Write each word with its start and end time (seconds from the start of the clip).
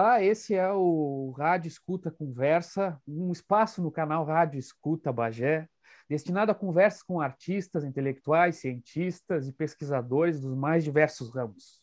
Olá, 0.00 0.22
esse 0.22 0.54
é 0.54 0.70
o 0.70 1.34
Rádio 1.36 1.66
Escuta 1.66 2.08
Conversa, 2.08 3.02
um 3.04 3.32
espaço 3.32 3.82
no 3.82 3.90
canal 3.90 4.24
Rádio 4.24 4.56
Escuta 4.56 5.12
Bagé, 5.12 5.68
destinado 6.08 6.52
a 6.52 6.54
conversas 6.54 7.02
com 7.02 7.20
artistas, 7.20 7.82
intelectuais, 7.82 8.58
cientistas 8.58 9.48
e 9.48 9.52
pesquisadores 9.52 10.38
dos 10.38 10.54
mais 10.54 10.84
diversos 10.84 11.34
ramos. 11.34 11.82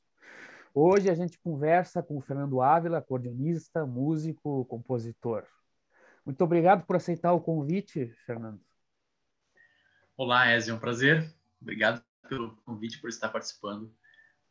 Hoje 0.74 1.10
a 1.10 1.14
gente 1.14 1.38
conversa 1.40 2.02
com 2.02 2.16
o 2.18 2.22
Fernando 2.22 2.62
Ávila, 2.62 3.00
acordeonista, 3.00 3.86
músico, 3.86 4.64
compositor. 4.64 5.46
Muito 6.26 6.42
obrigado 6.42 6.86
por 6.86 6.96
aceitar 6.96 7.34
o 7.34 7.42
convite, 7.42 8.14
Fernando. 8.26 8.62
Olá, 10.16 10.54
Ezio, 10.54 10.72
é 10.72 10.76
um 10.76 10.80
prazer. 10.80 11.30
Obrigado 11.62 12.02
pelo 12.30 12.56
convite, 12.64 12.98
por 13.02 13.10
estar 13.10 13.28
participando 13.28 13.94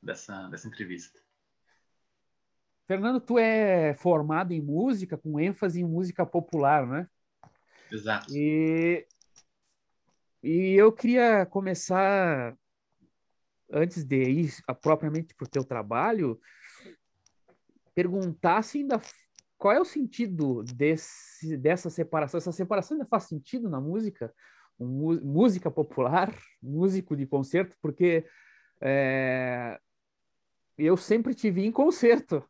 dessa, 0.02 0.48
dessa 0.48 0.68
entrevista. 0.68 1.23
Fernando, 2.86 3.20
tu 3.20 3.38
é 3.38 3.94
formado 3.94 4.52
em 4.52 4.60
música, 4.60 5.16
com 5.16 5.40
ênfase 5.40 5.80
em 5.80 5.84
música 5.84 6.26
popular, 6.26 6.86
né? 6.86 7.08
Exato. 7.90 8.26
E, 8.34 9.06
e 10.42 10.74
eu 10.74 10.92
queria 10.92 11.46
começar, 11.46 12.54
antes 13.72 14.04
de 14.04 14.22
ir 14.22 14.54
propriamente 14.82 15.34
para 15.34 15.46
o 15.46 15.48
teu 15.48 15.64
trabalho, 15.64 16.38
perguntar 17.94 18.62
se 18.62 18.78
ainda 18.78 19.00
qual 19.56 19.72
é 19.72 19.80
o 19.80 19.84
sentido 19.84 20.62
desse, 20.62 21.56
dessa 21.56 21.88
separação? 21.88 22.36
Essa 22.36 22.52
separação 22.52 22.96
ainda 22.96 23.08
faz 23.08 23.24
sentido 23.24 23.70
na 23.70 23.80
música? 23.80 24.34
Um, 24.78 25.18
música 25.22 25.70
popular, 25.70 26.36
músico 26.62 27.16
de 27.16 27.26
concerto, 27.26 27.74
porque 27.80 28.26
é, 28.78 29.80
eu 30.76 30.98
sempre 30.98 31.34
te 31.34 31.50
vi 31.50 31.64
em 31.64 31.72
concerto 31.72 32.44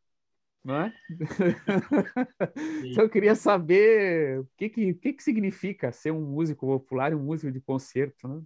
não 0.64 0.76
é? 0.76 0.94
então 2.84 3.04
eu 3.04 3.10
queria 3.10 3.34
saber 3.34 4.40
o 4.40 4.48
que 4.56 4.70
que, 4.70 4.94
que 4.94 5.12
que 5.12 5.22
significa 5.22 5.92
ser 5.92 6.10
um 6.10 6.22
músico 6.22 6.66
popular 6.66 7.12
e 7.12 7.14
um 7.14 7.22
músico 7.22 7.52
de 7.52 7.60
concerto, 7.60 8.26
né? 8.26 8.42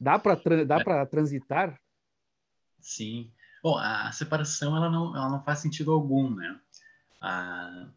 Dá 0.00 0.18
para 0.18 0.64
dá 0.64 0.82
para 0.82 1.06
transitar? 1.06 1.78
Sim. 2.80 3.30
Bom, 3.62 3.78
a 3.78 4.10
separação 4.12 4.76
ela 4.76 4.90
não 4.90 5.14
ela 5.14 5.28
não 5.28 5.42
faz 5.42 5.58
sentido 5.58 5.92
algum, 5.92 6.34
né? 6.34 6.58
A, 7.20 7.88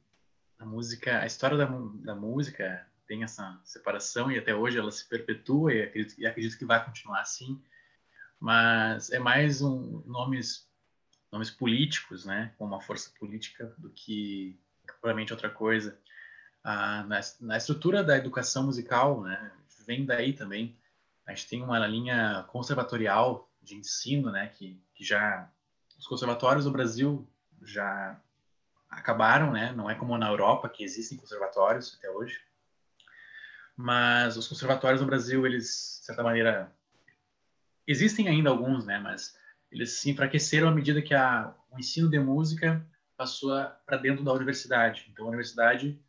a 0.60 0.66
música, 0.66 1.22
a 1.22 1.26
história 1.26 1.58
da, 1.58 1.66
da 1.66 2.16
música 2.16 2.86
tem 3.08 3.24
essa 3.24 3.60
separação 3.64 4.30
e 4.30 4.38
até 4.38 4.54
hoje 4.54 4.78
ela 4.78 4.92
se 4.92 5.08
perpetua 5.08 5.74
e 5.74 5.84
acredito, 5.84 6.20
e 6.20 6.28
acredito 6.28 6.58
que 6.58 6.66
vai 6.66 6.84
continuar 6.84 7.22
assim. 7.22 7.62
Mas 8.40 9.10
é 9.10 9.20
mais 9.20 9.62
um 9.62 10.04
nomes 10.06 10.67
nomes 11.32 11.50
políticos, 11.50 12.26
né, 12.26 12.54
como 12.58 12.74
uma 12.74 12.82
força 12.82 13.12
política, 13.20 13.74
do 13.78 13.90
que 13.90 14.60
propriamente 14.86 15.34
outra 15.34 15.50
coisa. 15.50 16.00
Ah, 16.64 17.04
na, 17.04 17.20
na, 17.42 17.58
estrutura 17.58 18.04
da 18.04 18.18
educação 18.18 18.64
musical, 18.64 19.22
né, 19.22 19.52
vem 19.86 20.06
daí 20.06 20.34
também. 20.34 20.78
A 21.26 21.34
gente 21.34 21.48
tem 21.48 21.62
uma 21.62 21.86
linha 21.86 22.46
conservatorial 22.48 23.50
de 23.62 23.76
ensino, 23.76 24.32
né, 24.32 24.48
que, 24.48 24.82
que 24.94 25.04
já 25.04 25.50
os 25.98 26.08
conservatórios 26.08 26.66
do 26.66 26.72
Brasil 26.72 27.28
já 27.62 28.20
acabaram, 28.90 29.52
né? 29.52 29.74
Não 29.74 29.90
é 29.90 29.96
como 29.96 30.18
na 30.18 30.30
Europa 30.30 30.70
que 30.70 30.84
existem 30.84 31.18
conservatórios 31.18 31.96
até 31.98 32.10
hoje. 32.10 32.40
Mas 33.76 34.38
os 34.38 34.48
conservatórios 34.48 35.02
no 35.02 35.08
Brasil, 35.08 35.46
eles, 35.46 35.98
de 36.00 36.06
certa 36.06 36.24
maneira, 36.24 36.72
existem 37.86 38.28
ainda 38.28 38.50
alguns, 38.50 38.86
né? 38.86 39.00
Mas 39.00 39.38
eles 39.72 39.94
se 39.94 40.10
enfraqueceram 40.10 40.68
à 40.68 40.72
medida 40.72 41.02
que 41.02 41.14
a, 41.14 41.54
o 41.72 41.80
ensino 41.80 42.10
de 42.10 42.20
música 42.20 42.86
passou 43.16 43.52
para 43.86 43.98
dentro 43.98 44.24
da 44.24 44.34
universidade. 44.34 45.08
Então, 45.12 45.26
a 45.26 45.30
universidade 45.30 46.00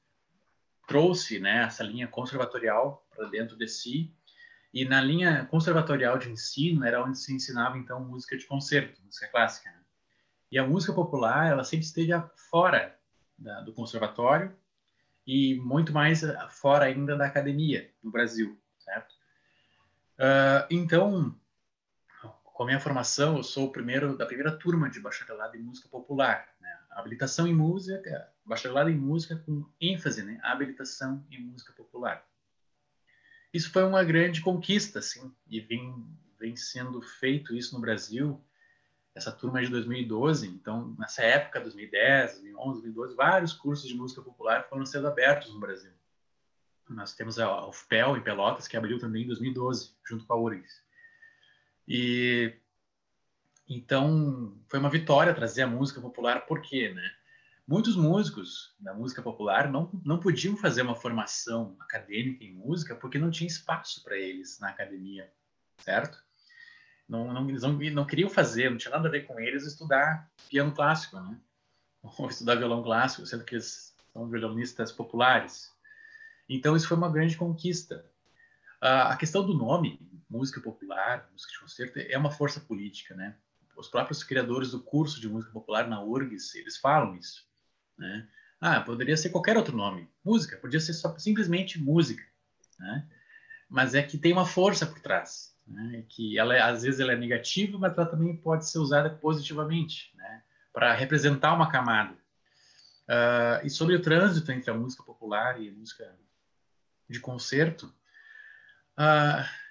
trouxe 0.87 1.39
né, 1.39 1.65
essa 1.65 1.83
linha 1.83 2.07
conservatorial 2.07 3.07
para 3.15 3.29
dentro 3.29 3.57
de 3.57 3.67
si, 3.69 4.15
e 4.73 4.85
na 4.85 5.01
linha 5.01 5.47
conservatorial 5.47 6.19
de 6.19 6.31
ensino 6.31 6.85
era 6.85 7.03
onde 7.03 7.19
se 7.19 7.35
ensinava, 7.35 7.79
então, 7.79 8.05
música 8.05 8.37
de 8.37 8.45
concerto, 8.45 9.03
música 9.03 9.27
clássica. 9.29 9.71
Né? 9.71 9.81
E 10.53 10.59
a 10.59 10.67
música 10.67 10.93
popular, 10.93 11.51
ela 11.51 11.65
sempre 11.65 11.87
esteve 11.87 12.13
fora 12.51 12.99
da, 13.37 13.61
do 13.63 13.73
conservatório 13.73 14.55
e 15.27 15.57
muito 15.57 15.93
mais 15.93 16.23
fora 16.51 16.87
ainda 16.87 17.17
da 17.17 17.27
academia 17.27 17.91
no 18.03 18.11
Brasil, 18.11 18.59
certo? 18.79 19.13
Uh, 20.19 20.67
então, 20.71 21.39
com 22.59 22.65
a 22.65 22.67
minha 22.67 22.81
formação, 22.81 23.37
eu 23.37 23.45
sou 23.45 23.67
o 23.67 23.71
primeiro 23.71 24.17
da 24.17 24.27
primeira 24.27 24.51
turma 24.51 24.91
de 24.91 24.99
bacharelado 24.99 25.57
em 25.57 25.61
música 25.61 25.89
popular, 25.89 26.53
né? 26.61 26.77
Habilitação 26.91 27.47
em 27.47 27.55
música, 27.55 28.29
bacharelado 28.45 28.91
em 28.91 28.99
música 28.99 29.37
com 29.37 29.65
ênfase, 29.81 30.25
né? 30.25 30.41
Habilitação 30.43 31.25
em 31.31 31.41
música 31.41 31.73
popular. 31.73 32.27
Isso 33.55 33.71
foi 33.71 33.85
uma 33.85 34.03
grande 34.03 34.41
conquista, 34.41 34.99
assim, 34.99 35.33
e 35.47 35.61
vem, 35.61 36.05
vem 36.37 36.57
sendo 36.57 37.01
feito 37.01 37.55
isso 37.55 37.77
no 37.77 37.81
Brasil. 37.81 38.45
Essa 39.15 39.31
turma 39.31 39.61
é 39.61 39.63
de 39.63 39.71
2012, 39.71 40.49
então 40.49 40.97
nessa 40.99 41.23
época, 41.23 41.61
2010, 41.61 42.33
2011, 42.41 42.83
2012, 42.83 43.15
vários 43.15 43.53
cursos 43.53 43.89
de 43.89 43.95
música 43.95 44.21
popular 44.21 44.69
foram 44.69 44.85
sendo 44.85 45.07
abertos 45.07 45.55
no 45.55 45.61
Brasil. 45.61 45.93
Nós 46.89 47.15
temos 47.15 47.39
a 47.39 47.69
UFPEL 47.69 48.17
em 48.17 48.21
Pelotas, 48.21 48.67
que 48.67 48.77
abriu 48.77 48.99
também 48.99 49.23
em 49.23 49.29
2012, 49.29 49.95
junto 50.05 50.27
com 50.27 50.33
a 50.33 50.37
URGS. 50.37 50.88
E 51.89 52.55
então 53.67 54.57
foi 54.69 54.79
uma 54.79 54.91
vitória 54.91 55.35
trazer 55.35 55.63
a 55.63 55.67
música 55.67 56.01
popular, 56.01 56.47
porque, 56.47 56.93
né? 56.93 57.11
Muitos 57.67 57.97
músicos 57.97 58.75
da 58.81 58.95
música 58.95 59.21
popular 59.21 59.71
não, 59.71 59.91
não 60.03 60.19
podiam 60.19 60.57
fazer 60.57 60.81
uma 60.81 60.95
formação 60.95 61.77
acadêmica 61.81 62.43
em 62.43 62.55
música 62.55 62.95
porque 62.95 63.19
não 63.19 63.31
tinha 63.31 63.47
espaço 63.47 64.03
para 64.03 64.17
eles 64.17 64.59
na 64.59 64.71
academia, 64.71 65.31
certo? 65.79 66.23
Não, 67.07 67.33
não, 67.33 67.49
eles 67.49 67.63
não, 67.63 67.73
não 67.73 68.07
queriam 68.07 68.31
fazer, 68.31 68.71
não 68.71 68.79
tinha 68.79 68.93
nada 68.93 69.09
a 69.09 69.11
ver 69.11 69.27
com 69.27 69.39
eles 69.39 69.65
estudar 69.65 70.31
piano 70.49 70.73
clássico, 70.73 71.21
né? 71.21 71.39
Ou 72.03 72.29
estudar 72.29 72.55
violão 72.55 72.83
clássico, 72.83 73.27
sendo 73.27 73.45
que 73.45 73.55
eles 73.55 73.95
são 74.13 74.29
violonistas 74.29 74.91
populares. 74.91 75.71
Então, 76.49 76.75
isso 76.75 76.89
foi 76.89 76.97
uma 76.97 77.11
grande 77.11 77.37
conquista. 77.37 78.05
a 78.81 79.17
questão 79.17 79.45
do 79.45 79.53
nome, 79.53 80.01
música 80.29 80.61
popular, 80.61 81.29
música 81.33 81.53
de 81.53 81.61
concerto, 81.61 81.99
é 81.99 82.19
uma 82.19 82.31
força 82.31 82.61
política, 82.61 83.15
né? 83.15 83.35
Os 83.77 83.89
próprios 83.89 84.23
criadores 84.23 84.73
do 84.73 84.81
curso 84.81 85.21
de 85.21 85.29
música 85.29 85.53
popular 85.53 85.89
na 85.89 86.03
URGS, 86.03 86.57
eles 86.57 86.77
falam 86.77 87.17
isso, 87.17 87.47
né? 87.97 88.29
Ah, 88.61 88.81
poderia 88.81 89.17
ser 89.17 89.31
qualquer 89.31 89.57
outro 89.57 89.77
nome. 89.77 90.11
Música, 90.25 90.57
podia 90.57 90.81
ser 90.81 90.93
só, 90.93 91.17
simplesmente 91.19 91.81
música, 91.81 92.25
né? 92.79 93.09
Mas 93.69 93.95
é 93.95 94.03
que 94.03 94.19
tem 94.19 94.33
uma 94.33 94.47
força 94.47 94.85
por 94.85 94.99
trás, 95.01 95.57
né? 95.67 96.05
Que 96.09 96.39
ela, 96.39 96.55
é, 96.55 96.61
às 96.61 96.83
vezes 96.83 97.01
ela 97.01 97.13
é 97.13 97.17
negativa, 97.17 97.79
mas 97.79 97.97
ela 97.97 98.07
também 98.07 98.37
pode 98.37 98.69
ser 98.69 98.79
usada 98.79 99.11
positivamente, 99.11 100.13
né? 100.17 100.43
Para 100.73 100.93
representar 100.93 101.55
uma 101.55 101.71
camada. 101.71 102.17
Uh, 103.09 103.65
e 103.65 103.71
sobre 103.71 103.95
o 103.95 104.03
trânsito 104.03 104.53
entre 104.53 104.71
a 104.71 104.75
música 104.75 105.03
popular 105.03 105.59
e 105.61 105.71
a 105.71 105.73
música 105.73 106.15
de 107.09 107.21
concerto, 107.21 107.87
uh, 108.99 109.68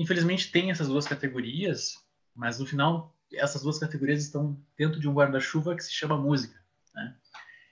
infelizmente 0.00 0.50
tem 0.50 0.70
essas 0.70 0.88
duas 0.88 1.06
categorias, 1.06 2.02
mas 2.34 2.58
no 2.58 2.66
final 2.66 3.14
essas 3.32 3.62
duas 3.62 3.78
categorias 3.78 4.22
estão 4.22 4.58
dentro 4.76 4.98
de 4.98 5.08
um 5.08 5.12
guarda-chuva 5.12 5.76
que 5.76 5.84
se 5.84 5.92
chama 5.92 6.16
música. 6.16 6.58
Né? 6.94 7.16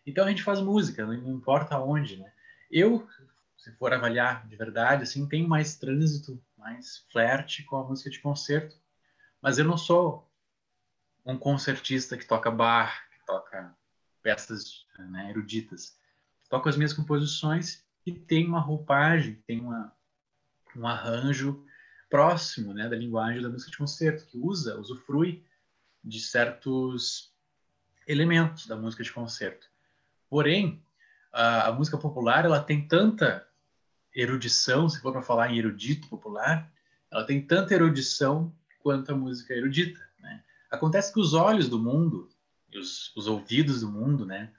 Então 0.07 0.25
a 0.25 0.29
gente 0.29 0.43
faz 0.43 0.61
música, 0.61 1.07
não 1.07 1.35
importa 1.35 1.79
onde. 1.79 2.17
Né? 2.17 2.31
Eu, 2.71 3.09
se 3.57 3.73
for 3.73 3.93
avaliar 3.93 4.47
de 4.47 4.57
verdade, 4.57 5.03
assim, 5.03 5.27
tenho 5.29 5.49
mais 5.49 5.77
trânsito, 5.77 6.43
mais 6.57 7.07
flerte 7.11 7.63
com 7.63 7.77
a 7.77 7.85
música 7.85 8.11
de 8.11 8.19
concerto, 8.19 8.77
mas 9.41 9.59
eu 9.59 9.65
não 9.65 9.79
sou 9.79 10.31
um 11.25 11.37
concertista 11.39 12.17
que 12.17 12.27
toca 12.27 12.51
bar, 12.51 13.09
que 13.11 13.25
toca 13.27 13.75
peças 14.23 14.87
né, 14.99 15.31
eruditas. 15.31 15.99
Toco 16.49 16.69
as 16.69 16.77
minhas 16.77 16.93
composições 16.93 17.85
e 18.05 18.13
tem 18.13 18.47
uma 18.47 18.61
roupagem, 18.61 19.43
tem 19.47 19.61
uma, 19.61 19.93
um 20.77 20.87
arranjo 20.87 21.65
próximo 22.09 22.73
né, 22.73 22.89
da 22.89 22.97
linguagem 22.97 23.43
da 23.43 23.49
música 23.49 23.71
de 23.71 23.79
concerto, 23.79 24.27
que 24.27 24.39
usa, 24.39 24.79
usufrui 24.79 25.45
de 26.03 26.21
certos 26.21 27.33
elementos 28.07 28.67
da 28.67 28.77
música 28.77 29.03
de 29.03 29.13
concerto. 29.13 29.67
Porém, 30.29 30.83
a, 31.33 31.69
a 31.69 31.73
música 31.73 31.99
popular 31.99 32.45
ela 32.45 32.63
tem 32.63 32.87
tanta 32.87 33.47
erudição, 34.15 34.89
se 34.89 35.01
for 35.01 35.13
para 35.13 35.23
falar 35.23 35.51
em 35.51 35.59
erudito 35.59 36.09
popular, 36.09 36.73
ela 37.11 37.25
tem 37.25 37.45
tanta 37.45 37.75
erudição 37.75 38.55
quanto 38.79 39.13
a 39.13 39.17
música 39.17 39.53
erudita. 39.53 40.01
Né? 40.21 40.43
Acontece 40.71 41.13
que 41.13 41.21
os 41.21 41.35
olhos 41.35 41.69
do 41.69 41.79
mundo, 41.79 42.29
os, 42.75 43.15
os 43.17 43.27
ouvidos 43.27 43.81
do 43.81 43.91
mundo, 43.91 44.25
né, 44.25 44.53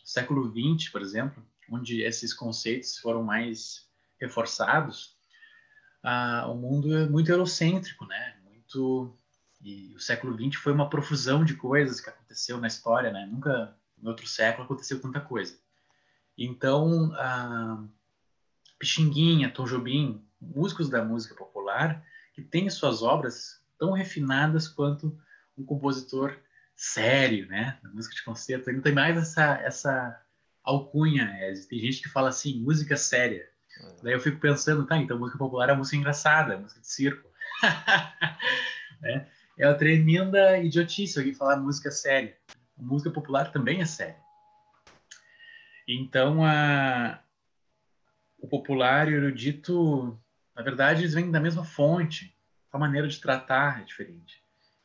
no 0.00 0.06
século 0.06 0.50
XX, 0.50 0.88
por 0.90 1.02
exemplo, 1.02 1.44
onde 1.70 2.02
esses 2.02 2.32
conceitos 2.32 2.98
foram 2.98 3.22
mais 3.22 3.88
reforçados, 4.20 5.11
o 6.48 6.54
mundo 6.54 6.96
é 6.96 7.08
muito 7.08 7.30
eurocêntrico, 7.30 8.04
né? 8.06 8.36
Muito 8.44 9.16
e 9.64 9.94
o 9.94 10.00
século 10.00 10.36
XX 10.36 10.60
foi 10.60 10.72
uma 10.72 10.90
profusão 10.90 11.44
de 11.44 11.54
coisas 11.54 12.00
que 12.00 12.10
aconteceu 12.10 12.58
na 12.58 12.66
história, 12.66 13.12
né? 13.12 13.28
Nunca 13.30 13.76
em 14.02 14.08
outro 14.08 14.26
século 14.26 14.64
aconteceu 14.64 15.00
tanta 15.00 15.20
coisa. 15.20 15.56
Então, 16.36 17.12
a 17.14 17.84
Pixinguinha, 18.78 19.52
Tom 19.52 19.64
Jobim, 19.64 20.26
músicos 20.40 20.88
da 20.88 21.04
música 21.04 21.36
popular, 21.36 22.04
que 22.34 22.42
têm 22.42 22.68
suas 22.68 23.02
obras 23.02 23.62
tão 23.78 23.92
refinadas 23.92 24.66
quanto 24.66 25.16
um 25.56 25.64
compositor 25.64 26.36
sério, 26.74 27.46
né? 27.46 27.78
Da 27.82 27.90
música 27.90 28.16
de 28.16 28.24
concerto. 28.24 28.68
Ele 28.68 28.78
não 28.78 28.82
tem 28.82 28.94
mais 28.94 29.16
essa, 29.16 29.54
essa 29.62 30.20
alcunha. 30.64 31.24
É, 31.38 31.52
tem 31.68 31.78
gente 31.78 32.02
que 32.02 32.08
fala 32.08 32.30
assim, 32.30 32.60
música 32.60 32.96
séria. 32.96 33.48
Uhum. 33.82 33.96
Daí 34.02 34.12
eu 34.12 34.20
fico 34.20 34.38
pensando, 34.38 34.86
tá, 34.86 34.96
então 34.96 35.18
música 35.18 35.38
popular 35.38 35.70
é 35.70 35.74
música 35.74 35.96
engraçada, 35.96 36.58
música 36.58 36.80
de 36.80 36.88
circo. 36.88 37.28
é, 39.02 39.26
é 39.58 39.66
uma 39.66 39.74
tremenda 39.74 40.58
idiotice 40.58 41.18
alguém 41.18 41.34
falar 41.34 41.56
música 41.56 41.90
séria. 41.90 42.36
A 42.78 42.82
música 42.82 43.10
popular 43.10 43.50
também 43.50 43.80
é 43.80 43.86
séria. 43.86 44.20
Então, 45.86 46.44
a, 46.44 47.20
o 48.38 48.48
popular 48.48 49.08
e 49.08 49.14
o 49.14 49.16
erudito, 49.16 50.18
na 50.54 50.62
verdade, 50.62 51.02
eles 51.02 51.14
vêm 51.14 51.30
da 51.30 51.40
mesma 51.40 51.64
fonte. 51.64 52.36
A 52.72 52.78
maneira 52.78 53.06
de 53.06 53.20
tratar 53.20 53.82
é 53.82 53.84
diferente. 53.84 54.42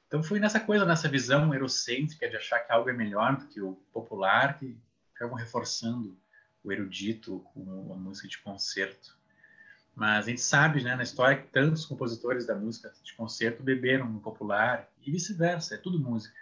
Então, 0.08 0.22
fui 0.22 0.40
nessa 0.40 0.60
coisa, 0.60 0.86
nessa 0.86 1.08
visão 1.08 1.54
eurocêntrica 1.54 2.30
de 2.30 2.36
achar 2.36 2.60
que 2.60 2.72
algo 2.72 2.90
é 2.90 2.94
melhor 2.94 3.38
do 3.38 3.48
que 3.48 3.62
o 3.62 3.74
popular, 3.94 4.58
que 4.58 4.78
acabam 5.16 5.38
reforçando 5.38 6.18
o 6.68 6.72
erudito 6.72 7.40
com 7.54 7.94
a 7.94 7.96
música 7.96 8.28
de 8.28 8.38
concerto. 8.40 9.18
Mas 9.96 10.26
a 10.26 10.30
gente 10.30 10.42
sabe, 10.42 10.84
né, 10.84 10.96
na 10.96 11.04
história, 11.04 11.42
que 11.42 11.48
tantos 11.48 11.86
compositores 11.86 12.46
da 12.46 12.56
música 12.56 12.94
de 13.04 13.16
concerto 13.16 13.64
beberam 13.64 14.08
no 14.08 14.20
popular 14.20 14.88
e 15.02 15.12
vice-versa, 15.12 15.76
é 15.76 15.78
tudo 15.78 16.00
música. 16.00 16.36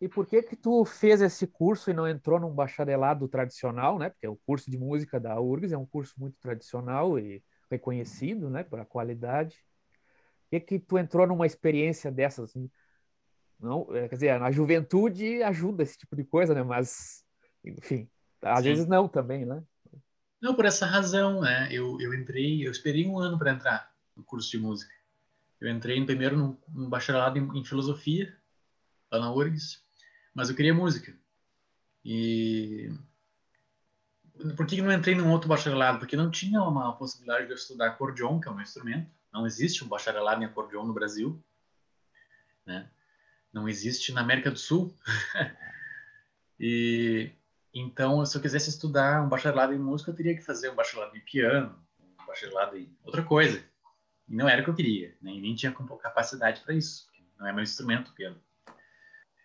E 0.00 0.08
por 0.08 0.26
que 0.26 0.42
que 0.42 0.56
tu 0.56 0.84
fez 0.84 1.22
esse 1.22 1.46
curso 1.46 1.88
e 1.88 1.94
não 1.94 2.08
entrou 2.08 2.40
num 2.40 2.52
bacharelado 2.52 3.28
tradicional, 3.28 3.98
né? 3.98 4.10
Porque 4.10 4.26
o 4.26 4.34
curso 4.34 4.68
de 4.68 4.76
música 4.76 5.20
da 5.20 5.38
URGS 5.40 5.72
é 5.72 5.78
um 5.78 5.86
curso 5.86 6.14
muito 6.18 6.36
tradicional 6.40 7.16
e 7.16 7.44
reconhecido, 7.70 8.50
né, 8.50 8.64
pela 8.64 8.84
qualidade. 8.84 9.64
Que 10.50 10.58
que 10.58 10.78
tu 10.80 10.98
entrou 10.98 11.26
numa 11.26 11.46
experiência 11.46 12.10
dessas 12.10 12.50
assim? 12.50 12.68
Não, 13.60 13.86
é, 13.94 14.08
quer 14.08 14.16
dizer, 14.16 14.40
na 14.40 14.50
juventude 14.50 15.40
ajuda 15.44 15.84
esse 15.84 15.96
tipo 15.96 16.16
de 16.16 16.24
coisa, 16.24 16.52
né? 16.52 16.64
Mas, 16.64 17.24
enfim, 17.64 18.10
às 18.42 18.62
Sim. 18.62 18.70
vezes 18.70 18.86
não 18.86 19.08
também, 19.08 19.46
né? 19.46 19.62
Não, 20.40 20.54
por 20.54 20.64
essa 20.64 20.84
razão, 20.84 21.40
né? 21.40 21.68
Eu, 21.70 22.00
eu 22.00 22.12
entrei, 22.12 22.66
eu 22.66 22.72
esperei 22.72 23.06
um 23.06 23.18
ano 23.18 23.38
para 23.38 23.52
entrar 23.52 23.94
no 24.16 24.24
curso 24.24 24.50
de 24.50 24.58
música. 24.58 24.92
Eu 25.60 25.70
entrei 25.70 26.04
primeiro 26.04 26.36
num, 26.36 26.58
num 26.68 26.88
bacharelado 26.88 27.38
em, 27.38 27.58
em 27.58 27.64
filosofia, 27.64 28.36
lá 29.10 29.20
na 29.20 29.32
URGS, 29.32 29.80
mas 30.34 30.50
eu 30.50 30.56
queria 30.56 30.74
música. 30.74 31.16
E 32.04 32.92
por 34.56 34.66
que 34.66 34.82
não 34.82 34.92
entrei 34.92 35.14
num 35.14 35.30
outro 35.30 35.48
bacharelado? 35.48 36.00
Porque 36.00 36.16
não 36.16 36.30
tinha 36.30 36.60
uma 36.62 36.96
possibilidade 36.96 37.46
de 37.46 37.52
eu 37.52 37.56
estudar 37.56 37.88
acordeon, 37.88 38.40
que 38.40 38.48
é 38.48 38.50
um 38.50 38.60
instrumento. 38.60 39.08
Não 39.32 39.46
existe 39.46 39.84
um 39.84 39.88
bacharelado 39.88 40.42
em 40.42 40.46
acordeon 40.46 40.84
no 40.84 40.92
Brasil, 40.92 41.40
né? 42.66 42.90
Não 43.52 43.68
existe 43.68 44.12
na 44.12 44.22
América 44.22 44.50
do 44.50 44.58
Sul. 44.58 44.96
e 46.58 47.30
então, 47.74 48.24
se 48.26 48.36
eu 48.36 48.42
quisesse 48.42 48.68
estudar 48.68 49.22
um 49.22 49.28
bacharelado 49.28 49.72
em 49.72 49.78
música, 49.78 50.10
eu 50.10 50.14
teria 50.14 50.36
que 50.36 50.42
fazer 50.42 50.70
um 50.70 50.74
bacharelado 50.74 51.16
em 51.16 51.20
piano, 51.20 51.74
um 51.98 52.26
bacharelado 52.26 52.76
em 52.76 52.94
outra 53.02 53.22
coisa. 53.22 53.64
E 54.28 54.36
não 54.36 54.48
era 54.48 54.60
o 54.60 54.64
que 54.64 54.70
eu 54.70 54.74
queria, 54.74 55.16
né? 55.22 55.32
nem 55.32 55.54
tinha 55.54 55.72
capacidade 55.72 56.60
para 56.60 56.74
isso. 56.74 57.10
Não 57.38 57.46
é 57.46 57.52
meu 57.52 57.62
instrumento, 57.62 58.10
o 58.10 58.14
piano. 58.14 58.40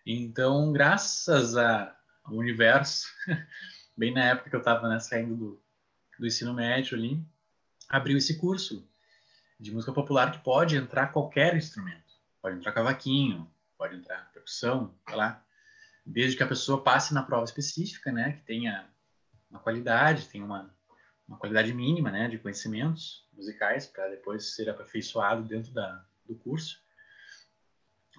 Então, 0.06 0.72
graças 0.72 1.56
a, 1.56 1.96
ao 2.22 2.34
universo, 2.34 3.08
bem 3.96 4.12
na 4.12 4.24
época 4.24 4.50
que 4.50 4.56
eu 4.56 4.60
estava 4.60 4.88
né, 4.88 5.00
saindo 5.00 5.34
do, 5.34 5.62
do 6.18 6.26
ensino 6.26 6.54
médio 6.54 6.96
ali, 6.96 7.22
abriu 7.88 8.16
esse 8.16 8.38
curso 8.38 8.86
de 9.58 9.72
música 9.72 9.92
popular 9.92 10.30
que 10.30 10.38
pode 10.38 10.76
entrar 10.76 11.08
qualquer 11.08 11.56
instrumento. 11.56 12.12
Pode 12.40 12.56
entrar 12.56 12.72
cavaquinho, 12.72 13.50
pode 13.76 13.96
entrar 13.96 14.30
percussão, 14.32 14.94
sei 15.06 15.16
lá. 15.16 15.44
Desde 16.10 16.36
que 16.36 16.42
a 16.42 16.48
pessoa 16.48 16.82
passe 16.82 17.12
na 17.12 17.22
prova 17.22 17.44
específica, 17.44 18.10
né, 18.10 18.32
que 18.32 18.42
tenha 18.42 18.88
uma 19.50 19.60
qualidade, 19.60 20.28
tenha 20.28 20.44
uma, 20.44 20.74
uma 21.26 21.38
qualidade 21.38 21.72
mínima, 21.72 22.10
né, 22.10 22.28
de 22.28 22.38
conhecimentos 22.38 23.26
musicais 23.32 23.86
para 23.86 24.08
depois 24.08 24.54
ser 24.54 24.68
aperfeiçoado 24.68 25.42
dentro 25.42 25.72
da, 25.72 26.04
do 26.26 26.34
curso 26.34 26.82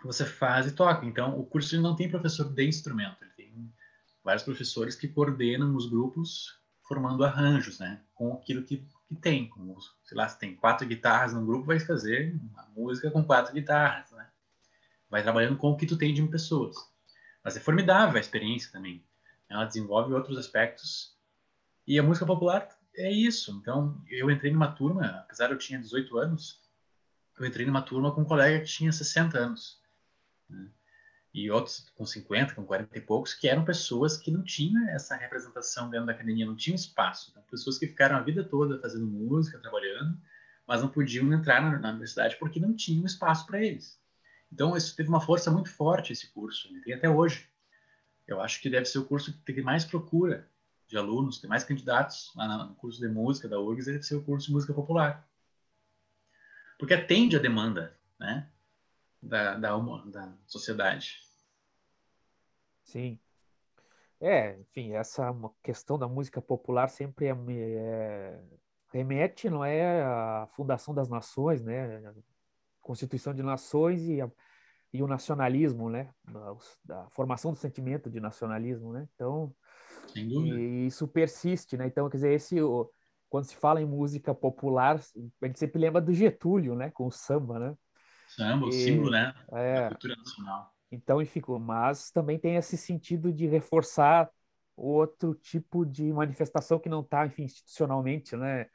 você 0.04 0.26
faz 0.26 0.68
e 0.68 0.72
toca. 0.72 1.06
Então, 1.06 1.38
o 1.40 1.46
curso 1.46 1.80
não 1.82 1.96
tem 1.96 2.10
professor 2.10 2.46
de 2.54 2.68
instrumento, 2.68 3.18
ele 3.22 3.32
tem 3.32 3.74
vários 4.24 4.44
professores 4.44 4.96
que 4.96 5.08
coordenam 5.08 5.76
os 5.76 5.90
grupos 5.90 6.58
formando 6.84 7.24
arranjos, 7.24 7.80
né? 7.80 8.02
Com 8.16 8.34
aquilo 8.34 8.64
que, 8.64 8.86
que 9.08 9.16
tem. 9.16 9.48
Como, 9.50 9.78
sei 10.04 10.18
lá, 10.18 10.28
se 10.28 10.40
tem 10.40 10.56
quatro 10.56 10.88
guitarras 10.88 11.34
no 11.34 11.46
grupo, 11.46 11.68
vai 11.68 11.80
fazer 11.80 12.36
uma 12.52 12.68
música 12.76 13.12
com 13.12 13.24
quatro 13.24 13.54
guitarras, 13.54 14.12
né? 14.12 14.28
Vai 15.10 15.22
trabalhando 15.22 15.58
com 15.58 15.70
o 15.70 15.78
que 15.78 15.86
tu 15.86 15.98
tem 15.98 16.14
de 16.14 16.24
pessoas. 16.28 16.76
Mas 17.44 17.56
é 17.58 17.60
formidável 17.60 18.18
a 18.18 18.20
experiência 18.20 18.72
também. 18.72 19.04
Ela 19.50 19.66
desenvolve 19.66 20.14
outros 20.14 20.38
aspectos. 20.38 21.18
E 21.88 21.98
a 21.98 22.04
música 22.04 22.26
popular 22.26 22.68
é 22.96 23.12
isso. 23.12 23.58
Então, 23.62 24.02
eu 24.10 24.30
entrei 24.30 24.52
numa 24.52 24.72
turma, 24.72 25.06
apesar 25.24 25.48
de 25.48 25.54
eu 25.54 25.58
tinha 25.58 25.80
18 25.80 26.18
anos, 26.18 26.62
eu 27.40 27.46
entrei 27.46 27.66
numa 27.66 27.82
turma 27.82 28.14
com 28.14 28.22
um 28.22 28.26
colega 28.26 28.60
que 28.60 28.66
tinha 28.66 28.92
60 28.92 29.38
anos 29.38 29.82
né? 30.50 30.70
e 31.34 31.50
outros 31.50 31.90
com 31.96 32.06
50, 32.06 32.54
com 32.54 32.66
40 32.66 32.98
e 32.98 33.02
poucos, 33.02 33.34
que 33.34 33.48
eram 33.48 33.64
pessoas 33.64 34.18
que 34.18 34.30
não 34.30 34.44
tinham 34.44 34.90
essa 34.90 35.16
representação 35.16 35.90
dentro 35.90 36.08
da 36.08 36.12
academia, 36.12 36.46
não 36.46 36.56
tinham 36.56 36.76
espaço. 36.76 37.30
Então, 37.32 37.42
pessoas 37.44 37.78
que 37.78 37.88
ficaram 37.88 38.18
a 38.18 38.22
vida 38.22 38.44
toda 38.44 38.80
fazendo 38.80 39.08
música, 39.08 39.60
trabalhando, 39.60 40.20
mas 40.68 40.82
não 40.82 40.90
podiam 40.90 41.32
entrar 41.34 41.62
na, 41.62 41.80
na 41.80 41.90
universidade 41.90 42.36
porque 42.38 42.60
não 42.60 42.76
tinham 42.76 43.06
espaço 43.06 43.46
para 43.46 43.64
eles. 43.64 44.00
Então, 44.52 44.76
isso 44.76 44.96
teve 44.96 45.10
uma 45.10 45.22
força 45.22 45.52
muito 45.52 45.70
forte, 45.70 46.14
esse 46.14 46.28
curso, 46.32 46.76
e 46.76 46.82
tem 46.82 46.94
até 46.94 47.10
hoje. 47.10 47.50
Eu 48.28 48.42
acho 48.42 48.62
que 48.62 48.70
deve 48.70 48.86
ser 48.86 49.00
o 49.00 49.06
curso 49.06 49.34
que 49.34 49.54
tem 49.54 49.64
mais 49.64 49.86
procura 49.86 50.50
de 50.88 50.98
alunos, 50.98 51.40
tem 51.40 51.50
mais 51.50 51.64
candidatos 51.64 52.32
lá 52.36 52.66
no 52.66 52.76
curso 52.76 53.00
de 53.00 53.08
música 53.08 53.48
da 53.48 53.60
URGS, 53.60 53.86
deve 53.86 54.04
ser 54.04 54.16
o 54.16 54.24
curso 54.24 54.48
de 54.48 54.54
música 54.54 54.74
popular. 54.74 55.28
Porque 56.78 56.94
atende 56.94 57.36
a 57.36 57.40
demanda, 57.40 57.98
né? 58.20 58.50
da, 59.22 59.56
da, 59.56 59.78
da 59.78 60.38
sociedade. 60.48 61.20
Sim. 62.84 63.20
É, 64.20 64.58
enfim, 64.60 64.94
essa 64.94 65.34
questão 65.64 65.98
da 65.98 66.08
música 66.08 66.42
popular 66.42 66.90
sempre 66.90 67.28
é, 67.28 67.32
é, 67.32 68.44
remete, 68.92 69.50
não 69.50 69.64
é, 69.64 70.04
à 70.04 70.48
fundação 70.52 70.94
das 70.94 71.08
nações, 71.08 71.64
né, 71.64 72.02
Constituição 72.90 73.36
de 73.36 73.44
Nações 73.44 74.02
e, 74.10 74.20
a, 74.20 74.28
e 74.92 75.04
o 75.04 75.08
nacionalismo, 75.08 75.92
né, 75.92 76.10
da, 76.24 76.56
da, 76.84 77.10
formação 77.12 77.52
do 77.52 77.58
sentimento 77.60 78.10
de 78.10 78.20
nacionalismo, 78.20 78.92
né, 78.92 79.08
então, 79.14 79.54
e 80.16 80.88
isso 80.88 81.08
persiste, 81.08 81.78
né, 81.78 81.86
então, 81.86 82.10
quer 82.10 82.18
dizer, 82.18 82.34
esse, 82.34 82.56
quando 83.30 83.44
se 83.46 83.56
fala 83.56 83.80
em 83.80 83.86
música 83.86 84.34
popular, 84.34 85.00
a 85.40 85.46
gente 85.46 85.60
sempre 85.60 85.80
lembra 85.80 86.02
do 86.02 86.12
Getúlio, 86.12 86.74
né, 86.74 86.90
com 86.90 87.06
o 87.06 87.12
samba, 87.12 87.60
né, 87.60 87.76
Samba, 88.28 88.66
o 88.66 88.72
símbolo, 88.72 89.12
né? 89.12 89.34
É, 89.52 89.82
da 89.82 89.88
cultura 89.90 90.16
nacional. 90.16 90.74
Então, 90.92 91.22
enfim, 91.22 91.42
mas 91.60 92.10
também 92.10 92.40
tem 92.40 92.56
esse 92.56 92.78
sentido 92.78 93.32
de 93.32 93.46
reforçar 93.48 94.30
outro 94.76 95.36
tipo 95.36 95.86
de 95.86 96.12
manifestação 96.12 96.80
que 96.80 96.90
não 96.90 97.02
está, 97.02 97.26
enfim, 97.26 97.44
institucionalmente, 97.44 98.36
né? 98.36 98.68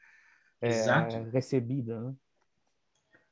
É, 0.60 1.30
recebida, 1.32 2.00
né? 2.00 2.14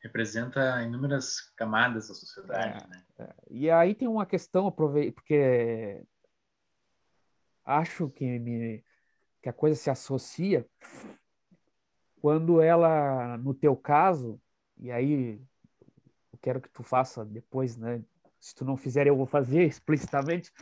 Representa 0.03 0.83
inúmeras 0.83 1.41
camadas 1.57 2.09
da 2.09 2.15
sociedade, 2.15 2.85
é, 2.85 2.89
né? 2.89 3.05
É. 3.19 3.35
E 3.51 3.71
aí 3.71 3.95
tem 3.95 4.09
uma 4.09 4.27
questão, 4.27 4.71
porque 4.71 6.05
acho 7.65 8.09
que, 8.11 8.39
me, 8.39 8.85
que 9.41 9.49
a 9.49 9.53
coisa 9.53 9.77
se 9.77 9.91
associa 9.91 10.67
quando 12.21 12.61
ela, 12.61 13.37
no 13.39 13.55
teu 13.55 13.77
caso, 13.77 14.41
e 14.79 14.91
aí 14.91 15.41
quero 16.43 16.61
que 16.61 16.69
tu 16.69 16.83
faça 16.83 17.25
depois, 17.25 17.77
né? 17.77 18.03
Se 18.41 18.55
tu 18.55 18.65
não 18.65 18.77
fizer, 18.77 19.07
eu 19.07 19.17
vou 19.17 19.27
fazer 19.27 19.65
explicitamente 19.67 20.53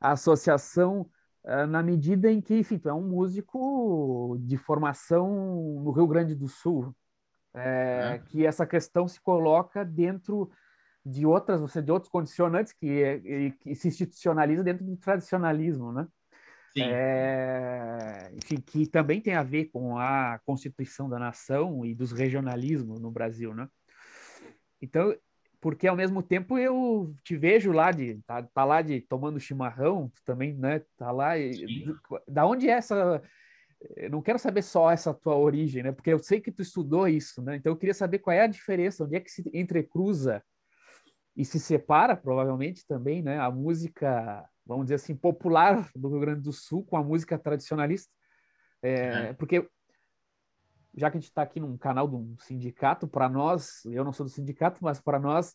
a 0.00 0.12
associação 0.12 1.08
uh, 1.44 1.66
na 1.66 1.82
medida 1.82 2.30
em 2.30 2.40
que, 2.40 2.58
enfim, 2.58 2.78
tu 2.78 2.88
é 2.88 2.94
um 2.94 3.06
músico 3.08 4.36
de 4.40 4.56
formação 4.56 5.28
no 5.82 5.92
Rio 5.92 6.06
Grande 6.06 6.34
do 6.34 6.48
Sul, 6.48 6.94
é, 7.54 8.14
é. 8.14 8.18
que 8.18 8.46
essa 8.46 8.66
questão 8.66 9.08
se 9.08 9.20
coloca 9.20 9.84
dentro 9.84 10.50
de 11.04 11.24
outras, 11.26 11.60
você 11.60 11.80
de 11.82 11.90
outros 11.90 12.10
condicionantes 12.10 12.72
que, 12.72 13.52
que 13.60 13.74
se 13.74 13.88
institucionaliza 13.88 14.62
dentro 14.62 14.84
do 14.84 14.96
tradicionalismo, 14.96 15.92
né? 15.92 16.06
É, 16.76 18.30
enfim, 18.34 18.60
que 18.60 18.86
também 18.86 19.20
tem 19.20 19.34
a 19.34 19.42
ver 19.42 19.66
com 19.66 19.98
a 19.98 20.38
constituição 20.44 21.08
da 21.08 21.18
nação 21.18 21.84
e 21.84 21.94
dos 21.94 22.12
regionalismos 22.12 23.00
no 23.00 23.10
Brasil, 23.10 23.54
né? 23.54 23.68
Então, 24.80 25.14
porque 25.60 25.88
ao 25.88 25.96
mesmo 25.96 26.22
tempo 26.22 26.56
eu 26.56 27.12
te 27.24 27.36
vejo 27.36 27.72
lá 27.72 27.90
de 27.90 28.14
tá, 28.22 28.42
tá 28.42 28.64
lá 28.64 28.82
de 28.82 29.00
tomando 29.00 29.40
chimarrão 29.40 30.10
também, 30.24 30.54
né? 30.54 30.82
Tá 30.96 31.10
lá 31.10 31.36
e, 31.36 31.50
da 32.26 32.46
onde 32.46 32.68
é 32.68 32.72
essa 32.72 33.20
eu 33.96 34.10
não 34.10 34.20
quero 34.20 34.38
saber 34.38 34.62
só 34.62 34.90
essa 34.90 35.14
tua 35.14 35.36
origem, 35.36 35.82
né? 35.82 35.92
Porque 35.92 36.12
eu 36.12 36.18
sei 36.18 36.40
que 36.40 36.52
tu 36.52 36.62
estudou 36.62 37.08
isso, 37.08 37.42
né? 37.42 37.56
Então 37.56 37.72
eu 37.72 37.76
queria 37.76 37.94
saber 37.94 38.18
qual 38.18 38.34
é 38.34 38.42
a 38.42 38.46
diferença, 38.46 39.04
onde 39.04 39.16
é 39.16 39.20
que 39.20 39.30
se 39.30 39.42
entrecruza 39.54 40.42
e 41.36 41.44
se 41.44 41.58
separa 41.58 42.16
provavelmente 42.16 42.86
também, 42.86 43.22
né? 43.22 43.38
A 43.38 43.50
música, 43.50 44.44
vamos 44.66 44.86
dizer 44.86 44.96
assim, 44.96 45.16
popular 45.16 45.88
do 45.94 46.08
Rio 46.08 46.20
Grande 46.20 46.42
do 46.42 46.52
Sul 46.52 46.84
com 46.84 46.96
a 46.96 47.02
música 47.02 47.38
tradicionalista, 47.38 48.12
é, 48.82 49.32
porque 49.34 49.66
já 50.94 51.10
que 51.10 51.16
a 51.16 51.20
gente 51.20 51.28
está 51.28 51.42
aqui 51.42 51.60
num 51.60 51.78
canal 51.78 52.08
de 52.08 52.16
um 52.16 52.36
sindicato, 52.40 53.06
para 53.06 53.28
nós, 53.28 53.84
eu 53.86 54.04
não 54.04 54.12
sou 54.12 54.26
do 54.26 54.32
sindicato, 54.32 54.78
mas 54.82 55.00
para 55.00 55.18
nós 55.18 55.54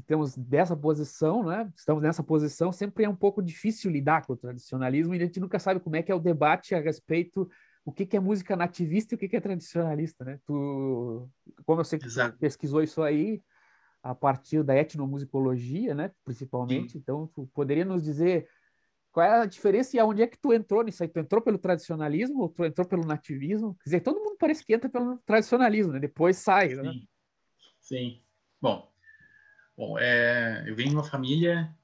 que 0.00 0.06
temos 0.06 0.36
dessa 0.36 0.76
posição, 0.76 1.44
né, 1.44 1.70
estamos 1.76 2.02
nessa 2.02 2.22
posição, 2.22 2.72
sempre 2.72 3.04
é 3.04 3.08
um 3.08 3.14
pouco 3.14 3.42
difícil 3.42 3.90
lidar 3.90 4.24
com 4.26 4.32
o 4.32 4.36
tradicionalismo 4.36 5.14
e 5.14 5.18
a 5.18 5.26
gente 5.26 5.40
nunca 5.40 5.58
sabe 5.58 5.80
como 5.80 5.96
é 5.96 6.02
que 6.02 6.10
é 6.10 6.14
o 6.14 6.20
debate 6.20 6.74
a 6.74 6.80
respeito 6.80 7.48
o 7.84 7.92
que, 7.92 8.04
que 8.04 8.16
é 8.16 8.20
música 8.20 8.54
nativista 8.56 9.14
e 9.14 9.16
o 9.16 9.18
que, 9.18 9.28
que 9.28 9.36
é 9.36 9.40
tradicionalista, 9.40 10.22
né? 10.22 10.38
Tu, 10.44 11.28
como 11.64 11.80
eu 11.80 11.84
sei 11.84 11.98
que 11.98 12.06
tu 12.06 12.38
pesquisou 12.38 12.82
isso 12.82 13.02
aí 13.02 13.42
a 14.02 14.14
partir 14.14 14.62
da 14.62 14.76
etnomusicologia, 14.76 15.94
né, 15.94 16.10
principalmente, 16.24 16.92
Sim. 16.92 16.98
então 16.98 17.26
tu 17.34 17.48
poderia 17.54 17.84
nos 17.84 18.02
dizer 18.02 18.48
qual 19.12 19.26
é 19.26 19.40
a 19.40 19.46
diferença 19.46 19.96
e 19.96 19.98
aonde 19.98 20.22
é 20.22 20.26
que 20.26 20.38
tu 20.38 20.52
entrou 20.52 20.84
nisso 20.84 21.02
aí? 21.02 21.08
Tu 21.08 21.18
entrou 21.18 21.42
pelo 21.42 21.58
tradicionalismo 21.58 22.42
ou 22.42 22.48
tu 22.48 22.64
entrou 22.64 22.86
pelo 22.86 23.04
nativismo? 23.04 23.74
Quer 23.82 23.84
dizer, 23.84 24.00
todo 24.00 24.20
mundo 24.20 24.36
parece 24.38 24.64
que 24.64 24.72
entra 24.72 24.88
pelo 24.88 25.18
tradicionalismo, 25.26 25.92
né? 25.92 25.98
Depois 25.98 26.36
sai, 26.36 26.70
Sim. 26.70 26.76
né? 26.76 26.92
Sim. 27.80 28.22
Bom, 28.60 28.89
bom 29.80 29.98
é, 29.98 30.62
eu 30.66 30.76
venho 30.76 30.90
de 30.90 30.94
uma 30.96 31.04
família 31.04 31.74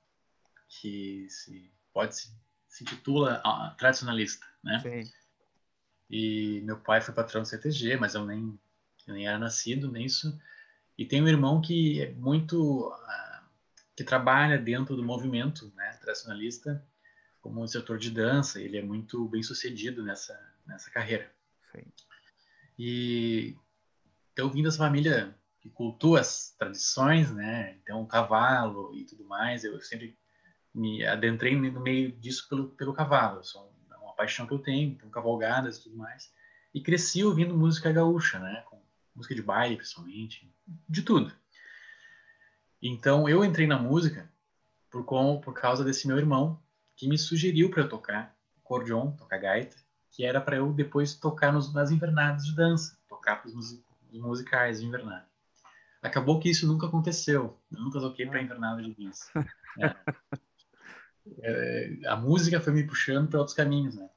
que 0.68 1.26
se 1.30 1.72
pode 1.94 2.14
se, 2.14 2.30
se 2.68 2.84
titula 2.84 3.40
uh, 3.44 3.74
tradicionalista, 3.78 4.46
né? 4.62 4.80
Sim. 4.80 5.12
E 6.10 6.60
meu 6.64 6.78
pai 6.78 7.00
foi 7.00 7.14
patrão 7.14 7.40
do 7.40 7.48
CTG, 7.48 7.96
mas 7.96 8.14
eu 8.14 8.26
nem, 8.26 8.58
eu 9.06 9.14
nem 9.14 9.26
era 9.26 9.38
nascido 9.38 9.90
nisso. 9.90 10.38
E 10.98 11.06
tem 11.06 11.22
um 11.22 11.28
irmão 11.28 11.60
que 11.60 12.02
é 12.02 12.12
muito... 12.12 12.90
Uh, 12.90 13.46
que 13.96 14.04
trabalha 14.04 14.58
dentro 14.58 14.94
do 14.94 15.02
movimento 15.02 15.72
né, 15.74 15.90
tradicionalista 16.02 16.86
como 17.40 17.64
instrutor 17.64 17.96
de 17.96 18.10
dança, 18.10 18.60
ele 18.60 18.76
é 18.76 18.82
muito 18.82 19.26
bem 19.28 19.42
sucedido 19.42 20.02
nessa, 20.02 20.38
nessa 20.66 20.90
carreira. 20.90 21.32
Sim. 21.72 21.84
E 22.78 23.56
eu 24.36 24.50
vim 24.50 24.62
dessa 24.62 24.76
família 24.76 25.34
que 25.66 25.70
cultua 25.70 26.20
as 26.20 26.54
tradições, 26.56 27.30
né? 27.32 27.76
Então, 27.82 28.02
o 28.02 28.06
cavalo 28.06 28.94
e 28.94 29.04
tudo 29.04 29.24
mais, 29.24 29.64
eu 29.64 29.80
sempre 29.80 30.16
me 30.72 31.04
adentrei 31.04 31.56
no 31.56 31.80
meio 31.80 32.12
disso 32.12 32.48
pelo, 32.48 32.68
pelo 32.70 32.94
cavalo. 32.94 33.40
É 33.90 33.96
uma 33.96 34.14
paixão 34.14 34.46
que 34.46 34.54
eu 34.54 34.58
tenho, 34.58 34.92
então 34.92 35.10
cavalgadas 35.10 35.78
e 35.78 35.82
tudo 35.82 35.96
mais. 35.96 36.32
E 36.72 36.80
cresci 36.80 37.24
ouvindo 37.24 37.56
música 37.56 37.90
gaúcha, 37.90 38.38
né? 38.38 38.62
Com 38.68 38.80
música 39.14 39.34
de 39.34 39.42
baile, 39.42 39.76
principalmente, 39.76 40.48
de 40.88 41.02
tudo. 41.02 41.32
Então, 42.80 43.28
eu 43.28 43.44
entrei 43.44 43.66
na 43.66 43.78
música 43.78 44.30
por, 44.90 45.04
como, 45.04 45.40
por 45.40 45.54
causa 45.54 45.82
desse 45.82 46.06
meu 46.06 46.18
irmão, 46.18 46.62
que 46.94 47.08
me 47.08 47.18
sugeriu 47.18 47.70
para 47.70 47.82
eu 47.82 47.88
tocar 47.88 48.36
acordeon, 48.58 49.12
tocar 49.12 49.38
gaita, 49.38 49.76
que 50.12 50.24
era 50.24 50.40
para 50.40 50.56
eu 50.56 50.72
depois 50.72 51.14
tocar 51.14 51.52
nos, 51.52 51.72
nas 51.72 51.90
invernadas 51.90 52.44
de 52.44 52.54
dança, 52.54 52.96
tocar 53.08 53.36
para 53.36 53.48
os 53.48 53.82
musicais 54.12 54.80
de 54.80 54.86
invernada. 54.86 55.26
Acabou 56.06 56.38
que 56.38 56.48
isso 56.48 56.66
nunca 56.66 56.86
aconteceu. 56.86 57.58
Eu 57.70 57.80
nunca 57.80 58.00
toquei 58.00 58.26
para 58.26 58.42
invernada 58.42 58.82
de 58.82 58.94
dança. 58.94 59.30
É. 59.78 59.94
É, 61.42 61.98
a 62.06 62.16
música 62.16 62.60
foi 62.60 62.72
me 62.72 62.86
puxando 62.86 63.28
para 63.28 63.40
outros 63.40 63.56
caminhos, 63.56 63.96
né? 63.96 64.08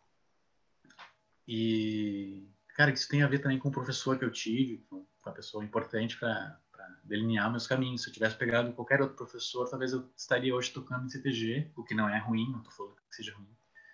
E, 1.48 2.48
cara, 2.76 2.92
isso 2.92 3.10
tem 3.10 3.24
a 3.24 3.28
ver 3.28 3.40
também 3.40 3.58
com 3.58 3.70
o 3.70 3.72
professor 3.72 4.18
que 4.18 4.24
eu 4.24 4.32
tive, 4.32 4.86
com 4.90 5.06
uma 5.26 5.34
pessoa 5.34 5.66
importante 5.66 6.18
para 6.18 6.60
delinear 7.04 7.50
meus 7.50 7.66
caminhos. 7.66 8.04
Se 8.04 8.10
eu 8.10 8.14
tivesse 8.14 8.36
pegado 8.36 8.72
qualquer 8.74 9.02
outro 9.02 9.18
professor, 9.18 9.68
talvez 9.68 9.92
eu 9.92 10.08
estaria 10.16 10.56
hoje 10.56 10.72
tocando 10.72 11.06
em 11.06 11.10
CTG, 11.10 11.72
o 11.76 11.84
que 11.84 11.96
não 11.96 12.08
é 12.08 12.20
ruim, 12.20 12.52
não 12.52 12.60
estou 12.60 12.72
falando 12.74 12.96
que 13.10 13.16
seja 13.16 13.36
ruim. 13.36 13.50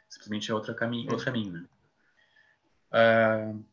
Simplesmente 0.10 0.52
é 0.52 0.54
outro 0.54 0.76
caminho, 0.76 1.10
outro 1.10 1.26
caminho, 1.26 1.54
né? 1.54 1.66
Uh, 2.92 3.66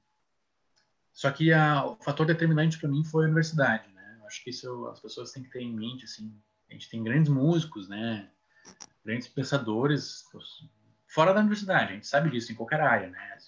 só 1.12 1.30
que 1.30 1.52
a, 1.52 1.84
o 1.84 1.96
fator 1.96 2.26
determinante 2.26 2.78
para 2.78 2.88
mim 2.88 3.04
foi 3.04 3.24
a 3.24 3.26
universidade, 3.26 3.91
né? 3.91 3.91
Acho 4.32 4.42
que 4.42 4.50
isso 4.50 4.86
as 4.88 4.98
pessoas 4.98 5.30
têm 5.30 5.42
que 5.42 5.50
ter 5.50 5.60
em 5.60 5.72
mente, 5.72 6.04
assim. 6.06 6.34
A 6.70 6.72
gente 6.72 6.88
tem 6.88 7.04
grandes 7.04 7.30
músicos, 7.30 7.88
né? 7.88 8.30
Grandes 9.04 9.28
pensadores 9.28 10.24
fora 11.06 11.34
da 11.34 11.40
universidade. 11.40 11.92
A 11.92 11.94
gente 11.94 12.06
sabe 12.06 12.30
disso 12.30 12.50
em 12.50 12.54
qualquer 12.54 12.80
área, 12.80 13.10
né? 13.10 13.38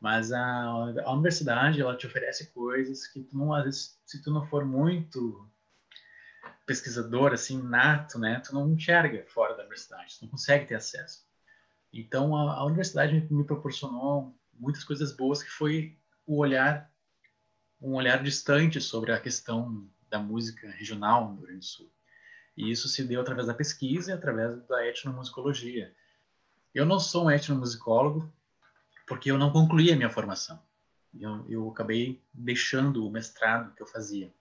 Mas 0.00 0.32
a, 0.32 0.64
a 1.04 1.12
universidade, 1.12 1.80
ela 1.80 1.96
te 1.96 2.06
oferece 2.06 2.52
coisas 2.52 3.06
que 3.06 3.22
tu 3.22 3.36
não, 3.36 3.52
às 3.52 3.64
vezes, 3.64 4.00
se 4.06 4.22
tu 4.22 4.32
não 4.32 4.46
for 4.46 4.64
muito 4.64 5.48
pesquisador, 6.66 7.32
assim, 7.32 7.60
nato, 7.60 8.18
né, 8.18 8.40
tu 8.40 8.54
não 8.54 8.72
enxerga 8.72 9.24
fora 9.28 9.54
da 9.54 9.62
universidade, 9.62 10.18
tu 10.18 10.22
não 10.22 10.30
consegue 10.30 10.66
ter 10.66 10.74
acesso. 10.74 11.24
Então, 11.92 12.36
a, 12.36 12.54
a 12.54 12.64
universidade 12.64 13.26
me 13.30 13.44
proporcionou 13.44 14.36
muitas 14.52 14.82
coisas 14.84 15.12
boas, 15.12 15.42
que 15.42 15.50
foi 15.50 15.96
o 16.26 16.38
olhar, 16.38 16.90
um 17.80 17.94
olhar 17.94 18.22
distante 18.22 18.80
sobre 18.80 19.12
a 19.12 19.20
questão 19.20 19.88
da 20.12 20.18
música 20.18 20.70
regional 20.72 21.30
no 21.30 21.36
Rio 21.36 21.46
Grande 21.46 21.58
do 21.60 21.64
Sul. 21.64 21.90
E 22.54 22.70
isso 22.70 22.86
se 22.86 23.02
deu 23.02 23.22
através 23.22 23.46
da 23.46 23.54
pesquisa 23.54 24.10
e 24.10 24.14
através 24.14 24.62
da 24.66 24.86
etnomusicologia. 24.86 25.94
Eu 26.74 26.84
não 26.84 27.00
sou 27.00 27.24
um 27.24 27.30
etnomusicólogo, 27.30 28.30
porque 29.06 29.30
eu 29.30 29.38
não 29.38 29.50
concluí 29.50 29.90
a 29.90 29.96
minha 29.96 30.10
formação. 30.10 30.62
Eu, 31.18 31.46
eu 31.48 31.70
acabei 31.70 32.22
deixando 32.32 33.06
o 33.06 33.10
mestrado 33.10 33.74
que 33.74 33.82
eu 33.82 33.86
fazia. 33.86 34.32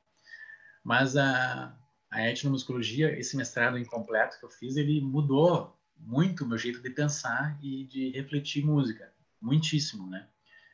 Mas 0.83 1.15
a, 1.15 1.73
a 2.09 2.29
etnomusicologia, 2.29 3.17
esse 3.17 3.37
mestrado 3.37 3.77
incompleto 3.77 4.39
que 4.39 4.45
eu 4.45 4.49
fiz, 4.49 4.75
ele 4.75 4.99
mudou 4.99 5.79
muito 5.95 6.43
o 6.43 6.47
meu 6.47 6.57
jeito 6.57 6.81
de 6.81 6.89
pensar 6.89 7.57
e 7.63 7.85
de 7.85 8.09
refletir 8.09 8.65
música. 8.65 9.09
Muitíssimo, 9.41 10.09
né? 10.09 10.27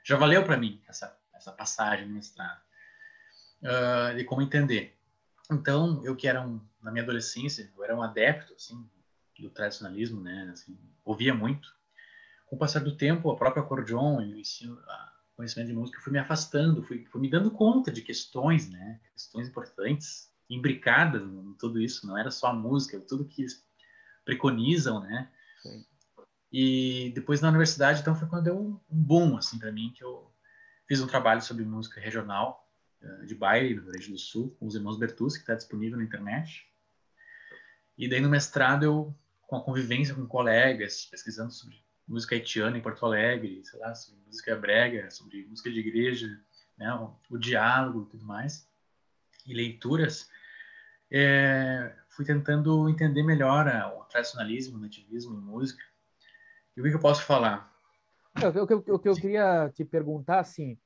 Já 0.04 0.18
valeu 0.18 0.44
para 0.44 0.58
mim 0.58 0.82
essa, 0.88 1.16
essa 1.36 1.51
passagem 1.51 2.08
no 2.08 2.16
mestrado. 2.16 2.66
Uh, 3.62 4.16
de 4.16 4.24
como 4.24 4.42
entender. 4.42 4.96
Então, 5.52 6.02
eu 6.04 6.16
que 6.16 6.28
era 6.28 6.46
um, 6.46 6.62
na 6.82 6.92
minha 6.92 7.04
adolescência, 7.04 7.72
eu 7.76 7.84
era 7.84 7.96
um 7.96 8.02
adepto, 8.02 8.54
assim, 8.54 8.88
do 9.40 9.50
tradicionalismo, 9.50 10.22
né? 10.22 10.50
Assim, 10.52 10.78
ouvia 11.04 11.34
muito 11.34 11.68
com 12.48 12.56
o 12.56 12.60
passar 12.60 12.80
do 12.80 12.96
tempo, 12.96 13.30
a 13.30 13.36
própria 13.36 13.62
acordeon 13.62 14.22
e 14.22 14.34
o 14.34 14.38
ensino, 14.38 14.80
a 14.88 15.14
conhecimento 15.36 15.68
de 15.68 15.74
música, 15.74 16.02
fui 16.02 16.12
me 16.12 16.18
afastando, 16.18 16.82
fui, 16.82 17.06
fui 17.06 17.22
me 17.22 17.30
dando 17.30 17.52
conta 17.52 17.92
de 17.92 18.02
questões, 18.02 18.70
né? 18.70 19.00
Questões 19.14 19.48
importantes, 19.48 20.32
imbricadas 20.50 21.22
em 21.22 21.54
tudo 21.60 21.80
isso. 21.80 22.08
Não 22.08 22.18
era 22.18 22.32
só 22.32 22.48
a 22.48 22.54
música, 22.54 23.00
tudo 23.00 23.26
que 23.26 23.46
preconizam, 24.26 25.00
né? 25.02 25.30
Sim. 25.62 25.86
E 26.52 27.12
depois 27.14 27.42
na 27.42 27.50
universidade, 27.50 28.02
então, 28.02 28.16
foi 28.16 28.28
quando 28.28 28.46
deu 28.46 28.58
um 28.58 28.80
boom, 28.90 29.38
assim, 29.38 29.60
para 29.60 29.72
mim, 29.72 29.94
que 29.96 30.04
eu 30.04 30.32
fiz 30.88 31.02
um 31.02 31.08
trabalho 31.08 31.42
sobre 31.42 31.64
música 31.64 32.00
regional 32.00 32.66
de 33.25 33.36
baile 33.36 33.75
no 33.75 33.82
Rio 33.82 33.92
Grande 33.92 34.12
do 34.12 34.18
Sul, 34.18 34.56
com 34.60 34.66
os 34.66 34.75
irmãos 34.75 34.98
Bertucci, 34.98 35.38
que 35.38 35.44
está 35.44 35.56
disponível 35.56 35.98
na 35.98 36.04
internet. 36.04 36.66
E 37.98 38.08
daí 38.08 38.22
no 38.22 38.30
mestrado 38.30 38.84
eu, 38.84 39.16
com 39.42 39.56
a 39.56 39.63
convivência 39.63 40.13
com 40.13 40.25
colegas, 40.25 41.06
pesquisando 41.06 41.51
sobre 41.51 41.84
música 42.08 42.36
haitiana 42.36 42.77
em 42.77 42.82
Porto 42.82 43.06
Alegre, 43.06 43.62
sei 43.66 43.80
lá, 43.80 43.94
sobre 43.94 44.22
música 44.25 44.56
brega, 44.56 45.10
sobre 45.12 45.46
música 45.46 45.70
de 45.72 45.80
igreja, 45.80 46.27
né, 46.77 46.94
o, 46.94 47.16
o 47.30 47.38
diálogo 47.38 48.04
e 48.04 48.12
tudo 48.12 48.25
mais, 48.25 48.70
e 49.46 49.54
leituras, 49.54 50.30
é, 51.12 51.96
fui 52.10 52.25
tentando 52.25 52.88
entender 52.89 53.24
melhor 53.24 53.68
a, 53.68 53.94
o 53.94 54.04
tradicionalismo, 54.06 54.77
o 54.77 54.82
nativismo 54.82 55.38
em 55.38 55.42
música. 55.42 55.84
E 56.75 56.82
o 56.82 56.84
que 56.84 56.94
eu 56.94 57.00
posso 57.00 57.24
falar? 57.24 57.74
O 58.36 58.68
que, 58.68 58.92
o 58.92 59.00
que 59.00 59.10
eu 59.10 59.16
queria 59.16 59.70
te 59.74 59.84
perguntar, 59.84 60.39
assim, 60.39 60.77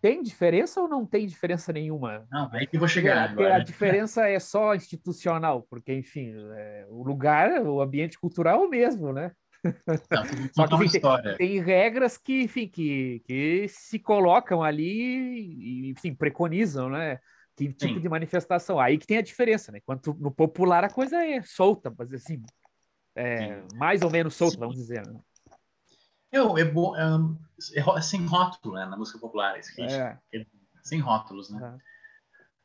tem 0.00 0.22
diferença 0.22 0.80
ou 0.80 0.88
não 0.88 1.04
tem 1.04 1.26
diferença 1.26 1.72
nenhuma? 1.72 2.26
Não, 2.30 2.48
aí 2.52 2.66
que 2.66 2.76
eu 2.76 2.80
vou 2.80 2.88
chegar. 2.88 3.30
Agora. 3.30 3.56
a 3.56 3.58
diferença 3.58 4.26
é 4.28 4.38
só 4.38 4.74
institucional, 4.74 5.66
porque, 5.68 5.92
enfim, 5.92 6.32
é, 6.54 6.86
o 6.88 7.02
lugar, 7.02 7.62
o 7.62 7.80
ambiente 7.80 8.18
cultural 8.18 8.62
é 8.62 8.66
o 8.66 8.70
mesmo, 8.70 9.12
né? 9.12 9.32
Não, 9.62 9.64
Só 10.54 10.66
que 10.66 10.84
enfim, 10.84 11.00
tem, 11.00 11.36
tem, 11.36 11.60
regras 11.60 12.16
que, 12.16 12.42
enfim, 12.42 12.66
que, 12.66 13.22
que 13.26 13.66
se 13.68 13.98
colocam 13.98 14.62
ali 14.62 14.86
e, 14.86 15.90
enfim, 15.90 16.14
preconizam, 16.14 16.88
né? 16.88 17.18
Que 17.56 17.68
tipo 17.72 17.94
Sim. 17.94 18.00
de 18.00 18.08
manifestação. 18.08 18.80
Aí 18.80 18.96
que 18.96 19.06
tem 19.06 19.18
a 19.18 19.22
diferença, 19.22 19.70
né? 19.70 19.78
Enquanto 19.78 20.16
no 20.18 20.30
popular 20.30 20.82
a 20.82 20.88
coisa 20.88 21.22
é 21.22 21.42
solta, 21.42 21.94
mas 21.96 22.12
assim, 22.14 22.42
é, 23.14 23.62
mais 23.74 24.00
ou 24.00 24.10
menos 24.10 24.34
solta, 24.34 24.54
Sim. 24.54 24.60
vamos 24.60 24.76
dizer. 24.76 25.06
Né? 25.06 25.20
É, 26.32 26.38
é 26.38 26.64
bom, 26.64 26.96
é, 26.96 27.02
é, 27.74 28.00
sem 28.00 28.24
rótulo, 28.26 28.74
né? 28.74 28.86
Na 28.86 28.96
música 28.96 29.18
popular, 29.18 29.58
isso 29.58 29.80
é. 29.80 30.18
é 30.32 30.46
sem 30.82 31.00
rótulos, 31.00 31.50
né? 31.50 31.78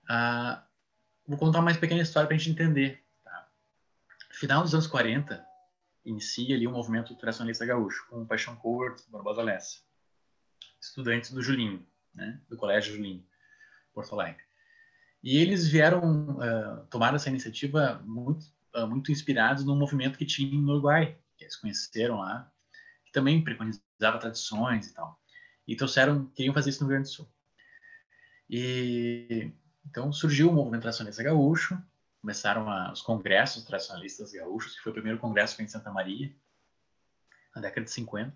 Ah, 0.09 0.63
vou 1.27 1.37
contar 1.37 1.59
uma 1.59 1.73
pequena 1.73 2.01
história 2.01 2.27
para 2.27 2.35
a 2.35 2.39
gente 2.39 2.51
entender. 2.51 3.03
Tá? 3.23 3.47
Final 4.31 4.63
dos 4.63 4.73
anos 4.73 4.87
40, 4.87 5.45
inicia 6.05 6.55
ali 6.55 6.67
o 6.67 6.69
um 6.69 6.73
movimento 6.73 7.15
tradicionalista 7.15 7.65
gaúcho, 7.65 8.07
com 8.09 8.21
o 8.21 8.25
Paixão 8.25 8.55
Corto, 8.55 9.03
Barbosa 9.09 9.41
Lessa, 9.41 9.79
estudantes 10.79 11.31
do 11.31 11.41
Julinho, 11.41 11.85
né, 12.13 12.39
do 12.47 12.55
Colégio 12.55 12.95
Julinho, 12.95 13.25
Porto 13.93 14.13
Alegre. 14.13 14.43
E 15.23 15.37
eles 15.37 15.67
vieram 15.67 16.37
uh, 16.37 16.85
tomar 16.89 17.15
essa 17.15 17.29
iniciativa 17.29 17.99
muito, 18.05 18.45
uh, 18.75 18.87
muito 18.87 19.11
inspirados 19.11 19.65
num 19.65 19.75
movimento 19.75 20.19
que 20.19 20.25
tinha 20.25 20.61
no 20.61 20.73
Uruguai, 20.73 21.17
que 21.35 21.43
eles 21.43 21.55
conheceram 21.55 22.19
lá, 22.19 22.51
também 23.15 23.43
preconizava 23.43 24.19
tradições 24.19 24.87
e 24.87 24.93
tal. 24.93 25.19
E 25.67 25.75
trouxeram, 25.75 26.27
queriam 26.27 26.53
fazer 26.53 26.69
isso 26.69 26.83
no 26.83 26.87
Rio 26.87 26.97
Grande 26.97 27.09
do 27.09 27.15
Sul. 27.15 27.29
E 28.49 29.51
então 29.85 30.11
surgiu 30.11 30.49
o 30.49 30.53
movimento 30.53 30.81
tradicionalista 30.81 31.23
gaúcho, 31.23 31.81
começaram 32.21 32.69
a, 32.69 32.91
os 32.91 33.01
congressos 33.01 33.63
tradicionalistas 33.63 34.31
gaúchos, 34.31 34.75
que 34.75 34.81
foi 34.81 34.91
o 34.91 34.95
primeiro 34.95 35.19
congresso 35.19 35.61
em 35.61 35.67
Santa 35.67 35.91
Maria, 35.91 36.31
na 37.55 37.61
década 37.61 37.85
de 37.85 37.91
50. 37.91 38.35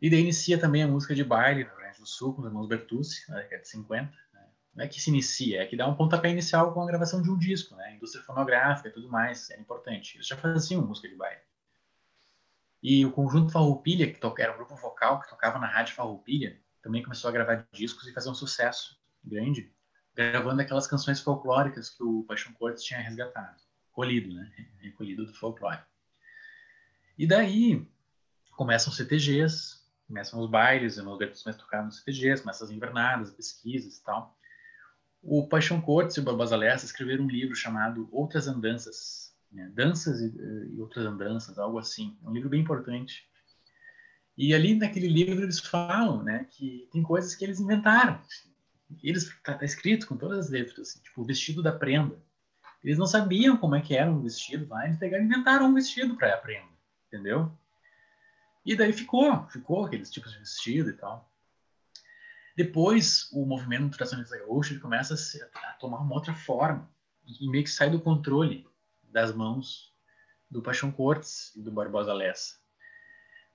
E 0.00 0.10
daí 0.10 0.20
inicia 0.20 0.58
também 0.58 0.82
a 0.82 0.88
música 0.88 1.14
de 1.14 1.22
baile 1.22 1.64
no 1.64 1.70
Rio 1.70 1.78
Grande 1.78 1.98
do 1.98 2.06
Sul, 2.06 2.34
com 2.34 2.40
os 2.40 2.46
irmãos 2.46 2.66
Bertucci, 2.66 3.28
na 3.28 3.36
década 3.36 3.62
de 3.62 3.68
50. 3.68 4.10
Né? 4.32 4.48
Não 4.74 4.84
é 4.84 4.88
que 4.88 5.00
se 5.00 5.10
inicia, 5.10 5.62
é 5.62 5.66
que 5.66 5.76
dá 5.76 5.86
um 5.86 5.94
pontapé 5.94 6.30
inicial 6.30 6.72
com 6.72 6.82
a 6.82 6.86
gravação 6.86 7.20
de 7.20 7.30
um 7.30 7.36
disco, 7.36 7.76
né? 7.76 7.94
indústria 7.94 8.24
fonográfica 8.24 8.88
e 8.88 8.92
tudo 8.92 9.08
mais, 9.08 9.50
era 9.50 9.60
importante. 9.60 10.16
Eles 10.16 10.26
já 10.26 10.36
faziam 10.36 10.82
música 10.82 11.08
de 11.08 11.14
baile. 11.14 11.40
E 12.84 13.06
o 13.06 13.10
conjunto 13.10 13.50
Farroupilha, 13.50 14.12
que 14.12 14.42
era 14.42 14.52
um 14.52 14.56
grupo 14.58 14.76
vocal 14.76 15.18
que 15.18 15.30
tocava 15.30 15.58
na 15.58 15.66
rádio 15.66 15.94
Farroupilha, 15.94 16.60
também 16.82 17.02
começou 17.02 17.30
a 17.30 17.32
gravar 17.32 17.66
discos 17.72 18.06
e 18.06 18.12
fazer 18.12 18.28
um 18.28 18.34
sucesso 18.34 19.00
grande 19.24 19.72
gravando 20.14 20.60
aquelas 20.60 20.86
canções 20.86 21.18
folclóricas 21.18 21.88
que 21.88 22.04
o 22.04 22.24
Paixão 22.24 22.52
Cortes 22.52 22.84
tinha 22.84 23.00
resgatado, 23.00 23.56
colhido, 23.90 24.32
né? 24.34 24.52
Recolhido 24.80 25.24
do 25.24 25.32
folclore. 25.32 25.80
E 27.16 27.26
daí 27.26 27.88
começam 28.50 28.90
os 28.90 28.98
CTGs, 28.98 29.82
começam 30.06 30.38
os 30.38 30.50
bailes, 30.50 30.98
os 30.98 31.18
garotos 31.18 31.42
começam 31.42 31.66
a 31.72 31.82
nos 31.82 32.00
CTGs, 32.00 32.42
começam 32.42 32.66
as 32.66 32.70
invernadas, 32.70 33.30
pesquisas 33.30 33.96
e 33.96 34.04
tal. 34.04 34.38
O 35.22 35.48
Paixão 35.48 35.80
Cortes 35.80 36.16
e 36.16 36.20
o 36.20 36.22
Barbosa 36.22 36.54
Lessa 36.54 36.84
escreveram 36.84 37.24
um 37.24 37.30
livro 37.30 37.56
chamado 37.56 38.10
Outras 38.12 38.46
Andanças, 38.46 39.23
né? 39.54 39.70
Danças 39.72 40.20
e, 40.20 40.74
e 40.74 40.80
Outras 40.80 41.06
Andanças, 41.06 41.58
algo 41.58 41.78
assim. 41.78 42.18
É 42.22 42.28
um 42.28 42.32
livro 42.32 42.48
bem 42.48 42.60
importante. 42.60 43.26
E 44.36 44.52
ali 44.52 44.74
naquele 44.74 45.06
livro 45.08 45.44
eles 45.44 45.60
falam, 45.60 46.22
né, 46.22 46.46
que 46.50 46.88
tem 46.92 47.02
coisas 47.02 47.36
que 47.36 47.44
eles 47.44 47.60
inventaram, 47.60 48.20
eles 49.02 49.32
tá, 49.44 49.54
tá, 49.54 49.64
escrito 49.64 50.08
com 50.08 50.16
todas 50.16 50.38
as 50.46 50.50
letras, 50.50 50.88
assim, 50.88 51.00
tipo 51.00 51.22
o 51.22 51.24
vestido 51.24 51.62
da 51.62 51.70
prenda. 51.70 52.20
Eles 52.82 52.98
não 52.98 53.06
sabiam 53.06 53.56
como 53.56 53.76
é 53.76 53.80
que 53.80 53.96
era 53.96 54.10
um 54.10 54.20
vestido 54.20 54.66
lá, 54.68 54.84
eles 54.84 54.98
pegaram 54.98 55.24
inventaram 55.24 55.66
um 55.66 55.74
vestido 55.74 56.16
para 56.16 56.34
a 56.34 56.36
prenda, 56.36 56.68
entendeu? 57.06 57.56
E 58.66 58.74
daí 58.74 58.92
ficou, 58.92 59.46
ficou 59.46 59.84
aqueles 59.86 60.10
tipos 60.10 60.32
de 60.32 60.38
vestido 60.38 60.90
e 60.90 60.94
tal. 60.94 61.30
Depois, 62.56 63.30
o 63.32 63.46
movimento 63.46 63.96
tracionista 63.96 64.38
gaúcho 64.38 64.72
ele 64.72 64.80
começa 64.80 65.14
a, 65.14 65.68
a, 65.68 65.72
tomar 65.74 65.98
uma 66.00 66.14
outra 66.14 66.34
forma 66.34 66.90
e 67.26 67.48
meio 67.48 67.64
que 67.64 67.70
sai 67.70 67.88
do 67.88 68.00
controle 68.00 68.66
das 69.14 69.32
mãos 69.32 69.94
do 70.50 70.60
Paixão 70.60 70.90
Cortes 70.90 71.54
e 71.54 71.62
do 71.62 71.70
Barbosa 71.70 72.12
Lessa. 72.12 72.56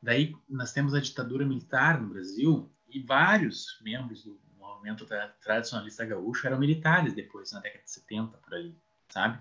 Daí 0.02 0.34
nós 0.48 0.72
temos 0.72 0.96
a 0.96 1.02
ditadura 1.02 1.46
militar 1.46 2.00
no 2.00 2.08
Brasil 2.08 2.74
e 2.88 3.02
vários 3.02 3.78
membros 3.82 4.24
do 4.24 4.40
movimento 4.58 5.06
tradicionalista 5.42 6.06
gaúcho 6.06 6.48
eram 6.48 6.58
militares 6.58 7.14
depois, 7.14 7.52
na 7.52 7.60
década 7.60 7.84
de 7.84 7.92
70, 7.92 8.38
por 8.38 8.54
ali, 8.54 8.74
sabe? 9.10 9.38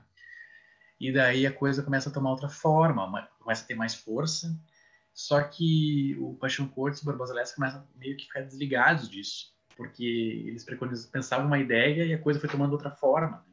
E 0.99 1.13
daí 1.13 1.47
a 1.47 1.53
coisa 1.53 1.85
começa 1.85 2.11
a 2.11 2.13
tomar 2.13 2.31
outra 2.31 2.49
forma, 2.49 3.29
começa 3.39 3.63
a 3.63 3.67
ter 3.69 3.77
mais 3.77 3.95
força, 3.95 4.61
só 5.15 5.41
que 5.41 6.17
o 6.19 6.35
Paixão 6.35 6.67
Cortes 6.67 7.01
e 7.01 7.05
o 7.05 7.07
Barbosa 7.07 7.33
Lessa 7.33 7.55
começam 7.55 7.87
meio 7.95 8.17
que 8.17 8.25
ficar 8.25 8.41
desligados 8.41 9.09
disso, 9.09 9.55
porque 9.77 10.05
eles 10.49 10.65
pensavam 11.07 11.47
uma 11.47 11.61
ideia 11.61 12.05
e 12.05 12.13
a 12.13 12.21
coisa 12.21 12.41
foi 12.41 12.49
tomando 12.49 12.73
outra 12.73 12.91
forma. 12.91 13.47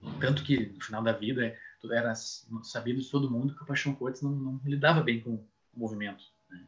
Né? 0.00 0.10
Tanto 0.18 0.42
que, 0.42 0.66
no 0.66 0.82
final 0.82 1.02
da 1.02 1.12
vida, 1.12 1.54
era 1.90 2.14
sabido 2.14 3.00
de 3.00 3.08
todo 3.08 3.30
mundo 3.30 3.54
que 3.54 3.62
o 3.62 3.66
Paixão 3.66 3.94
Cortes 3.94 4.22
não, 4.22 4.30
não 4.30 4.60
lidava 4.64 5.02
bem 5.02 5.20
com 5.20 5.34
o 5.34 5.48
movimento. 5.74 6.24
Né? 6.50 6.64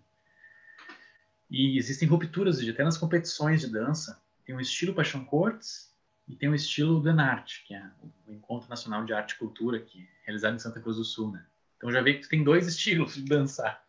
E 1.51 1.79
existem 1.79 2.09
rupturas, 2.09 2.59
até 2.67 2.83
nas 2.83 2.99
competições 2.99 3.61
de 3.61 3.69
dança, 3.69 4.21
tem 4.45 4.55
o 4.55 4.61
estilo 4.61 4.95
Paixão 4.95 5.25
Cortes 5.25 5.95
e 6.27 6.35
tem 6.35 6.49
o 6.49 6.55
estilo 6.55 7.03
Denarte, 7.03 7.65
que 7.67 7.75
é 7.75 7.91
o 8.27 8.33
Encontro 8.33 8.69
Nacional 8.69 9.05
de 9.05 9.13
Arte 9.13 9.33
e 9.33 9.39
Cultura, 9.39 9.79
que 9.79 10.01
é 10.01 10.27
realizado 10.27 10.57
em 10.57 10.59
Santa 10.59 10.81
Cruz 10.81 10.97
do 10.97 11.05
Sul, 11.05 11.31
né? 11.33 11.45
Então 11.77 11.93
já 11.93 12.01
vê 12.01 12.15
que 12.15 12.29
tem 12.29 12.43
dois 12.43 12.67
estilos 12.69 13.15
de 13.15 13.25
dançar. 13.25 13.85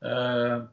Uh, 0.00 0.68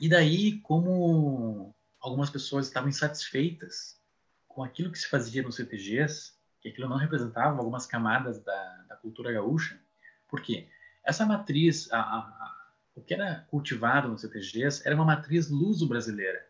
e 0.00 0.08
daí, 0.08 0.58
como 0.60 1.74
algumas 2.00 2.30
pessoas 2.30 2.66
estavam 2.66 2.88
insatisfeitas 2.88 4.00
com 4.48 4.62
aquilo 4.62 4.90
que 4.90 4.98
se 4.98 5.08
fazia 5.08 5.42
nos 5.42 5.56
CTGs, 5.56 6.32
que 6.64 6.70
aquilo 6.70 6.88
não 6.88 6.96
representava 6.96 7.58
algumas 7.58 7.84
camadas 7.84 8.42
da, 8.42 8.84
da 8.88 8.96
cultura 8.96 9.30
gaúcha, 9.30 9.78
por 10.26 10.40
quê? 10.40 10.66
Essa 11.04 11.26
matriz, 11.26 11.92
a, 11.92 12.00
a, 12.00 12.18
a, 12.18 12.70
o 12.94 13.02
que 13.02 13.12
era 13.12 13.46
cultivado 13.50 14.08
nos 14.08 14.22
CTGs, 14.22 14.82
era 14.86 14.94
uma 14.94 15.04
matriz 15.04 15.50
luso-brasileira 15.50 16.42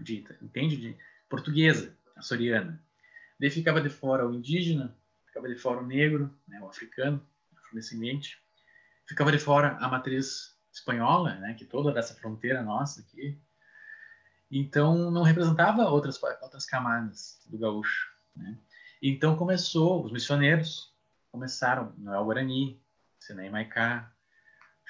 de, 0.00 0.24
entende? 0.40 0.76
De 0.76 0.96
portuguesa, 1.28 1.96
açoriana. 2.16 2.80
Daí 3.40 3.50
ficava 3.50 3.80
de 3.80 3.88
fora 3.88 4.24
o 4.24 4.32
indígena, 4.32 4.96
ficava 5.26 5.48
de 5.48 5.56
fora 5.56 5.80
o 5.80 5.86
negro, 5.86 6.32
né, 6.46 6.60
o 6.60 6.68
africano, 6.68 7.20
afrodescendente. 7.56 8.40
Ficava 9.04 9.32
de 9.32 9.38
fora 9.40 9.76
a 9.78 9.88
matriz 9.88 10.56
espanhola, 10.72 11.34
né, 11.34 11.54
que 11.54 11.64
toda 11.64 11.92
dessa 11.92 12.14
fronteira 12.14 12.62
nossa 12.62 13.00
aqui. 13.00 13.36
Então 14.48 15.10
não 15.10 15.24
representava 15.24 15.88
outras 15.88 16.22
outras 16.40 16.64
camadas 16.64 17.42
do 17.46 17.58
gaúcho, 17.58 18.08
né? 18.36 18.56
Então 19.02 19.36
começou 19.36 20.04
os 20.04 20.12
missioneiros 20.12 20.92
começaram 21.30 21.92
Noel 21.98 22.24
Guarani, 22.24 22.80
Sinei 23.18 23.50
Maicá, 23.50 24.12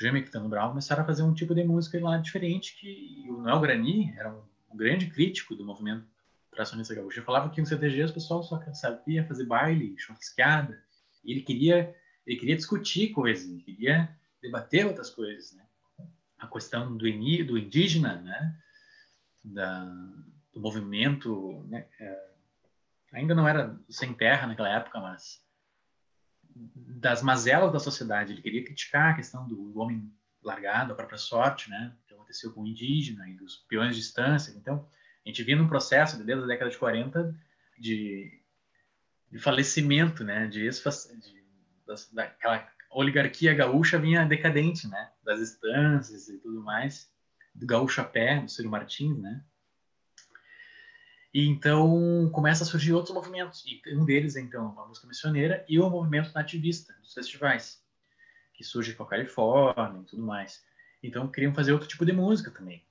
Jaime 0.00 0.22
Quitano 0.22 0.48
Brau 0.48 0.70
começaram 0.70 1.02
a 1.02 1.06
fazer 1.06 1.22
um 1.22 1.34
tipo 1.34 1.54
de 1.54 1.64
música 1.64 2.00
lá 2.00 2.16
diferente 2.18 2.76
que 2.78 3.26
o 3.28 3.38
Noel 3.42 3.58
Guarani 3.58 4.14
era 4.16 4.32
um 4.70 4.76
grande 4.76 5.08
crítico 5.10 5.54
do 5.54 5.64
movimento 5.64 6.06
tracionista 6.52 6.94
gaúcho. 6.94 7.18
Ele 7.18 7.26
falava 7.26 7.50
que 7.50 7.60
no 7.60 7.66
CTG 7.66 8.04
o 8.04 8.14
pessoal 8.14 8.42
só 8.42 8.60
sabia 8.72 9.26
fazer 9.26 9.44
baile, 9.44 9.94
churrascada, 9.98 10.82
e 11.24 11.32
ele 11.32 11.42
queria, 11.42 11.94
ele 12.26 12.38
queria 12.38 12.56
discutir 12.56 13.10
coisas, 13.10 13.48
ele 13.48 13.62
queria 13.62 14.16
debater 14.40 14.86
outras 14.86 15.10
coisas, 15.10 15.52
né? 15.52 15.64
A 16.38 16.46
questão 16.46 16.96
do, 16.96 16.98
do 16.98 17.58
indígena, 17.58 18.16
né? 18.22 18.56
Da, 19.44 19.84
do 20.52 20.60
movimento, 20.60 21.64
né? 21.68 21.86
Ainda 23.12 23.34
não 23.34 23.48
era 23.48 23.78
sem 23.88 24.12
terra 24.12 24.46
naquela 24.46 24.68
época, 24.68 25.00
mas 25.00 25.42
das 26.54 27.22
mazelas 27.22 27.72
da 27.72 27.78
sociedade. 27.78 28.32
Ele 28.32 28.42
queria 28.42 28.64
criticar 28.64 29.12
a 29.12 29.16
questão 29.16 29.46
do 29.48 29.78
homem 29.78 30.12
largado, 30.42 30.92
a 30.92 30.96
própria 30.96 31.18
sorte, 31.18 31.70
né? 31.70 31.94
aconteceu 32.28 32.52
com 32.52 32.62
o 32.62 32.66
indígena 32.66 33.28
e 33.28 33.34
dos 33.34 33.56
peões 33.68 33.94
de 33.94 34.02
distância. 34.02 34.52
Então, 34.56 34.86
a 35.24 35.28
gente 35.28 35.42
vinha 35.42 35.56
num 35.56 35.68
processo 35.68 36.22
desde 36.22 36.44
a 36.44 36.46
década 36.46 36.70
de 36.70 36.78
40 36.78 37.34
de, 37.78 38.40
de 39.30 39.38
falecimento, 39.38 40.22
né, 40.22 40.46
de, 40.46 40.68
de 40.68 41.40
daquela 42.12 42.70
oligarquia 42.90 43.54
gaúcha 43.54 43.98
vinha 43.98 44.26
decadente, 44.26 44.86
né, 44.88 45.10
das 45.24 45.40
estâncias 45.40 46.28
e 46.28 46.38
tudo 46.38 46.62
mais, 46.62 47.10
do 47.54 47.66
gaúcho 47.66 48.00
a 48.00 48.04
pé, 48.04 48.40
do 48.40 48.50
Ciro 48.50 48.70
Martins, 48.70 49.18
né. 49.18 49.42
E 51.32 51.46
então 51.46 52.30
começa 52.32 52.64
a 52.64 52.66
surgir 52.66 52.92
outros 52.92 53.14
movimentos, 53.14 53.64
e 53.66 53.80
um 53.94 54.04
deles 54.04 54.36
então 54.36 54.78
a 54.80 54.86
música 54.86 55.06
missioneira 55.06 55.64
e 55.68 55.78
o 55.78 55.90
movimento 55.90 56.32
nativista 56.32 56.94
dos 57.02 57.12
festivais, 57.12 57.82
que 58.54 58.64
surge 58.64 58.94
com 58.94 59.02
a 59.02 59.08
Califórnia 59.08 60.00
e 60.00 60.04
tudo 60.04 60.22
mais. 60.22 60.64
Então 61.02 61.28
queriam 61.28 61.54
fazer 61.54 61.72
outro 61.72 61.86
tipo 61.86 62.04
de 62.04 62.12
música 62.12 62.50
também, 62.50 62.82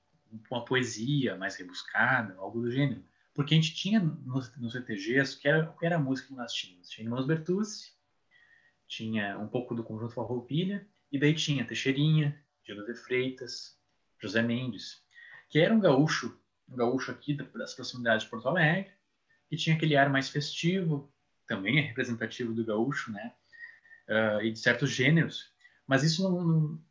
uma 0.50 0.64
poesia 0.64 1.36
mais 1.36 1.56
rebuscada, 1.56 2.36
algo 2.38 2.60
do 2.60 2.70
gênero. 2.70 3.02
Porque 3.34 3.54
a 3.54 3.56
gente 3.56 3.74
tinha 3.74 4.00
nos, 4.00 4.54
nos 4.56 4.72
CTGs, 4.72 5.38
que 5.38 5.46
era, 5.46 5.66
que 5.78 5.86
era 5.86 5.96
a 5.96 6.00
música 6.00 6.28
que 6.28 6.34
nós 6.34 6.52
tínhamos? 6.52 6.88
Tinha 6.88 7.04
Irmãos 7.04 7.26
Bertucci, 7.26 7.92
tinha 8.88 9.38
um 9.38 9.46
pouco 9.46 9.74
do 9.74 9.84
Conjunto 9.84 10.14
Farroupilha, 10.14 10.86
e 11.12 11.18
daí 11.18 11.34
tinha 11.34 11.64
Teixeirinha, 11.64 12.36
Gelo 12.64 12.84
de 12.84 12.94
Freitas, 12.94 13.78
José 14.20 14.42
Mendes, 14.42 15.02
que 15.48 15.58
era 15.58 15.72
um 15.72 15.80
gaúcho, 15.80 16.38
um 16.68 16.76
gaúcho 16.76 17.10
aqui 17.10 17.34
das 17.34 17.74
proximidades 17.74 18.24
de 18.24 18.30
Porto 18.30 18.48
Alegre, 18.48 18.92
que 19.48 19.56
tinha 19.56 19.76
aquele 19.76 19.96
ar 19.96 20.10
mais 20.10 20.28
festivo, 20.28 21.12
também 21.46 21.78
é 21.78 21.82
representativo 21.82 22.52
do 22.52 22.64
gaúcho, 22.64 23.10
né? 23.10 23.32
Uh, 24.08 24.42
e 24.42 24.52
de 24.52 24.58
certos 24.58 24.90
gêneros, 24.90 25.52
mas 25.86 26.02
isso 26.02 26.22
não, 26.22 26.44
não, 26.44 26.82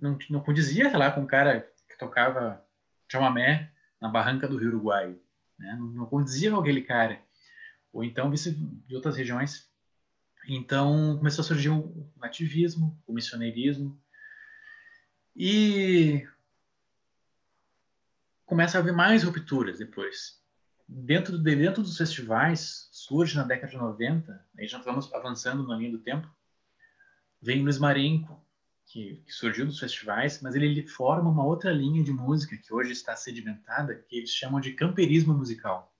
não, 0.00 0.18
não 0.30 0.40
condizia, 0.40 0.88
sei 0.90 0.98
lá, 0.98 1.10
com 1.10 1.22
um 1.22 1.26
cara 1.26 1.70
que 1.88 1.98
tocava 1.98 2.62
chamamé 3.10 3.72
na 4.00 4.08
barranca 4.08 4.46
do 4.46 4.58
Rio 4.58 4.68
Uruguai. 4.68 5.16
Né? 5.58 5.76
Não, 5.78 6.06
condizia 6.06 6.50
com 6.50 6.58
aquele 6.58 6.82
cara. 6.82 7.20
ou 7.92 8.04
então 8.04 8.30
de 8.30 8.94
outras 8.94 9.16
regiões. 9.16 9.70
Então 10.48 11.16
começou 11.16 11.42
a 11.42 11.46
surgir 11.46 11.70
o 11.70 12.12
nativismo, 12.16 13.02
o 13.06 13.12
missioneirismo, 13.12 14.00
e 15.34 16.26
começa 18.46 18.78
a 18.78 18.80
haver 18.80 18.92
mais 18.92 19.24
rupturas 19.24 19.78
depois. 19.78 20.40
Dentro, 20.88 21.36
de, 21.36 21.56
dentro 21.56 21.82
dos 21.82 21.98
festivais, 21.98 22.88
surge 22.92 23.36
na 23.36 23.42
década 23.42 23.72
de 23.72 23.76
90, 23.76 24.46
aí 24.56 24.68
já 24.68 24.78
estamos 24.78 25.12
avançando 25.12 25.66
na 25.66 25.76
linha 25.76 25.90
do 25.90 25.98
tempo, 25.98 26.30
vem 27.42 27.62
Luiz 27.62 27.76
Marenco, 27.76 28.40
que, 28.86 29.20
que, 29.26 29.32
surgiu 29.32 29.66
dos 29.66 29.80
festivais, 29.80 30.40
mas 30.40 30.54
ele, 30.54 30.66
ele, 30.66 30.86
forma 30.86 31.28
uma 31.28 31.44
outra 31.44 31.72
linha 31.72 32.04
de 32.04 32.12
música 32.12 32.56
que 32.56 32.72
hoje 32.72 32.92
está 32.92 33.16
sedimentada, 33.16 33.96
que 33.96 34.16
eles 34.16 34.30
chamam 34.30 34.60
de 34.60 34.74
camperismo 34.74 35.34
musical, 35.34 35.92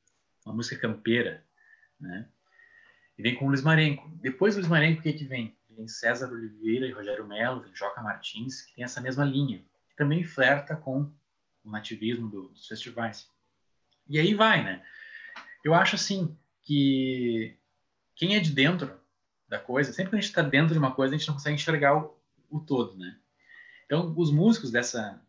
uma 0.45 0.55
música 0.55 0.81
campeira, 0.81 1.45
né? 2.01 2.29
E 3.19 3.23
vem 3.23 3.35
com 3.35 3.47
o 3.47 3.49
Luiz 3.49 3.63
Marenco. 3.63 4.09
Depois 4.21 4.55
do 4.55 4.59
Luiz 4.59 4.69
Marenco, 4.69 5.01
o 5.01 5.03
que, 5.03 5.13
que 5.15 5.25
vem? 5.25 5.57
Vem 5.71 5.89
César 5.89 6.31
Oliveira 6.31 6.87
e 6.87 6.93
Rogério 6.93 7.27
Melo, 7.27 7.63
vem 7.63 7.75
Joca 7.75 8.01
Martins, 8.03 8.63
que 8.63 8.75
tem 8.75 8.85
essa 8.85 9.01
mesma 9.01 9.25
linha, 9.25 9.65
que 9.89 9.97
também 9.97 10.23
flerta 10.23 10.77
com 10.77 11.11
o 11.67 11.71
nativismo 11.71 12.29
do, 12.29 12.49
dos 12.49 12.67
festivais. 12.67 13.29
E 14.09 14.19
aí 14.19 14.35
vai, 14.35 14.63
né? 14.63 14.83
Eu 15.65 15.75
acho 15.75 15.97
assim 15.97 16.37
que 16.63 17.57
quem 18.15 18.37
é 18.37 18.41
de 18.41 18.53
dentro 18.53 18.99
da 19.49 19.59
coisa, 19.59 19.93
sempre 19.93 20.11
que 20.11 20.17
a 20.17 20.21
gente 20.21 20.31
está 20.31 20.43
dentro 20.43 20.73
de 20.73 20.79
uma 20.79 20.93
coisa, 20.93 21.15
a 21.15 21.19
gente 21.19 21.27
não 21.27 21.35
consegue 21.35 21.57
enxergar 21.57 21.97
o, 21.97 22.17
o 22.49 22.61
todo, 22.61 22.97
né? 22.97 23.19
Então, 23.85 24.15
os 24.17 24.33
músicos 24.33 24.71
dessa, 24.71 25.21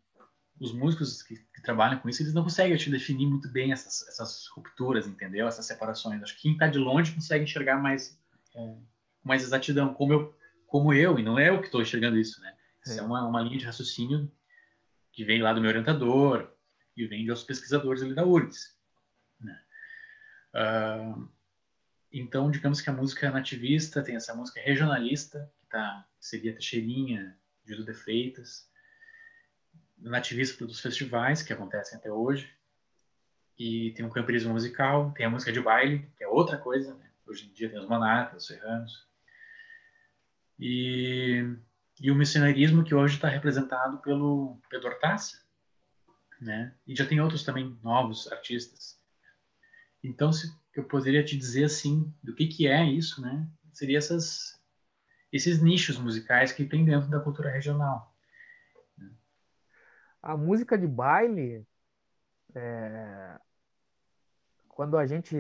os 0.60 0.72
músicos 0.72 1.22
que, 1.22 1.36
que, 1.36 1.62
trabalham 1.62 2.00
com 2.00 2.10
isso, 2.10 2.22
eles 2.22 2.34
não 2.34 2.44
conseguem 2.44 2.78
te 2.78 2.90
definir 2.90 3.28
muito 3.28 3.50
bem 3.50 3.72
essas, 3.72 4.08
essas 4.08 4.48
rupturas, 4.48 5.06
entendeu? 5.06 5.48
Essas 5.48 5.66
separações. 5.66 6.22
Acho 6.22 6.36
que 6.36 6.44
quem 6.44 6.54
está 6.54 6.68
de 6.68 6.80
longe 6.80 7.14
consegue 7.14 7.44
enxergar 7.44 7.78
mais 7.82 8.20
é, 8.56 8.60
com 8.60 8.82
mais 9.24 9.44
exatidão, 9.44 9.94
como 9.94 10.14
eu, 10.14 10.36
como 10.66 10.94
eu, 10.94 11.20
e 11.20 11.24
não 11.24 11.38
é 11.38 11.50
eu 11.50 11.60
que 11.60 11.66
estou 11.66 11.82
enxergando 11.82 12.18
isso, 12.18 12.42
né? 12.42 12.56
Isso 12.84 13.00
é, 13.00 13.04
é 13.04 13.06
uma, 13.06 13.28
uma 13.28 13.42
linha 13.42 13.60
de 13.60 13.66
raciocínio 13.66 14.32
que 15.18 15.26
vem 15.26 15.42
lá 15.42 15.52
do 15.52 15.60
meu 15.60 15.72
orientador 15.72 16.48
e 16.96 17.08
vem 17.08 17.24
de 17.24 17.32
outros 17.32 17.48
pesquisadores 17.48 18.04
ali 18.04 18.14
da 18.14 18.24
URGS. 18.24 18.78
Né? 19.42 19.60
Uh, 20.54 21.28
então, 22.12 22.52
digamos 22.52 22.82
que 22.82 22.90
a 22.92 22.94
música 22.94 23.32
nativista 23.32 24.04
tem 24.04 24.16
essa 24.16 24.36
música 24.36 24.62
regionalista, 24.62 25.52
que 25.60 25.66
tá, 25.66 26.08
seria 26.20 26.54
Teixeirinha, 26.54 27.36
Gildo 27.66 27.84
de 27.84 27.96
Freitas, 27.96 28.70
nativista 29.98 30.68
dos 30.68 30.80
festivais, 30.80 31.42
que 31.42 31.52
acontecem 31.52 31.98
até 31.98 32.12
hoje, 32.12 32.54
e 33.58 33.94
tem 33.94 34.06
um 34.06 34.12
camperismo 34.12 34.54
musical, 34.54 35.12
tem 35.14 35.26
a 35.26 35.32
música 35.32 35.52
de 35.52 35.60
baile, 35.60 36.08
que 36.16 36.24
é 36.24 36.28
outra 36.28 36.60
coisa, 36.60 36.94
né? 36.94 37.10
Hoje 37.26 37.48
em 37.48 37.54
dia 37.54 37.72
tem 37.72 37.80
os 37.80 37.90
monarcas, 37.90 38.44
os 38.44 38.48
serranos. 38.48 39.08
E, 40.60 41.58
e 42.00 42.12
o 42.12 42.16
missionarismo, 42.16 42.84
que 42.84 42.94
hoje 42.94 43.16
está 43.16 43.28
representado 43.28 43.98
pelo 44.00 44.60
Pedro 44.70 44.90
Hortácia, 44.90 45.40
né? 46.40 46.76
E 46.86 46.96
já 46.96 47.06
tem 47.06 47.20
outros 47.20 47.44
também 47.44 47.78
novos 47.84 48.32
artistas. 48.32 49.00
Então, 50.04 50.32
se 50.32 50.52
eu 50.76 50.84
poderia 50.84 51.24
te 51.24 51.36
dizer 51.36 51.66
assim, 51.66 52.14
do 52.24 52.36
que 52.36 52.48
que 52.48 52.68
é 52.68 52.84
isso, 52.86 53.22
né? 53.22 53.50
Seria 53.74 53.98
essas 53.98 54.58
esses 55.32 55.62
nichos 55.62 55.98
musicais 55.98 56.54
que 56.54 56.66
tem 56.66 56.86
dentro 56.86 57.10
da 57.10 57.20
cultura 57.20 57.52
regional. 57.52 58.16
A 60.22 60.38
música 60.38 60.78
de 60.78 60.88
baile, 60.88 61.66
é... 62.56 63.40
quando 64.70 64.98
a 64.98 65.06
gente 65.06 65.36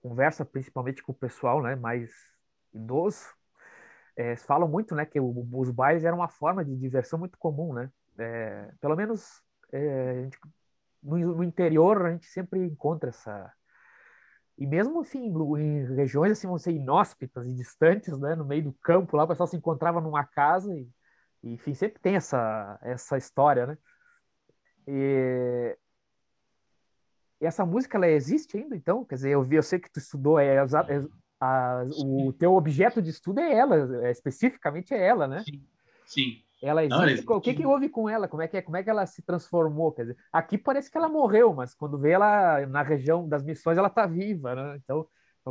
conversa 0.00 0.44
principalmente 0.44 1.02
com 1.02 1.12
o 1.12 1.14
pessoal, 1.14 1.62
né, 1.62 1.76
mais 1.76 2.10
idoso, 2.72 3.37
é, 4.18 4.34
falam 4.34 4.66
muito, 4.68 4.96
né, 4.96 5.06
que 5.06 5.20
o, 5.20 5.48
os 5.52 5.70
bailes 5.70 6.04
eram 6.04 6.18
uma 6.18 6.28
forma 6.28 6.64
de 6.64 6.76
diversão 6.76 7.20
muito 7.20 7.38
comum, 7.38 7.72
né? 7.72 7.88
É, 8.18 8.72
pelo 8.80 8.96
menos 8.96 9.40
é, 9.72 10.22
gente, 10.24 10.36
no, 11.00 11.16
no, 11.36 11.44
interior 11.44 12.04
a 12.04 12.10
gente 12.10 12.26
sempre 12.26 12.66
encontra 12.66 13.10
essa 13.10 13.52
e 14.58 14.66
mesmo 14.66 15.02
assim 15.02 15.26
em 15.26 15.94
regiões 15.94 16.32
assim 16.32 16.48
vão 16.48 16.58
ser 16.58 16.72
inóspitas 16.72 17.46
e 17.46 17.54
distantes, 17.54 18.18
né, 18.18 18.34
no 18.34 18.44
meio 18.44 18.64
do 18.64 18.72
campo 18.82 19.16
lá 19.16 19.22
o 19.22 19.28
pessoal 19.28 19.46
se 19.46 19.56
encontrava 19.56 20.00
numa 20.00 20.24
casa 20.24 20.74
e, 20.74 20.88
e 21.44 21.52
enfim 21.52 21.72
sempre 21.74 22.00
tem 22.00 22.16
essa 22.16 22.76
essa 22.82 23.16
história, 23.16 23.68
né? 23.68 23.78
E, 24.88 25.78
e 27.40 27.46
essa 27.46 27.64
música 27.64 27.96
ela 27.96 28.08
existe 28.08 28.56
ainda 28.56 28.74
então, 28.74 29.04
quer 29.04 29.14
dizer 29.14 29.30
eu 29.30 29.44
vi, 29.44 29.54
eu 29.54 29.62
sei 29.62 29.78
que 29.78 29.90
tu 29.92 30.00
estudou 30.00 30.40
é, 30.40 30.56
é 30.56 31.06
a, 31.40 31.84
o 31.96 32.32
teu 32.32 32.54
objeto 32.54 33.00
de 33.00 33.10
estudo 33.10 33.40
é 33.40 33.52
ela, 33.52 34.06
é, 34.06 34.10
especificamente 34.10 34.92
é 34.92 35.06
ela, 35.06 35.26
né? 35.26 35.42
Sim. 35.44 35.62
Sim. 36.04 36.42
Ela 36.60 36.84
existe. 36.84 37.24
Não. 37.24 37.36
O 37.36 37.40
que, 37.40 37.54
que 37.54 37.66
houve 37.66 37.88
com 37.88 38.08
ela? 38.08 38.26
Como 38.26 38.42
é 38.42 38.48
que, 38.48 38.56
é, 38.56 38.62
como 38.62 38.76
é 38.76 38.82
que 38.82 38.90
ela 38.90 39.06
se 39.06 39.22
transformou? 39.22 39.92
Quer 39.92 40.02
dizer, 40.02 40.16
aqui 40.32 40.58
parece 40.58 40.90
que 40.90 40.98
ela 40.98 41.08
morreu, 41.08 41.54
mas 41.54 41.74
quando 41.74 41.98
vê 41.98 42.10
ela 42.10 42.66
na 42.66 42.82
região 42.82 43.28
das 43.28 43.44
missões, 43.44 43.78
ela 43.78 43.88
está 43.88 44.06
viva, 44.06 44.54
né? 44.54 44.80
Então, 44.82 45.06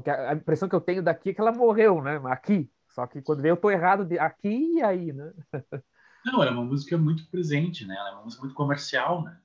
a 0.06 0.34
impressão 0.34 0.68
que 0.68 0.76
eu 0.76 0.82
tenho 0.82 1.02
daqui 1.02 1.30
é 1.30 1.34
que 1.34 1.40
ela 1.40 1.54
morreu, 1.54 2.02
né? 2.02 2.20
Aqui. 2.26 2.70
Só 2.90 3.08
que 3.08 3.22
quando 3.22 3.42
vê 3.42 3.50
eu 3.50 3.56
estou 3.56 3.72
errado 3.72 4.04
de 4.04 4.20
aqui 4.20 4.76
e 4.76 4.82
aí, 4.82 5.14
né? 5.14 5.32
Não, 6.26 6.42
ela 6.42 6.52
é 6.52 6.54
uma 6.54 6.66
música 6.66 6.98
muito 6.98 7.30
presente, 7.30 7.86
né? 7.86 7.96
Ela 7.96 8.10
é 8.10 8.14
uma 8.14 8.24
música 8.24 8.42
muito 8.42 8.56
comercial, 8.56 9.24
né? 9.24 9.40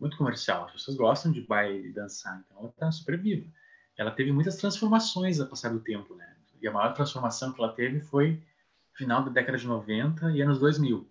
Muito 0.00 0.16
comercial. 0.16 0.64
As 0.64 0.72
pessoas 0.72 0.96
gostam 0.96 1.30
de 1.30 1.42
baile 1.42 1.88
e 1.88 1.92
dançar, 1.92 2.42
então 2.44 2.58
ela 2.58 2.70
está 2.70 2.90
super 2.90 3.20
viva 3.20 3.46
ela 3.96 4.10
teve 4.10 4.32
muitas 4.32 4.56
transformações 4.56 5.40
ao 5.40 5.46
passar 5.46 5.70
do 5.70 5.80
tempo, 5.80 6.14
né? 6.14 6.36
E 6.60 6.68
a 6.68 6.72
maior 6.72 6.94
transformação 6.94 7.52
que 7.52 7.60
ela 7.60 7.72
teve 7.72 8.00
foi 8.00 8.42
final 8.94 9.24
da 9.24 9.30
década 9.30 9.58
de 9.58 9.66
90 9.66 10.32
e 10.32 10.42
anos 10.42 10.58
2000, 10.58 11.08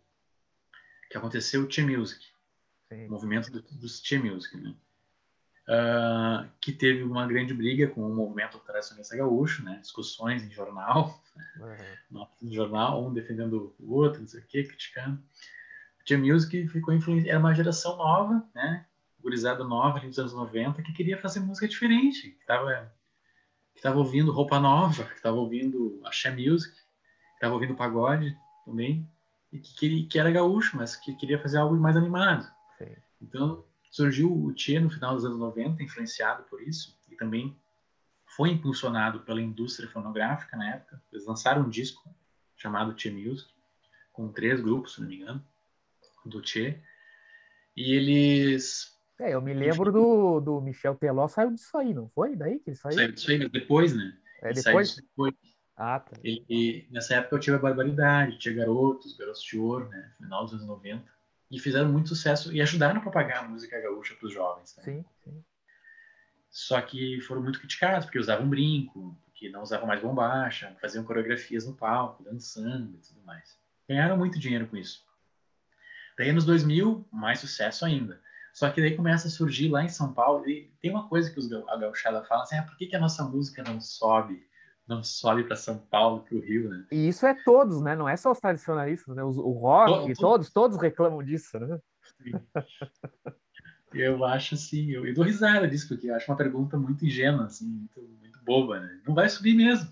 que 1.10 1.18
aconteceu 1.18 1.64
o 1.64 1.68
Tia 1.68 1.86
Music, 1.86 2.26
o 2.92 3.10
movimento 3.10 3.52
do, 3.52 3.62
dos 3.62 4.00
Tia 4.02 4.20
Music, 4.22 4.56
né? 4.58 4.74
Uh, 5.68 6.50
que 6.60 6.72
teve 6.72 7.04
uma 7.04 7.26
grande 7.28 7.54
briga 7.54 7.88
com 7.88 8.02
o 8.02 8.14
movimento 8.14 8.58
tradicionalista 8.60 9.16
gaúcho, 9.16 9.64
né? 9.64 9.78
Discussões 9.82 10.44
em 10.44 10.52
jornal, 10.52 11.22
uhum. 11.58 12.28
no 12.42 12.54
jornal, 12.54 13.06
um 13.06 13.14
defendendo 13.14 13.74
o 13.80 13.94
outro, 13.94 14.22
não 14.22 14.28
sei 14.28 14.42
o 14.42 14.46
quê, 14.46 14.64
criticando. 14.64 15.22
O 16.00 16.04
Tia 16.04 16.18
Music 16.18 16.68
ficou 16.68 16.94
influenciado, 16.94 17.30
era 17.30 17.40
uma 17.40 17.54
geração 17.54 17.96
nova, 17.96 18.44
né? 18.56 18.86
Gurizada 19.22 19.64
nova 19.64 19.98
ali 19.98 20.08
dos 20.08 20.20
anos 20.20 20.34
90 20.34 20.82
que 20.82 20.94
queria 20.94 21.18
fazer 21.18 21.40
música 21.40 21.68
diferente, 21.68 22.32
que 22.32 22.42
estava 22.42 22.92
que 23.74 23.82
tava 23.82 23.98
ouvindo 23.98 24.32
roupa 24.32 24.60
nova, 24.60 25.06
que 25.06 25.16
estava 25.16 25.38
ouvindo 25.38 26.02
axé 26.04 26.30
music, 26.30 26.74
que 26.76 26.82
estava 27.36 27.54
ouvindo 27.54 27.76
pagode 27.76 28.38
também, 28.66 29.10
e 29.52 29.60
que, 29.60 30.04
que 30.04 30.20
era 30.20 30.32
gaúcho, 30.32 30.78
mas 30.78 30.96
que 30.96 31.16
queria 31.16 31.40
fazer 31.40 31.58
algo 31.58 31.76
mais 31.76 31.96
animado. 31.96 32.44
Sim. 32.78 32.96
Então 33.22 33.66
surgiu 33.90 34.32
o 34.32 34.54
Tchê 34.54 34.80
no 34.80 34.90
final 34.90 35.16
dos 35.16 35.26
anos 35.26 35.38
90, 35.38 35.84
influenciado 35.84 36.44
por 36.44 36.62
isso, 36.62 36.98
e 37.10 37.16
também 37.16 37.58
foi 38.26 38.50
impulsionado 38.50 39.22
pela 39.22 39.42
indústria 39.42 39.90
fonográfica 39.90 40.56
na 40.56 40.76
época. 40.76 41.02
Eles 41.12 41.26
lançaram 41.26 41.64
um 41.64 41.70
disco 41.70 42.10
chamado 42.56 42.94
Tchê 42.94 43.12
Music, 43.12 43.50
com 44.14 44.32
três 44.32 44.62
grupos, 44.62 44.94
se 44.94 45.02
não 45.02 45.08
me 45.08 45.18
engano, 45.18 45.46
do 46.26 46.42
Tchê. 46.42 46.80
E 47.76 47.94
eles 47.94 48.91
é, 49.22 49.36
eu 49.36 49.42
me 49.42 49.54
lembro 49.54 49.92
do, 49.92 50.40
do 50.40 50.62
Michel 50.62 50.96
Teló 50.96 51.28
saiu 51.28 51.52
disso 51.52 51.78
aí, 51.78 51.94
não 51.94 52.10
foi? 52.10 52.36
Daí 52.36 52.60
que 52.60 52.72
ele 52.72 52.78
saiu? 52.78 52.96
Saiu 52.96 53.12
disso 53.12 53.32
aí, 53.32 53.38
mas 53.40 53.52
depois, 53.52 53.96
né? 53.96 54.18
É 54.42 54.52
depois? 54.52 54.96
depois. 54.96 55.34
Ah, 55.78 56.00
tá. 56.00 56.18
E, 56.24 56.44
e, 56.50 56.88
nessa 56.92 57.16
época 57.16 57.36
eu 57.36 57.40
tive 57.40 57.56
a 57.56 57.60
Barbaridade, 57.60 58.38
tinha 58.38 58.54
Garotos, 58.54 59.16
Garotos 59.16 59.44
de 59.44 59.58
Ouro, 59.58 59.90
né? 59.90 60.12
Final 60.18 60.44
dos 60.44 60.54
anos 60.54 60.66
90. 60.66 61.04
E 61.50 61.60
fizeram 61.60 61.92
muito 61.92 62.10
sucesso 62.10 62.54
e 62.54 62.62
ajudaram 62.62 63.00
a 63.00 63.02
propagar 63.02 63.44
a 63.44 63.48
música 63.48 63.80
gaúcha 63.80 64.16
para 64.16 64.28
os 64.28 64.34
jovens. 64.34 64.76
Né? 64.78 64.84
Sim, 64.84 65.06
sim. 65.24 65.44
Só 66.50 66.82
que 66.82 67.22
foram 67.22 67.42
muito 67.42 67.60
criticados, 67.60 68.06
porque 68.06 68.20
usavam 68.20 68.50
brinco, 68.50 69.18
porque 69.26 69.50
não 69.50 69.62
usavam 69.62 69.88
mais 69.88 70.02
bombacha, 70.02 70.76
faziam 70.82 71.04
coreografias 71.04 71.66
no 71.66 71.74
palco, 71.74 72.24
dançando 72.24 72.96
e 72.96 73.02
tudo 73.08 73.22
mais. 73.24 73.58
Ganharam 73.88 74.18
muito 74.18 74.40
dinheiro 74.40 74.68
com 74.68 74.78
isso. 74.78 75.06
Daí, 76.18 76.30
anos 76.30 76.46
2000, 76.46 77.08
mais 77.12 77.40
sucesso 77.40 77.86
ainda. 77.86 78.22
Só 78.54 78.70
que 78.70 78.82
daí 78.82 78.96
começa 78.96 79.28
a 79.28 79.32
surgir 79.32 79.70
lá 79.70 79.84
em 79.84 79.90
São 79.90 80.14
Paulo, 80.14 80.48
e 80.48 80.72
tem 80.82 80.92
uma 80.92 81.08
coisa 81.08 81.32
que 81.32 81.40
os, 81.40 81.52
a 81.52 81.78
gauchada 81.78 82.24
fala 82.24 82.44
assim, 82.44 82.58
ah, 82.58 82.64
por 82.64 82.76
que, 82.78 82.88
que 82.88 82.96
a 82.96 83.00
nossa 83.00 83.24
música 83.24 83.64
não 83.64 83.80
sobe? 83.80 84.46
Não 84.88 85.04
sobe 85.04 85.44
para 85.44 85.56
São 85.56 85.78
Paulo, 85.78 86.22
para 86.22 86.36
o 86.36 86.42
Rio, 86.42 86.70
né? 86.70 86.86
E 86.92 87.08
isso 87.08 87.26
é 87.26 87.34
todos, 87.46 87.82
né? 87.82 87.96
Não 87.96 88.10
é 88.10 88.18
só 88.18 88.32
os 88.32 88.40
tradicionalistas, 88.40 89.16
né? 89.16 89.24
o 89.24 89.52
rock, 89.52 90.14
todos, 90.16 90.52
todos 90.52 90.78
reclamam 90.78 91.24
disso, 91.24 91.60
né? 91.60 91.80
Eu 93.94 94.24
acho 94.24 94.56
assim, 94.56 94.90
eu, 94.92 95.06
eu 95.06 95.14
dou 95.14 95.26
risada 95.26 95.68
disso, 95.68 95.88
porque 95.90 96.10
eu 96.10 96.16
acho 96.16 96.32
uma 96.32 96.38
pergunta 96.38 96.78
muito 96.78 97.06
ingênua, 97.06 97.46
assim, 97.46 97.68
muito, 97.68 98.02
muito 98.22 98.40
boba, 98.44 98.80
né? 98.80 99.02
Não 99.06 99.14
vai 99.14 99.28
subir 99.28 99.54
mesmo. 99.54 99.90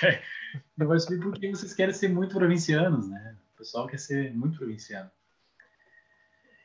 Não 0.76 0.86
vai 0.86 0.98
subir 0.98 1.18
porque 1.18 1.48
vocês 1.48 1.72
querem 1.72 1.94
ser 1.94 2.08
muito 2.08 2.34
provincianos, 2.34 3.08
né? 3.08 3.36
O 3.54 3.58
pessoal 3.58 3.86
quer 3.86 3.98
ser 3.98 4.34
muito 4.34 4.58
provinciano. 4.58 5.10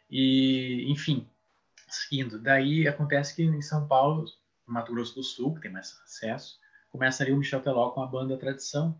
E, 0.10 0.86
enfim, 0.89 1.28
seguindo. 1.89 2.39
Daí 2.39 2.88
acontece 2.88 3.36
que 3.36 3.43
em 3.43 3.62
São 3.62 3.88
Paulo, 3.88 4.26
Mato 4.65 4.93
Grosso 4.93 5.15
do 5.15 5.24
Sul, 5.24 5.56
que 5.56 5.62
tem 5.62 5.72
mais 5.72 6.00
acesso, 6.04 6.60
começa 6.89 7.24
ali 7.24 7.32
o 7.32 7.38
Michel 7.38 7.62
Teló 7.62 7.91
com 7.91 8.02
a 8.02 8.08
banda 8.08 8.38
Tradição, 8.38 9.00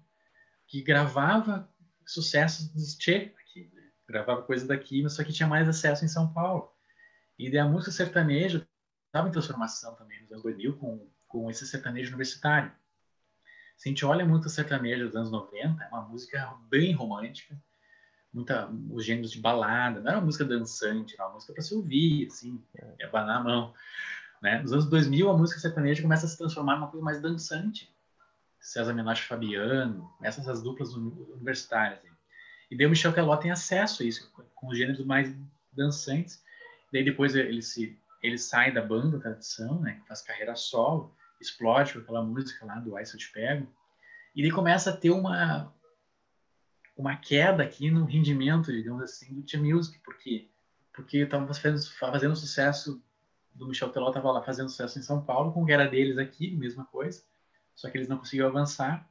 que 0.66 0.82
gravava 0.82 1.70
sucessos 2.06 2.68
dos 2.70 2.96
Tchê 2.96 3.34
aqui, 3.40 3.70
né? 3.74 3.84
gravava 4.08 4.42
coisa 4.44 4.66
daqui, 4.66 5.02
mas 5.02 5.14
só 5.14 5.24
que 5.24 5.34
tinha 5.34 5.48
mais 5.48 5.68
acesso 5.68 6.06
em 6.06 6.10
São 6.10 6.32
Paulo. 6.32 6.72
E 7.38 7.50
daí 7.50 7.60
a 7.60 7.66
música 7.66 7.92
sertaneja 7.92 8.68
estava 9.06 9.28
em 9.28 9.32
transformação 9.32 9.96
também 9.96 10.22
nos 10.22 10.32
anos 10.32 10.44
2000 10.44 10.78
com, 10.78 11.10
com 11.28 11.50
esse 11.50 11.66
sertanejo 11.68 12.10
universitário. 12.10 12.72
Se 13.78 13.88
a 13.88 13.92
gente 13.92 14.06
olha 14.06 14.26
muito 14.26 14.46
o 14.46 14.50
sertanejo 14.50 15.06
dos 15.06 15.16
anos 15.16 15.32
90, 15.32 15.84
é 15.84 15.88
uma 15.90 16.02
música 16.02 16.58
bem 16.68 16.94
romântica, 16.94 17.60
muita, 18.34 18.70
os 18.92 19.06
gêneros 19.06 19.32
de 19.32 19.40
balada, 19.40 20.00
não 20.00 20.10
era 20.10 20.20
uma 20.20 20.26
música 20.26 20.46
dançante, 20.46 21.16
era 21.16 21.28
uma 21.28 21.36
música 21.36 21.54
para 21.54 21.62
se 21.62 21.74
ouvir, 21.74 22.28
assim, 22.28 22.62
é 23.00 23.06
abanar 23.06 23.38
a 23.38 23.44
mão. 23.44 23.74
Né? 24.42 24.62
Nos 24.62 24.74
anos 24.74 24.86
2000, 24.86 25.30
a 25.30 25.38
música 25.38 25.60
sertaneja 25.60 26.02
começa 26.02 26.26
a 26.26 26.30
se 26.30 26.38
transformar 26.38 26.76
numa 26.76 26.90
coisa 26.90 27.04
mais 27.04 27.22
dançante. 27.22 27.92
César 28.60 28.94
Menotti 28.94 29.24
Fabiano, 29.24 30.12
essas 30.22 30.48
as 30.48 30.62
duplas 30.62 30.94
universitárias. 30.94 32.00
Assim. 32.00 32.10
E 32.70 32.78
daí 32.78 32.86
o 32.86 32.90
Michel 32.90 33.14
Teló 33.14 33.38
tem 33.38 33.52
acesso 33.52 34.04
a 34.04 34.06
isso, 34.06 34.32
com 34.56 34.68
os 34.68 34.78
gêneros 34.78 35.06
mais 35.06 35.34
dançantes. 35.72 36.44
Daí 36.92 37.04
depois 37.04 37.36
ele 37.36 37.62
se 37.62 37.98
ele 38.22 38.38
sai 38.38 38.72
da 38.72 38.82
banda 38.82 39.20
tradição, 39.20 39.80
né, 39.80 40.02
faz 40.08 40.22
carreira 40.22 40.56
solo, 40.56 41.16
explode 41.40 41.94
com 41.94 42.00
aquela 42.00 42.24
música 42.24 42.66
lá 42.66 42.80
do 42.80 42.98
Ai 42.98 43.06
Se 43.06 43.14
Eu 43.14 43.20
Te 43.20 43.32
Pego, 43.32 43.72
e 44.36 44.42
daí 44.42 44.52
começa 44.52 44.90
a 44.90 44.98
ter 44.98 45.12
uma 45.12 45.74
uma 46.98 47.16
queda 47.16 47.64
aqui 47.64 47.92
no 47.92 48.06
rendimento, 48.06 48.72
digamos 48.72 49.04
assim, 49.04 49.34
do 49.34 49.44
Tia 49.44 49.60
Music, 49.60 50.00
porque 50.00 50.50
porque 50.98 51.18
estava 51.20 51.46
fazendo, 51.54 51.80
fazendo 52.00 52.36
sucesso 52.36 53.00
do 53.54 53.68
Michel 53.68 53.90
Teló 53.90 54.08
estava 54.08 54.32
lá 54.32 54.42
fazendo 54.42 54.70
sucesso 54.70 54.98
em 54.98 55.04
São 55.04 55.24
Paulo, 55.24 55.54
com 55.54 55.62
o 55.62 55.66
que 55.66 55.72
era 55.72 55.88
deles 55.88 56.18
aqui, 56.18 56.56
mesma 56.56 56.86
coisa, 56.86 57.24
só 57.76 57.88
que 57.88 57.98
eles 57.98 58.08
não 58.08 58.18
conseguiam 58.18 58.48
avançar. 58.48 59.08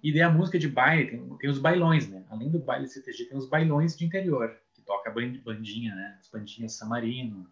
E 0.00 0.12
daí 0.12 0.22
a 0.22 0.30
música 0.30 0.60
de 0.60 0.68
baile, 0.68 1.10
tem, 1.10 1.38
tem 1.38 1.50
os 1.50 1.58
bailões, 1.58 2.08
né? 2.08 2.24
Além 2.30 2.48
do 2.48 2.60
baile 2.60 2.86
CTG, 2.86 3.24
tem 3.24 3.36
os 3.36 3.48
bailões 3.48 3.96
de 3.96 4.04
interior, 4.04 4.56
que 4.72 4.82
toca 4.82 5.10
bandinha, 5.10 5.92
né? 5.92 6.16
As 6.20 6.28
bandinhas 6.28 6.74
Samarino, 6.74 7.50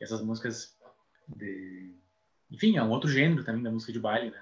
essas 0.00 0.22
músicas 0.22 0.76
de... 1.26 1.92
Enfim, 2.50 2.76
é 2.76 2.82
um 2.82 2.90
outro 2.90 3.10
gênero 3.10 3.42
também 3.42 3.64
da 3.64 3.70
música 3.70 3.92
de 3.92 3.98
baile, 3.98 4.30
né? 4.30 4.40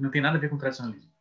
Não 0.00 0.10
tem 0.10 0.20
nada 0.20 0.36
a 0.36 0.40
ver 0.40 0.50
com 0.50 0.58
tradicionalismo. 0.58 1.12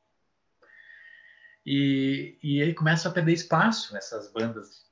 E, 1.70 2.40
e 2.42 2.62
aí 2.62 2.74
começa 2.74 3.10
a 3.10 3.12
perder 3.12 3.34
espaço 3.34 3.98
essas 3.98 4.32
bandas 4.32 4.90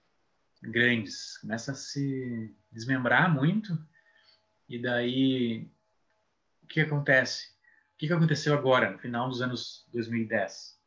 grandes, 0.62 1.38
começa 1.38 1.72
a 1.72 1.76
se 1.76 2.54
desmembrar 2.70 3.34
muito 3.34 3.82
e 4.68 4.78
daí, 4.78 5.72
o 6.62 6.68
que 6.68 6.82
acontece? 6.82 7.48
O 7.94 7.98
que 7.98 8.12
aconteceu 8.12 8.54
agora, 8.54 8.92
no 8.92 9.00
final 9.00 9.30
dos 9.30 9.42
anos 9.42 9.88
2010? 9.94 10.78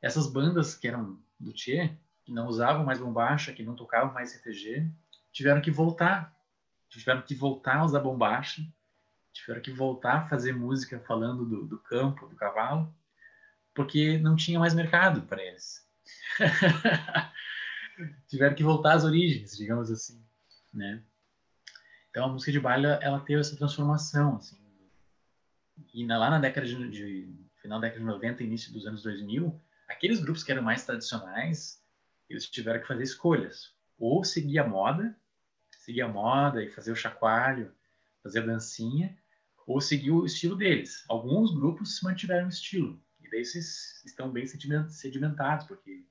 Essas 0.00 0.32
bandas 0.32 0.74
que 0.74 0.88
eram 0.88 1.22
do 1.38 1.52
Tchê, 1.52 1.94
que 2.24 2.32
não 2.32 2.46
usavam 2.46 2.86
mais 2.86 2.98
bombacha, 2.98 3.52
que 3.52 3.62
não 3.62 3.76
tocavam 3.76 4.14
mais 4.14 4.30
CTG, 4.30 4.90
tiveram 5.30 5.60
que 5.60 5.70
voltar. 5.70 6.34
Tiveram 6.88 7.20
que 7.20 7.34
voltar 7.34 7.76
a 7.76 7.84
usar 7.84 8.00
bombacha, 8.00 8.62
tiveram 9.30 9.60
que 9.60 9.72
voltar 9.72 10.22
a 10.22 10.28
fazer 10.28 10.54
música 10.54 10.98
falando 11.00 11.44
do, 11.44 11.66
do 11.66 11.78
campo, 11.80 12.26
do 12.28 12.36
cavalo, 12.36 12.90
porque 13.74 14.18
não 14.18 14.36
tinha 14.36 14.58
mais 14.58 14.74
mercado 14.74 15.22
para 15.22 15.42
eles. 15.42 15.86
tiveram 18.28 18.54
que 18.54 18.62
voltar 18.62 18.94
às 18.94 19.04
origens, 19.04 19.56
digamos 19.56 19.90
assim, 19.90 20.24
né? 20.72 21.02
Então 22.10 22.26
a 22.26 22.28
música 22.28 22.52
de 22.52 22.60
baile 22.60 22.86
ela 23.00 23.20
teve 23.20 23.40
essa 23.40 23.56
transformação 23.56 24.36
assim. 24.36 24.62
E 25.92 26.06
lá 26.06 26.30
na 26.30 26.38
década 26.38 26.66
de, 26.66 26.90
de 26.90 27.34
final 27.60 27.80
da 27.80 27.88
década 27.88 28.00
de 28.00 28.06
90, 28.06 28.42
início 28.42 28.72
dos 28.72 28.86
anos 28.86 29.02
2000, 29.02 29.60
aqueles 29.88 30.20
grupos 30.20 30.44
que 30.44 30.52
eram 30.52 30.62
mais 30.62 30.84
tradicionais, 30.84 31.82
eles 32.28 32.48
tiveram 32.48 32.80
que 32.80 32.86
fazer 32.86 33.02
escolhas, 33.02 33.74
ou 33.98 34.24
seguir 34.24 34.58
a 34.58 34.68
moda, 34.68 35.16
seguir 35.78 36.02
a 36.02 36.08
moda 36.08 36.62
e 36.62 36.70
fazer 36.70 36.92
o 36.92 36.96
chacoalho, 36.96 37.72
fazer 38.22 38.40
a 38.40 38.46
dancinha, 38.46 39.16
ou 39.66 39.80
seguir 39.80 40.10
o 40.10 40.24
estilo 40.24 40.56
deles. 40.56 41.04
Alguns 41.08 41.54
grupos 41.54 42.00
mantiveram 42.02 42.46
o 42.46 42.50
estilo, 42.50 43.00
e 43.34 43.36
daí 43.36 43.40
esses 43.40 44.04
estão 44.04 44.30
bem 44.30 44.46
sedimentados, 44.46 45.66
porque 45.66 46.04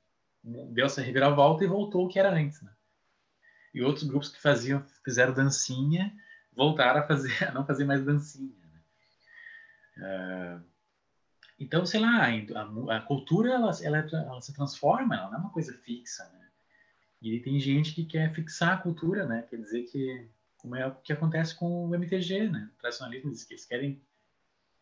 deu 0.43 0.85
essa 0.85 1.01
reviravolta 1.01 1.63
e 1.63 1.67
voltou 1.67 2.05
o 2.05 2.09
que 2.09 2.19
era 2.19 2.33
antes, 2.33 2.61
né? 2.61 2.71
e 3.73 3.81
outros 3.81 4.03
grupos 4.03 4.29
que 4.29 4.41
faziam 4.41 4.85
fizeram 5.03 5.33
dancinha 5.33 6.15
voltaram 6.51 6.99
a 6.99 7.07
fazer 7.07 7.31
a 7.43 7.51
não 7.51 7.65
fazer 7.65 7.85
mais 7.85 8.03
dancinha 8.05 8.53
né? 8.71 10.59
uh, 10.59 10.63
então 11.59 11.85
sei 11.85 11.99
lá 11.99 12.27
a, 12.27 12.97
a 12.97 13.01
cultura 13.01 13.53
ela, 13.53 13.71
ela, 13.81 13.97
ela, 13.97 14.41
se 14.41 14.53
transforma 14.53 15.15
ela 15.15 15.29
não 15.29 15.37
é 15.37 15.41
uma 15.41 15.51
coisa 15.51 15.73
fixa 15.79 16.23
né? 16.33 16.47
e 17.21 17.39
tem 17.39 17.59
gente 17.59 17.93
que 17.93 18.05
quer 18.05 18.33
fixar 18.33 18.73
a 18.73 18.81
cultura 18.81 19.25
né 19.25 19.41
quer 19.49 19.57
dizer 19.57 19.83
que 19.83 20.29
como 20.57 20.75
é 20.75 20.85
o 20.87 20.95
que 20.95 21.11
acontece 21.11 21.55
com 21.55 21.89
o 21.89 21.95
MTG 21.95 22.49
né 22.49 22.69
o 22.75 22.79
tradicionalismo 22.79 23.31
que 23.31 23.53
eles 23.53 23.65
querem 23.65 24.01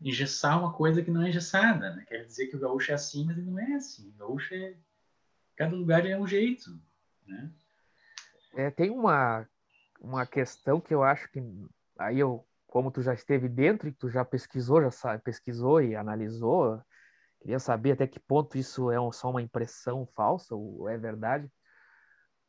engessar 0.02 0.60
uma 0.60 0.74
coisa 0.74 1.02
que 1.02 1.12
não 1.12 1.24
é 1.24 1.30
engessada 1.30 1.96
né? 1.96 2.06
quer 2.08 2.26
dizer 2.26 2.48
que 2.48 2.56
o 2.56 2.60
gaúcho 2.60 2.92
é 2.92 2.96
assim 2.96 3.26
mas 3.26 3.38
ele 3.38 3.50
não 3.50 3.60
é 3.60 3.74
assim 3.74 4.10
o 4.10 4.18
gaúcho 4.18 4.54
é 4.54 4.76
cada 5.56 5.76
lugar 5.76 6.06
é 6.06 6.18
um 6.18 6.28
jeito 6.28 6.72
né 7.28 7.52
é, 8.54 8.70
tem 8.70 8.90
uma, 8.90 9.48
uma 10.00 10.26
questão 10.26 10.82
que 10.82 10.94
eu 10.94 11.04
acho 11.04 11.30
que 11.32 11.42
aí 11.98 12.20
eu, 12.20 12.46
como 12.68 12.92
tu 12.92 13.02
já 13.02 13.14
esteve 13.14 13.48
dentro 13.48 13.88
e 13.88 13.94
tu 13.94 14.10
já 14.10 14.26
pesquisou, 14.26 14.82
já 14.82 14.92
sabe, 14.92 15.24
pesquisou 15.24 15.82
e 15.82 15.96
analisou, 15.96 16.82
queria 17.40 17.60
saber 17.60 17.94
até 17.94 18.08
que 18.08 18.20
ponto 18.20 18.58
isso 18.58 18.92
é 18.92 18.98
só 19.12 19.30
uma 19.30 19.42
impressão 19.42 20.06
falsa 20.16 20.56
ou 20.56 20.90
é 20.90 20.98
verdade. 20.98 21.50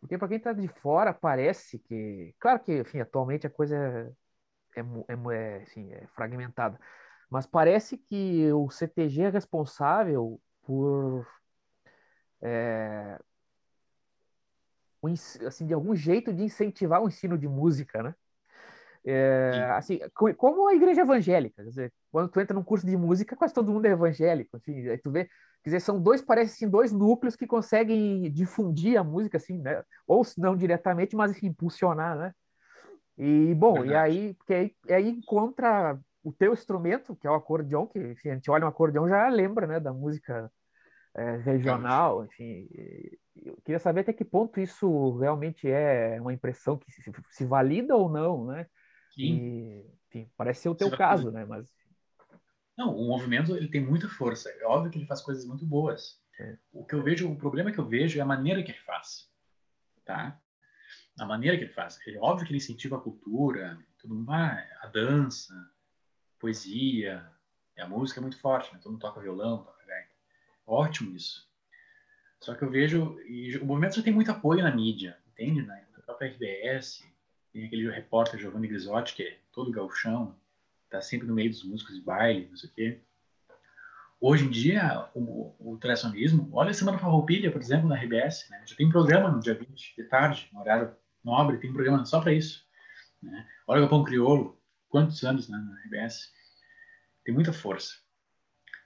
Porque 0.00 0.18
para 0.18 0.28
quem 0.28 0.38
está 0.38 0.52
de 0.52 0.66
fora 0.66 1.14
parece 1.14 1.78
que, 1.78 2.34
claro 2.40 2.58
que, 2.60 2.80
enfim, 2.80 3.00
atualmente 3.00 3.46
a 3.46 3.50
coisa 3.50 3.76
é, 3.76 4.80
é, 4.80 4.82
é, 5.08 5.34
é, 5.34 5.62
assim, 5.62 5.92
é 5.92 6.06
fragmentada, 6.08 6.78
mas 7.32 7.46
parece 7.46 7.96
que 7.96 8.52
o 8.52 8.68
CTG 8.68 9.22
é 9.22 9.28
responsável 9.30 10.38
por 10.60 11.26
é, 12.42 13.18
assim, 15.46 15.66
de 15.66 15.72
algum 15.72 15.94
jeito 15.94 16.30
de 16.30 16.42
incentivar 16.42 17.02
o 17.02 17.08
ensino 17.08 17.38
de 17.38 17.48
música, 17.48 18.02
né? 18.02 18.14
É, 19.02 19.66
assim, 19.74 19.98
como 20.36 20.68
a 20.68 20.74
igreja 20.74 21.00
evangélica, 21.00 21.62
quer 21.62 21.68
dizer, 21.70 21.92
quando 22.10 22.28
tu 22.30 22.38
entra 22.38 22.54
num 22.54 22.62
curso 22.62 22.86
de 22.86 22.98
música, 22.98 23.34
quase 23.34 23.54
todo 23.54 23.72
mundo 23.72 23.86
é 23.86 23.92
evangélico, 23.92 24.58
assim, 24.58 24.86
aí 24.90 24.98
tu 24.98 25.10
vê, 25.10 25.24
quer 25.24 25.70
dizer, 25.70 25.80
são 25.80 25.98
dois, 25.98 26.20
parece 26.20 26.52
assim, 26.52 26.70
dois 26.70 26.92
núcleos 26.92 27.34
que 27.34 27.46
conseguem 27.46 28.30
difundir 28.30 29.00
a 29.00 29.02
música, 29.02 29.38
assim, 29.38 29.56
né? 29.56 29.82
Ou 30.06 30.22
não 30.36 30.54
diretamente, 30.54 31.16
mas 31.16 31.30
enfim, 31.30 31.46
impulsionar, 31.46 32.14
né? 32.14 32.34
E, 33.16 33.54
bom, 33.54 33.76
Verdade. 33.76 33.90
e 33.90 33.96
aí, 33.96 34.34
porque 34.34 34.52
aí, 34.52 34.76
aí 34.90 35.08
encontra 35.08 35.98
o 36.22 36.32
teu 36.32 36.52
instrumento, 36.52 37.16
que 37.16 37.26
é 37.26 37.30
o 37.30 37.34
acordeão, 37.34 37.86
que 37.86 37.98
enfim, 37.98 38.30
a 38.30 38.34
gente 38.34 38.50
olha 38.50 38.64
um 38.64 38.68
acordeão 38.68 39.08
já 39.08 39.28
lembra, 39.28 39.66
né, 39.66 39.80
da 39.80 39.92
música 39.92 40.50
é, 41.14 41.36
regional, 41.36 42.24
enfim, 42.24 42.68
eu 43.44 43.56
queria 43.64 43.78
saber 43.78 44.00
até 44.00 44.12
que 44.12 44.24
ponto 44.24 44.60
isso 44.60 45.18
realmente 45.18 45.68
é 45.68 46.20
uma 46.20 46.32
impressão 46.32 46.76
que 46.76 46.90
se, 46.90 47.02
se 47.30 47.44
valida 47.44 47.96
ou 47.96 48.08
não, 48.08 48.46
né? 48.46 48.66
Sim. 49.14 49.22
E, 49.22 49.86
enfim, 50.08 50.30
parece 50.36 50.62
ser 50.62 50.68
o 50.68 50.74
teu 50.74 50.90
caso, 50.90 51.30
né? 51.30 51.44
Mas 51.44 51.66
não, 52.76 52.96
o 52.96 53.06
movimento 53.06 53.56
ele 53.56 53.68
tem 53.68 53.80
muita 53.80 54.08
força. 54.08 54.48
É 54.48 54.64
óbvio 54.64 54.90
que 54.90 54.98
ele 54.98 55.06
faz 55.06 55.20
coisas 55.20 55.44
muito 55.44 55.64
boas. 55.66 56.20
É. 56.40 56.56
O 56.72 56.84
que 56.84 56.94
eu 56.94 57.02
vejo, 57.02 57.30
o 57.30 57.36
problema 57.36 57.70
que 57.70 57.78
eu 57.78 57.86
vejo 57.86 58.18
é 58.18 58.22
a 58.22 58.26
maneira 58.26 58.62
que 58.62 58.70
ele 58.70 58.78
faz, 58.80 59.30
tá? 60.04 60.40
A 61.18 61.26
maneira 61.26 61.56
que 61.56 61.64
ele 61.64 61.72
faz. 61.72 61.98
É 62.06 62.18
óbvio 62.18 62.46
que 62.46 62.52
ele 62.52 62.58
incentiva 62.58 62.96
a 62.96 63.00
cultura, 63.00 63.78
tudo 63.98 64.14
mais, 64.14 64.66
a 64.80 64.86
dança, 64.86 65.54
poesia, 66.42 67.24
a 67.78 67.88
música 67.88 68.20
é 68.20 68.22
muito 68.22 68.38
forte, 68.38 68.72
né? 68.72 68.80
Todo 68.82 68.92
mundo 68.92 69.00
toca 69.00 69.20
violão, 69.20 69.58
toca 69.58 69.86
gaita. 69.86 70.10
Ótimo 70.66 71.16
isso. 71.16 71.48
Só 72.40 72.54
que 72.54 72.64
eu 72.64 72.70
vejo, 72.70 73.18
e 73.20 73.56
o 73.58 73.64
movimento 73.64 73.96
já 73.96 74.02
tem 74.02 74.12
muito 74.12 74.30
apoio 74.30 74.62
na 74.62 74.74
mídia, 74.74 75.16
entende? 75.28 75.62
Na 75.62 75.76
própria 76.04 76.28
RBS, 76.28 77.06
tem 77.52 77.64
aquele 77.64 77.88
repórter 77.88 78.40
Giovanni 78.40 78.66
Grisotti, 78.66 79.14
que 79.14 79.22
é 79.22 79.38
todo 79.52 79.70
gauchão, 79.70 80.36
tá 80.90 81.00
sempre 81.00 81.26
no 81.26 81.34
meio 81.34 81.50
dos 81.50 81.62
músicos 81.62 81.94
de 81.94 82.02
baile, 82.02 82.48
não 82.48 82.56
sei 82.56 82.68
o 82.68 82.72
quê. 82.72 83.00
Hoje 84.20 84.44
em 84.44 84.50
dia, 84.50 85.08
o, 85.14 85.54
o 85.58 85.78
tradicionalismo, 85.78 86.48
olha 86.52 86.70
a 86.70 86.74
Semana 86.74 86.98
Farroupilha, 86.98 87.50
por 87.50 87.60
exemplo, 87.60 87.88
na 87.88 87.96
RBS, 87.96 88.48
né? 88.50 88.62
já 88.66 88.76
tem 88.76 88.88
programa 88.88 89.30
no 89.30 89.40
dia 89.40 89.54
20 89.54 89.96
de 89.96 90.04
tarde, 90.04 90.48
no 90.52 90.60
horário 90.60 90.94
nobre, 91.24 91.58
tem 91.58 91.72
programa 91.72 92.04
só 92.04 92.20
para 92.20 92.32
isso. 92.32 92.64
Né? 93.22 93.46
Olha 93.66 93.84
o 93.84 93.88
Pão 93.88 94.04
Crioulo, 94.04 94.61
quantos 94.92 95.24
anos 95.24 95.48
né, 95.48 95.56
na 95.56 95.80
RBS. 95.86 96.30
Tem 97.24 97.34
muita 97.34 97.52
força. 97.52 97.94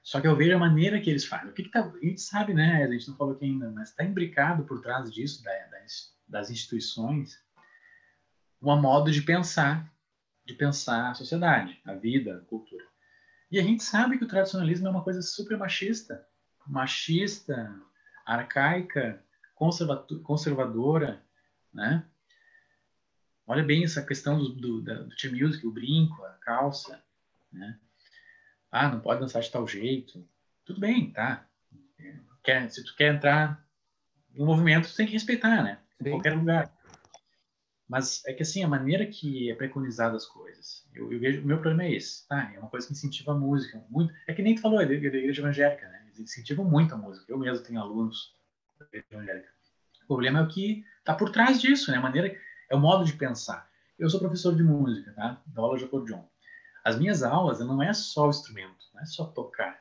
Só 0.03 0.21
que 0.21 0.29
eu 0.29 0.37
vejo 0.37 0.55
a 0.55 0.59
maneira 0.59 1.01
que 1.01 1.11
eles 1.11 1.25
fazem. 1.25 1.51
O 1.51 1.53
que, 1.53 1.65
que 1.65 1.71
tá, 1.71 1.81
a 1.81 2.07
gente 2.07 2.21
sabe, 2.21 2.55
né? 2.55 2.85
A 2.85 2.91
gente 2.93 3.09
não 3.09 3.17
falou 3.17 3.35
aqui 3.35 3.45
ainda, 3.45 3.73
mas 3.73 3.91
está 3.91 4.05
imbricado 4.05 4.65
por 4.65 4.81
trás 4.81 5.13
disso, 5.13 5.43
da, 5.43 5.51
das, 5.67 6.17
das 6.29 6.49
instituições, 6.49 7.45
um 8.63 8.81
modo 8.81 9.11
de 9.11 9.21
pensar, 9.21 9.93
de 10.45 10.55
pensar 10.55 11.11
a 11.11 11.15
sociedade, 11.15 11.81
a 11.85 11.95
vida, 11.95 12.37
a 12.37 12.45
cultura. 12.45 12.85
E 13.51 13.59
a 13.59 13.63
gente 13.63 13.83
sabe 13.83 14.17
que 14.17 14.25
o 14.25 14.29
tradicionalismo 14.29 14.87
é 14.87 14.91
uma 14.91 15.03
coisa 15.03 15.21
super 15.23 15.59
machista, 15.59 16.25
machista, 16.65 17.75
arcaica, 18.25 19.25
conservadora, 20.23 21.21
né? 21.75 22.07
Olha 23.47 23.63
bem 23.63 23.85
essa 23.85 24.03
questão 24.03 24.39
do, 24.39 24.49
do, 24.55 24.83
do 24.83 25.17
team 25.17 25.35
music, 25.35 25.67
o 25.67 25.71
brinco, 25.71 26.23
a 26.25 26.33
calça, 26.41 27.03
né? 27.53 27.79
Ah, 28.71 28.89
não 28.89 29.01
pode 29.01 29.21
dançar 29.21 29.41
de 29.41 29.51
tal 29.51 29.67
jeito. 29.67 30.27
Tudo 30.65 30.81
bem, 30.81 31.13
tá? 31.13 31.47
Quer, 32.43 32.69
se 32.71 32.85
tu 32.85 32.95
quer 32.97 33.15
entrar 33.15 33.65
no 34.35 34.47
movimento, 34.47 34.89
tu 34.89 34.97
tem 34.97 35.07
que 35.07 35.13
respeitar, 35.13 35.63
né? 35.63 35.79
Em 36.01 36.11
qualquer 36.11 36.37
lugar. 36.37 36.77
Mas 37.89 38.25
é 38.27 38.33
que 38.33 38.43
assim, 38.43 38.65
a 38.65 38.69
maneira 38.69 39.07
que 39.07 39.51
é 39.51 39.55
preconizada 39.55 40.17
as 40.17 40.27
coisas, 40.27 40.85
eu, 40.93 41.13
eu, 41.13 41.21
vejo, 41.21 41.43
o 41.43 41.47
meu 41.47 41.59
problema 41.59 41.85
é 41.85 41.93
esse, 41.93 42.27
tá? 42.27 42.53
É 42.53 42.59
uma 42.59 42.69
coisa 42.69 42.87
que 42.87 42.93
incentiva 42.93 43.33
a 43.33 43.39
música, 43.39 43.83
muito. 43.89 44.13
É 44.27 44.35
que 44.35 44.43
nem 44.43 44.57
tu 44.57 44.61
falou, 44.61 44.81
é 44.81 44.87
da, 44.87 44.95
é 44.95 44.99
da 44.99 45.07
igreja 45.07 45.41
evangélica, 45.41 45.89
né? 45.89 46.03
Eles 46.07 46.19
incentivam 46.19 46.65
muito 46.65 46.95
a 46.95 46.99
música. 46.99 47.31
Eu 47.31 47.39
mesmo 47.39 47.65
tenho 47.65 47.81
alunos 47.81 48.35
da 48.79 48.87
igreja 48.87 49.07
evangélica. 49.13 49.49
O 50.03 50.07
problema 50.07 50.41
é 50.41 50.43
o 50.43 50.49
que 50.49 50.85
tá 51.05 51.15
por 51.15 51.31
trás 51.31 51.61
disso, 51.61 51.93
né? 51.93 51.99
A 51.99 52.03
maneira, 52.03 52.37
é 52.69 52.75
o 52.75 52.81
modo 52.81 53.05
de 53.05 53.13
pensar. 53.13 53.69
Eu 53.99 54.11
sou 54.11 54.21
professor 54.21 54.55
de 54.55 54.63
música, 54.63 55.13
tá? 55.13 55.41
Da 55.47 55.63
aula 55.63 55.79
de 55.79 55.85
acordeon. 55.85 56.23
As 56.85 56.99
minhas 56.99 57.23
aulas 57.23 57.61
não 57.61 57.83
é 57.83 57.93
só 57.93 58.27
o 58.27 58.31
instrumento, 58.31 58.87
não 58.95 59.03
é 59.03 59.07
só 59.07 59.25
tocar. 59.25 59.79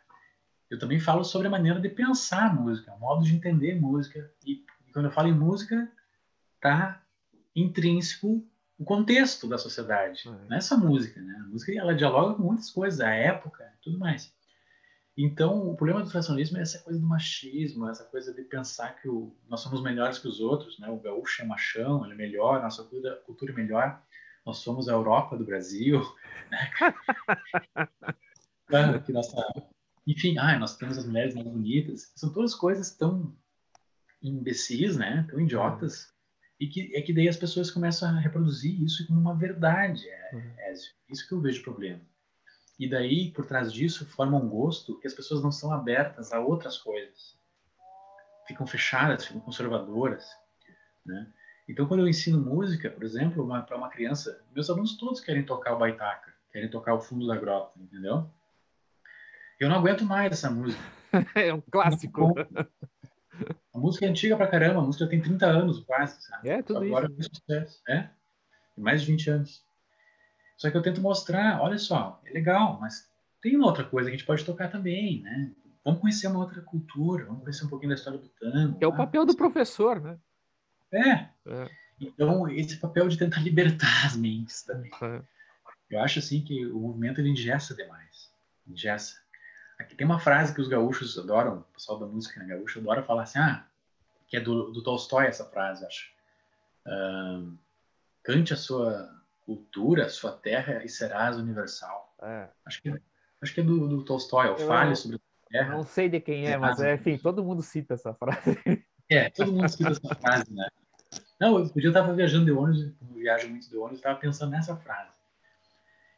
Eu 0.70 0.80
também 0.80 1.00
falo 1.00 1.24
sobre 1.24 1.48
a 1.48 1.52
maneira 1.52 1.80
de 1.80 1.90
pensar 1.90 2.50
a 2.50 2.54
música, 2.54 2.94
o 2.94 3.00
modo 3.00 3.24
de 3.24 3.36
entender 3.36 3.80
música. 3.80 4.32
E, 4.46 4.64
e 4.88 4.92
quando 4.92 5.06
eu 5.06 5.12
falo 5.12 5.28
em 5.28 5.34
música, 5.34 5.92
tá 6.60 7.02
intrínseco 7.56 8.44
o 8.78 8.84
contexto 8.84 9.48
da 9.48 9.58
sociedade, 9.58 10.28
uhum. 10.28 10.38
não 10.50 10.58
é 10.58 10.62
só 10.62 10.78
música, 10.78 11.22
né? 11.22 11.36
A 11.40 11.48
música 11.48 11.72
ela 11.78 11.96
dialoga 11.96 12.36
com 12.36 12.44
muitas 12.44 12.70
coisas, 12.70 13.00
a 13.00 13.10
época, 13.10 13.72
tudo 13.82 13.98
mais. 13.98 14.34
Então, 15.18 15.70
o 15.70 15.76
problema 15.76 16.04
do 16.04 16.10
tradicionalismo 16.10 16.58
é 16.58 16.62
essa 16.62 16.80
coisa 16.80 17.00
do 17.00 17.08
machismo, 17.08 17.88
essa 17.88 18.04
coisa 18.04 18.34
de 18.34 18.42
pensar 18.44 19.00
que 19.02 19.08
o, 19.08 19.34
nós 19.48 19.62
somos 19.62 19.82
melhores 19.82 20.20
que 20.20 20.28
os 20.28 20.42
outros, 20.42 20.78
né? 20.78 20.90
O 20.90 21.00
gaúcho 21.00 21.42
é 21.42 21.46
machão, 21.46 22.04
ele 22.04 22.14
é 22.14 22.18
melhor, 22.18 22.62
nossa 22.62 22.84
cultura, 22.84 23.16
cultura 23.26 23.54
é 23.54 23.56
melhor, 23.56 24.04
nós 24.46 24.58
somos 24.58 24.90
a 24.90 24.92
Europa 24.92 25.38
do 25.38 25.46
Brasil, 25.46 26.02
né? 28.70 29.00
que 29.00 29.14
nossa, 29.14 29.42
enfim, 30.06 30.38
ah, 30.38 30.60
nós 30.60 30.76
temos 30.76 30.98
as 30.98 31.06
mulheres 31.06 31.34
mais 31.34 31.48
bonitas. 31.48 32.12
São 32.16 32.34
todas 32.34 32.54
coisas 32.54 32.92
tão 32.92 33.34
imbecis, 34.22 34.98
né? 34.98 35.26
Tão 35.30 35.40
idiotas, 35.40 36.14
e 36.60 36.68
que 36.68 36.96
é 36.96 37.02
que 37.02 37.14
daí 37.14 37.30
as 37.30 37.38
pessoas 37.38 37.72
começam 37.72 38.10
a 38.10 38.20
reproduzir 38.20 38.82
isso 38.82 39.06
como 39.08 39.20
uma 39.20 39.36
verdade, 39.36 40.08
é, 40.08 40.30
uhum. 40.34 40.54
é 40.58 40.74
isso 41.10 41.28
que 41.28 41.34
eu 41.34 41.42
vejo 41.42 41.64
problema. 41.64 42.02
E 42.78 42.90
daí, 42.90 43.32
por 43.32 43.46
trás 43.46 43.72
disso, 43.72 44.06
forma 44.06 44.38
um 44.38 44.50
gosto 44.50 45.00
que 45.00 45.08
as 45.08 45.14
pessoas 45.14 45.42
não 45.42 45.52
são 45.52 45.72
abertas 45.72 46.34
a 46.34 46.40
outras 46.40 46.78
coisas. 46.78 47.38
Ficam 48.48 48.68
fechadas, 48.68 49.26
ficam 49.26 49.42
conservadoras, 49.42 50.26
né? 51.06 51.32
Então, 51.68 51.88
quando 51.88 52.02
eu 52.02 52.08
ensino 52.08 52.40
música, 52.40 52.92
por 52.92 53.04
exemplo, 53.04 53.48
para 53.66 53.78
uma 53.78 53.90
criança, 53.90 54.44
meus 54.54 54.70
alunos 54.70 54.98
todos 54.98 55.20
querem 55.20 55.44
tocar 55.44 55.74
o 55.74 55.80
baitaca, 55.80 56.34
querem 56.52 56.70
tocar 56.70 56.94
o 56.94 57.02
fundo 57.02 57.26
da 57.26 57.36
grota, 57.36 57.72
entendeu? 57.80 58.30
Eu 59.60 59.70
não 59.70 59.78
aguento 59.78 60.04
mais 60.04 60.32
essa 60.32 60.52
música. 60.52 60.84
é 61.36 61.54
um 61.54 61.62
clássico. 61.62 62.36
A 63.74 63.78
música 63.78 64.06
é 64.06 64.10
antiga 64.10 64.38
pra 64.38 64.48
caramba, 64.48 64.80
a 64.80 64.84
música 64.84 65.08
tem 65.08 65.22
30 65.22 65.46
anos 65.46 65.80
quase, 65.84 66.22
sabe? 66.22 66.50
É, 66.50 66.62
tudo 66.62 66.84
Agora 66.84 67.12
isso. 67.18 67.30
sucesso. 67.34 67.82
É, 67.88 68.10
tem 68.76 68.84
mais 68.84 69.02
de 69.02 69.08
20 69.12 69.30
anos. 69.32 69.66
Só 70.58 70.72
que 70.72 70.78
eu 70.78 70.82
tento 70.82 71.02
mostrar, 71.02 71.62
olha 71.62 71.78
só, 71.78 72.22
é 72.26 72.32
legal, 72.32 72.80
mas 72.80 73.10
tem 73.42 73.56
uma 73.56 73.68
outra 73.68 73.84
coisa 73.84 74.10
que 74.10 74.16
a 74.16 74.18
gente 74.18 74.26
pode 74.26 74.46
tocar 74.46 74.72
também, 74.72 75.22
né? 75.22 75.52
Vamos 75.84 76.02
conhecer 76.02 76.28
uma 76.28 76.40
outra 76.40 76.62
cultura, 76.62 77.26
vamos 77.26 77.42
conhecer 77.42 77.66
um 77.66 77.70
pouquinho 77.70 77.90
da 77.90 77.96
história 77.96 78.18
do 78.18 78.28
tango. 78.30 78.78
É 78.82 78.88
o 78.88 78.92
tá? 78.92 78.98
papel 78.98 79.26
do 79.26 79.36
professor, 79.36 80.02
né? 80.02 80.18
É. 80.92 81.30
é. 81.46 81.70
Então, 82.00 82.50
esse 82.50 82.78
papel 82.78 83.08
de 83.08 83.18
tentar 83.18 83.42
libertar 83.44 84.06
as 84.06 84.16
mentes 84.16 84.64
também. 84.64 84.92
É. 85.02 85.22
Eu 85.90 86.00
acho, 86.02 86.20
assim, 86.20 86.42
que 86.42 86.66
o 86.66 86.80
movimento, 86.80 87.22
ele 87.22 87.30
ingessa 87.30 87.76
demais. 87.76 88.32
Ingessa. 88.68 89.16
Aqui 89.78 89.96
tem 89.96 90.08
uma 90.08 90.20
frase 90.20 90.54
que 90.56 90.62
os 90.62 90.68
gaúchos 90.68 91.18
adoram, 91.20 91.60
o 91.60 91.74
pessoal 91.74 92.00
da 92.00 92.08
música 92.08 92.40
né, 92.40 92.48
gaúcha 92.48 92.80
adora 92.80 93.04
falar 93.04 93.24
assim, 93.24 93.38
ah, 93.38 93.68
que 94.28 94.38
é 94.38 94.40
do, 94.40 94.72
do 94.72 94.82
Tolstói 94.82 95.28
essa 95.28 95.46
frase, 95.46 95.86
acho. 95.86 96.12
Cante 98.24 98.54
a 98.54 98.58
sua 98.58 99.10
cultura, 99.46 100.10
sua 100.10 100.32
terra 100.32 100.84
e 100.84 100.90
serás 100.90 101.38
universal. 101.38 102.16
É. 102.22 102.50
Acho, 102.66 102.82
que, 102.82 103.02
acho 103.42 103.54
que 103.54 103.62
é 103.62 103.64
do, 103.64 103.88
do 103.88 104.04
Tolstói, 104.04 104.50
o 104.50 104.58
Fale 104.58 104.96
sobre 104.96 105.18
a 105.18 105.50
terra. 105.50 105.76
Não 105.76 105.84
sei 105.84 106.10
de 106.10 106.20
quem 106.20 106.48
é, 106.48 106.58
mas 106.58 106.80
é, 106.80 106.96
enfim, 106.96 107.18
todo 107.18 107.44
mundo 107.44 107.62
cita 107.62 107.94
essa 107.94 108.14
frase. 108.14 108.60
É, 109.08 109.30
todo 109.30 109.54
mundo 109.54 109.70
cita 109.70 109.92
essa 109.92 110.16
frase, 110.16 110.52
né? 110.52 110.68
Não, 111.40 111.60
eu, 111.60 111.72
eu 111.76 111.88
estava 111.90 112.12
viajando 112.14 112.46
de 112.46 112.52
ônibus, 112.52 112.92
viajo 113.14 113.48
muito 113.50 113.70
de 113.70 113.78
ônibus, 113.78 114.00
estava 114.00 114.20
pensando 114.20 114.50
nessa 114.50 114.76
frase. 114.78 115.12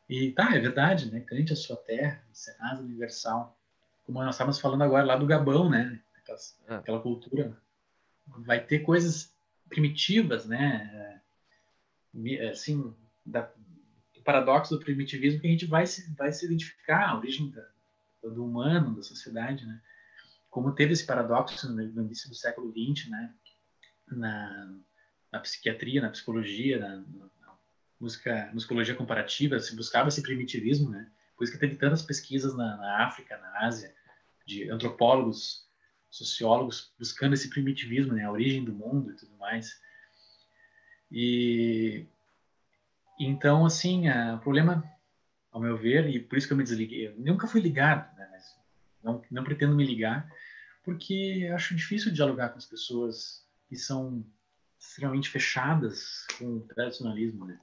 E 0.10 0.32
tá, 0.32 0.56
é 0.56 0.60
verdade, 0.60 1.12
né? 1.12 1.20
Cante 1.20 1.52
a 1.52 1.56
sua 1.56 1.76
terra, 1.76 2.24
Senado 2.32 2.82
Universal. 2.82 3.58
Como 4.06 4.24
nós 4.24 4.36
estávamos 4.36 4.60
falando 4.60 4.84
agora 4.84 5.04
lá 5.04 5.18
do 5.18 5.26
Gabão, 5.26 5.70
né? 5.70 6.00
Aquela, 6.16 6.38
é. 6.70 6.76
aquela 6.76 7.02
cultura. 7.02 7.58
Vai 8.26 8.62
ter 8.63 8.80
coisas 8.80 9.36
primitivas, 9.68 10.46
né? 10.46 11.22
É, 12.16 12.50
assim, 12.50 12.96
da, 13.28 13.52
do 14.13 14.22
paradoxo 14.24 14.76
do 14.76 14.84
primitivismo 14.84 15.42
que 15.42 15.48
a 15.48 15.52
gente 15.52 15.66
vai 15.66 15.86
se, 15.86 16.13
vai 16.16 16.32
se 16.32 16.46
identificar, 16.46 17.10
a 17.10 17.18
origem 17.18 17.52
da, 17.52 17.68
do 18.24 18.46
humano, 18.46 18.96
da 18.96 19.04
sociedade, 19.04 19.66
né? 19.66 19.82
Como 20.50 20.74
teve 20.74 20.94
esse 20.94 21.06
paradoxo 21.06 21.72
no, 21.72 21.82
início 21.82 22.30
do 22.30 22.36
século 22.36 22.72
XX, 22.72 23.10
né? 23.10 23.34
Na, 24.08 24.80
na 25.32 25.40
psiquiatria, 25.40 26.02
na 26.02 26.10
psicologia, 26.10 26.80
na, 26.80 27.04
música, 28.00 28.50
musicologia 28.54 28.96
comparativa, 28.96 29.60
se 29.60 29.76
buscava 29.76 30.08
esse 30.08 30.22
primitivismo, 30.22 30.90
né? 30.90 31.12
Por 31.36 31.44
isso 31.44 31.54
que 31.54 31.60
teve 31.60 31.76
tantas 31.76 32.02
pesquisas 32.02 32.56
na, 32.56 32.78
na 32.78 33.06
África, 33.06 33.38
na 33.38 33.66
Ásia, 33.66 33.94
de 34.46 34.70
antropólogos, 34.70 35.68
sociólogos 36.10 36.94
buscando 36.98 37.34
esse 37.34 37.50
primitivismo, 37.50 38.13
né? 38.13 38.24
A 38.24 38.32
origem 38.32 38.63
do 38.63 38.74
mundo 38.74 39.12
e 39.12 39.16
tudo 39.16 39.36
mais. 39.38 39.80
E 41.12 42.08
então, 43.19 43.65
assim, 43.65 44.10
o 44.10 44.39
problema, 44.39 44.84
ao 45.51 45.62
meu 45.62 45.77
ver, 45.77 46.10
e 46.10 46.19
por 46.19 46.38
isso 46.38 46.47
que 46.47 46.53
eu 46.53 46.58
me 46.58 46.63
desliguei, 46.63 47.08
eu 47.08 47.15
nunca 47.17 47.47
fui 47.47 47.62
ligado, 47.62 48.15
né? 48.17 48.27
Não, 49.03 49.21
não 49.32 49.43
pretendo 49.43 49.75
me 49.75 49.86
ligar, 49.86 50.30
porque 50.84 51.49
acho 51.53 51.75
difícil 51.75 52.12
dialogar 52.12 52.49
com 52.49 52.58
as 52.58 52.65
pessoas 52.65 53.45
que 53.67 53.75
são 53.75 54.25
extremamente 54.80 55.30
fechadas 55.30 56.25
com 56.38 56.58
o 56.58 56.60
tradicionalismo, 56.62 57.45
né? 57.45 57.60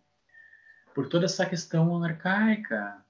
por 0.95 1.09
toda 1.09 1.27
essa 1.27 1.45
questão 1.45 2.03
arcaica. 2.03 3.05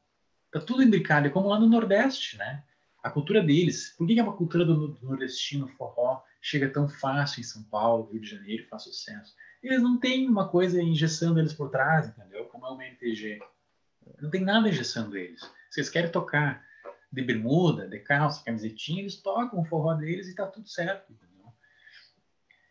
Tá 0.50 0.60
tudo 0.60 0.82
imbricado, 0.82 1.26
é 1.26 1.30
como 1.30 1.48
lá 1.48 1.60
no 1.60 1.68
Nordeste, 1.68 2.38
né? 2.38 2.64
A 3.02 3.10
cultura 3.10 3.42
deles. 3.42 3.94
Por 3.98 4.06
que, 4.06 4.14
que 4.14 4.20
a 4.20 4.24
cultura 4.24 4.64
do, 4.64 4.88
do 4.88 5.06
nordestino 5.06 5.68
forró 5.68 6.22
chega 6.44 6.68
tão 6.68 6.86
fácil 6.86 7.40
em 7.40 7.42
São 7.42 7.62
Paulo, 7.62 8.10
Rio 8.12 8.20
de 8.20 8.28
Janeiro, 8.28 8.68
faz 8.68 8.82
sucesso? 8.82 9.34
Eles 9.62 9.82
não 9.82 9.98
têm 9.98 10.28
uma 10.28 10.46
coisa 10.46 10.80
engessando 10.80 11.40
eles 11.40 11.54
por 11.54 11.70
trás, 11.70 12.06
entendeu? 12.06 12.44
Como 12.44 12.66
é 12.66 12.70
o 12.70 12.82
MTG. 12.82 13.38
Não 14.20 14.28
tem 14.28 14.42
nada 14.42 14.68
engessando 14.68 15.16
eles. 15.16 15.40
Se 15.70 15.80
eles 15.80 15.88
querem 15.88 16.12
tocar 16.12 16.62
de 17.10 17.22
bermuda, 17.22 17.88
de 17.88 17.98
calça, 17.98 18.44
camisetinha, 18.44 19.00
eles 19.00 19.22
tocam 19.22 19.58
o 19.58 19.64
forró 19.64 19.94
deles 19.94 20.28
e 20.28 20.34
tá 20.34 20.46
tudo 20.46 20.68
certo, 20.68 21.14
entendeu? 21.14 21.50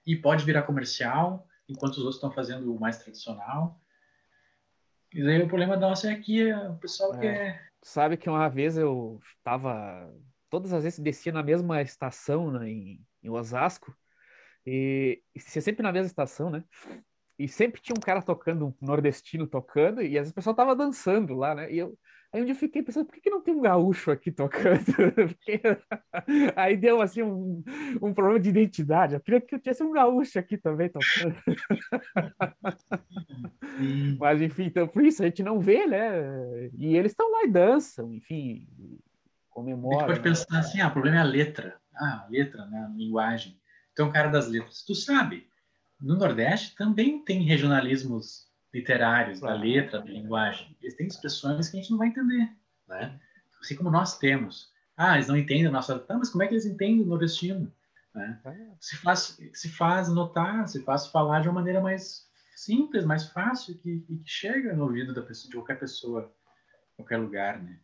E 0.05 0.15
pode 0.15 0.45
virar 0.45 0.61
comercial, 0.63 1.47
enquanto 1.67 1.93
os 1.93 1.99
outros 1.99 2.17
estão 2.17 2.31
fazendo 2.31 2.71
o 2.71 2.79
mais 2.79 2.99
tradicional. 2.99 3.81
E 5.11 5.23
daí 5.23 5.41
o 5.41 5.47
problema 5.47 5.75
nosso 5.75 6.05
é 6.05 6.15
que 6.15 6.53
o 6.53 6.75
pessoal 6.75 7.15
é. 7.15 7.19
quer. 7.19 7.71
Sabe 7.81 8.17
que 8.17 8.29
uma 8.29 8.47
vez 8.47 8.77
eu 8.77 9.19
tava. 9.43 10.13
Todas 10.47 10.71
as 10.73 10.83
vezes 10.83 10.99
descia 10.99 11.31
na 11.31 11.41
mesma 11.41 11.81
estação 11.81 12.51
né, 12.51 12.69
em, 12.69 13.03
em 13.23 13.29
Osasco. 13.29 13.95
E, 14.65 15.21
e 15.35 15.39
sempre 15.39 15.83
na 15.83 15.91
mesma 15.91 16.07
estação, 16.07 16.49
né? 16.49 16.63
E 17.37 17.47
sempre 17.47 17.81
tinha 17.81 17.95
um 17.97 18.01
cara 18.01 18.21
tocando, 18.21 18.67
um 18.67 18.73
nordestino 18.85 19.47
tocando, 19.47 20.01
e 20.01 20.19
o 20.19 20.33
pessoal 20.33 20.55
tava 20.55 20.75
dançando 20.75 21.33
lá, 21.33 21.55
né? 21.55 21.71
E 21.71 21.79
eu, 21.79 21.97
Aí 22.33 22.41
um 22.41 22.45
dia 22.45 22.53
eu 22.53 22.57
fiquei 22.57 22.81
pensando, 22.81 23.05
por 23.05 23.13
que, 23.13 23.21
que 23.21 23.29
não 23.29 23.43
tem 23.43 23.53
um 23.53 23.61
gaúcho 23.61 24.09
aqui 24.09 24.31
tocando? 24.31 24.83
Porque... 25.13 25.61
Aí 26.55 26.75
deu 26.75 26.99
assim 26.99 27.21
um, 27.21 27.63
um 28.01 28.11
problema 28.11 28.39
de 28.39 28.49
identidade. 28.49 29.13
Eu 29.13 29.19
queria 29.19 29.39
que 29.39 29.53
eu 29.53 29.59
tivesse 29.59 29.83
um 29.83 29.91
gaúcho 29.91 30.39
aqui 30.39 30.57
também 30.57 30.89
tocando. 30.89 31.35
Mas 34.19 34.41
enfim, 34.41 34.63
então 34.63 34.87
por 34.87 35.05
isso 35.05 35.21
a 35.21 35.27
gente 35.27 35.43
não 35.43 35.59
vê, 35.59 35.85
né? 35.85 36.71
E 36.75 36.97
eles 36.97 37.11
estão 37.11 37.31
lá 37.31 37.43
e 37.43 37.51
dançam, 37.51 38.11
enfim, 38.11 38.67
comemoram. 39.51 39.97
A 39.97 39.99
gente 39.99 40.07
pode 40.07 40.19
né? 40.19 40.23
pensar 40.23 40.59
assim, 40.59 40.81
ah, 40.81 40.87
o 40.87 40.91
problema 40.91 41.17
é 41.17 41.21
a 41.21 41.25
letra. 41.25 41.79
Ah, 41.95 42.25
a 42.25 42.27
letra, 42.29 42.65
né? 42.65 42.85
A 42.85 42.95
linguagem. 42.95 43.59
Então, 43.91 44.11
cara 44.11 44.29
das 44.29 44.47
letras. 44.47 44.83
Tu 44.83 44.95
sabe, 44.95 45.47
no 46.01 46.15
Nordeste 46.15 46.75
também 46.75 47.23
tem 47.23 47.43
regionalismos 47.43 48.47
literários, 48.73 49.39
da 49.39 49.53
letra, 49.53 49.99
da 49.99 50.05
linguagem. 50.09 50.75
Eles 50.81 50.95
têm 50.95 51.07
expressões 51.07 51.69
que 51.69 51.77
a 51.77 51.79
gente 51.79 51.91
não 51.91 51.99
vai 51.99 52.07
entender, 52.07 52.49
né? 52.87 53.19
assim 53.63 53.75
como 53.75 53.89
nós 53.89 54.17
temos. 54.17 54.71
Ah, 54.95 55.15
eles 55.15 55.27
não 55.27 55.37
entendem 55.37 55.67
a 55.67 55.71
nossa. 55.71 55.97
Tá, 55.99 56.17
mas 56.17 56.29
como 56.29 56.43
é 56.43 56.47
que 56.47 56.53
eles 56.53 56.65
entendem 56.65 57.01
o 57.01 57.05
nordestino? 57.05 57.71
Né? 58.13 58.39
É. 58.45 58.75
Se, 58.79 58.97
faz, 58.97 59.39
se 59.53 59.69
faz 59.69 60.09
notar, 60.09 60.67
se 60.67 60.83
faz 60.83 61.07
falar 61.07 61.41
de 61.41 61.47
uma 61.47 61.55
maneira 61.55 61.81
mais 61.81 62.27
simples, 62.55 63.05
mais 63.05 63.29
fácil, 63.29 63.77
que, 63.79 64.01
que 64.01 64.21
chega 64.25 64.73
no 64.73 64.83
ouvido 64.83 65.13
da 65.13 65.21
pessoa, 65.21 65.49
de 65.49 65.55
qualquer 65.57 65.79
pessoa, 65.79 66.31
qualquer 66.95 67.17
lugar, 67.17 67.61
né? 67.61 67.79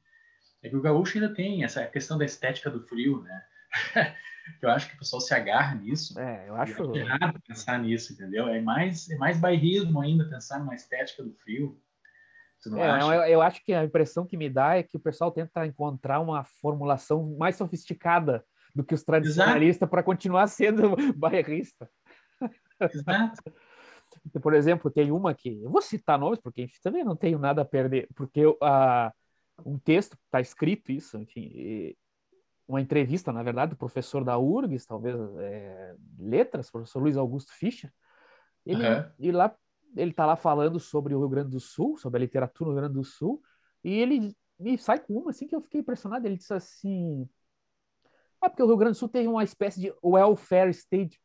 É 0.61 0.69
que 0.69 0.75
o 0.75 0.81
gaúcho 0.81 1.17
ainda 1.17 1.33
tem 1.33 1.63
essa 1.63 1.85
questão 1.87 2.17
da 2.17 2.25
estética 2.25 2.69
do 2.69 2.85
frio, 2.85 3.21
né? 3.21 3.45
Eu 4.61 4.69
acho 4.69 4.89
que 4.89 4.95
o 4.95 4.99
pessoal 4.99 5.21
se 5.21 5.33
agarra 5.33 5.75
nisso. 5.75 6.19
É, 6.19 6.49
eu 6.49 6.55
acho. 6.55 6.95
É 6.95 6.99
errado 6.99 7.41
pensar 7.47 7.79
nisso, 7.79 8.13
entendeu? 8.13 8.47
É 8.47 8.61
mais, 8.61 9.09
é 9.09 9.17
mais 9.17 9.39
bairrismo 9.39 10.01
ainda 10.01 10.29
pensar 10.29 10.59
numa 10.59 10.75
estética 10.75 11.23
do 11.23 11.33
frio. 11.33 11.79
É, 12.75 13.01
eu, 13.01 13.21
eu, 13.33 13.41
acho 13.41 13.63
que 13.63 13.73
a 13.73 13.85
impressão 13.85 14.25
que 14.25 14.35
me 14.35 14.49
dá 14.49 14.75
é 14.75 14.83
que 14.83 14.97
o 14.97 14.99
pessoal 14.99 15.31
tenta 15.31 15.65
encontrar 15.65 16.19
uma 16.19 16.43
formulação 16.43 17.37
mais 17.37 17.55
sofisticada 17.55 18.43
do 18.75 18.83
que 18.83 18.93
os 18.93 19.03
tradicionalistas 19.03 19.89
para 19.89 20.03
continuar 20.03 20.47
sendo 20.47 20.95
bairrista. 21.15 21.89
Exato. 22.81 23.41
Por 24.41 24.53
exemplo, 24.53 24.91
tem 24.91 25.11
uma 25.11 25.33
que 25.33 25.61
eu 25.63 25.69
vou 25.69 25.81
citar 25.81 26.19
nomes 26.19 26.39
porque 26.39 26.63
enfim, 26.63 26.77
também 26.83 27.03
não 27.03 27.15
tenho 27.15 27.39
nada 27.39 27.61
a 27.61 27.65
perder, 27.65 28.09
porque 28.15 28.45
uh, 28.45 29.11
um 29.65 29.77
texto 29.77 30.17
está 30.25 30.41
escrito 30.41 30.91
isso, 30.91 31.17
enfim, 31.17 31.95
uma 32.69 32.79
entrevista, 32.79 33.33
na 33.33 33.41
verdade, 33.41 33.71
do 33.71 33.75
professor 33.75 34.23
da 34.23 34.37
URGS, 34.37 34.85
talvez 34.85 35.15
é, 35.39 35.95
letras, 36.19 36.69
professor 36.69 37.01
Luiz 37.01 37.17
Augusto 37.17 37.51
Fischer. 37.51 37.91
Ele, 38.63 38.87
uhum. 38.87 39.11
E 39.17 39.31
lá 39.31 39.55
ele 39.97 40.11
está 40.11 40.23
lá 40.23 40.35
falando 40.35 40.79
sobre 40.79 41.15
o 41.15 41.19
Rio 41.19 41.29
Grande 41.29 41.49
do 41.49 41.59
Sul, 41.59 41.97
sobre 41.97 42.19
a 42.19 42.21
literatura 42.21 42.69
no 42.69 42.75
Rio 42.75 42.81
Grande 42.83 42.93
do 42.93 43.03
Sul, 43.03 43.41
e 43.83 43.91
ele 43.91 44.37
me 44.59 44.77
sai 44.77 44.99
com 44.99 45.15
uma 45.15 45.31
assim 45.31 45.47
que 45.47 45.55
eu 45.55 45.61
fiquei 45.61 45.81
impressionado. 45.81 46.27
Ele 46.27 46.37
disse 46.37 46.53
assim: 46.53 47.27
é 48.43 48.47
porque 48.47 48.61
o 48.61 48.67
Rio 48.67 48.77
Grande 48.77 48.93
do 48.93 48.99
Sul 48.99 49.09
tem 49.09 49.27
uma 49.27 49.43
espécie 49.43 49.81
de 49.81 49.91
welfare 50.03 50.69
state, 50.69 51.19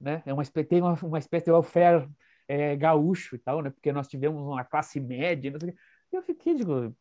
né? 0.00 0.24
É 0.26 0.34
uma 0.34 0.44
tem 0.44 0.82
uma, 0.82 0.94
uma 1.04 1.18
espécie 1.20 1.44
de 1.44 1.52
welfare 1.52 2.10
é, 2.48 2.74
gaúcho 2.74 3.36
e 3.36 3.38
tal, 3.38 3.62
né? 3.62 3.70
Porque 3.70 3.92
nós 3.92 4.08
tivemos 4.08 4.42
uma 4.42 4.64
classe 4.64 4.98
média, 4.98 5.52
não 5.52 5.60
sei 5.60 5.68
o 5.68 5.72
quê. 5.72 5.78
Eu 6.16 6.22
fiquei, 6.22 6.54
digo, 6.54 6.94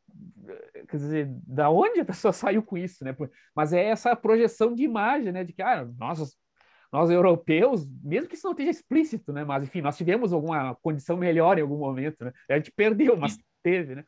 quer 0.90 0.98
dizer, 0.98 1.28
da 1.46 1.70
onde 1.70 2.00
a 2.00 2.06
pessoa 2.06 2.32
saiu 2.34 2.64
com 2.64 2.78
isso, 2.78 3.04
né? 3.04 3.16
Mas 3.56 3.74
é 3.74 3.86
essa 3.86 4.16
projeção 4.16 4.74
de 4.74 4.84
imagem, 4.84 5.32
né? 5.32 5.44
De 5.44 5.54
que, 5.54 5.62
ah, 5.62 5.88
nós, 5.98 6.36
nós 6.92 7.10
europeus, 7.10 7.88
mesmo 8.04 8.28
que 8.28 8.36
isso 8.36 8.46
não 8.46 8.54
esteja 8.54 8.72
explícito, 8.72 9.32
né? 9.32 9.44
Mas, 9.44 9.64
enfim, 9.64 9.82
nós 9.82 9.98
tivemos 9.98 10.34
alguma 10.34 10.76
condição 10.76 11.18
melhor 11.18 11.58
em 11.58 11.62
algum 11.62 11.78
momento, 11.78 12.26
né? 12.26 12.32
A 12.50 12.56
gente 12.56 12.72
perdeu, 12.72 13.16
mas 13.18 13.38
teve, 13.62 13.96
né? 13.96 14.04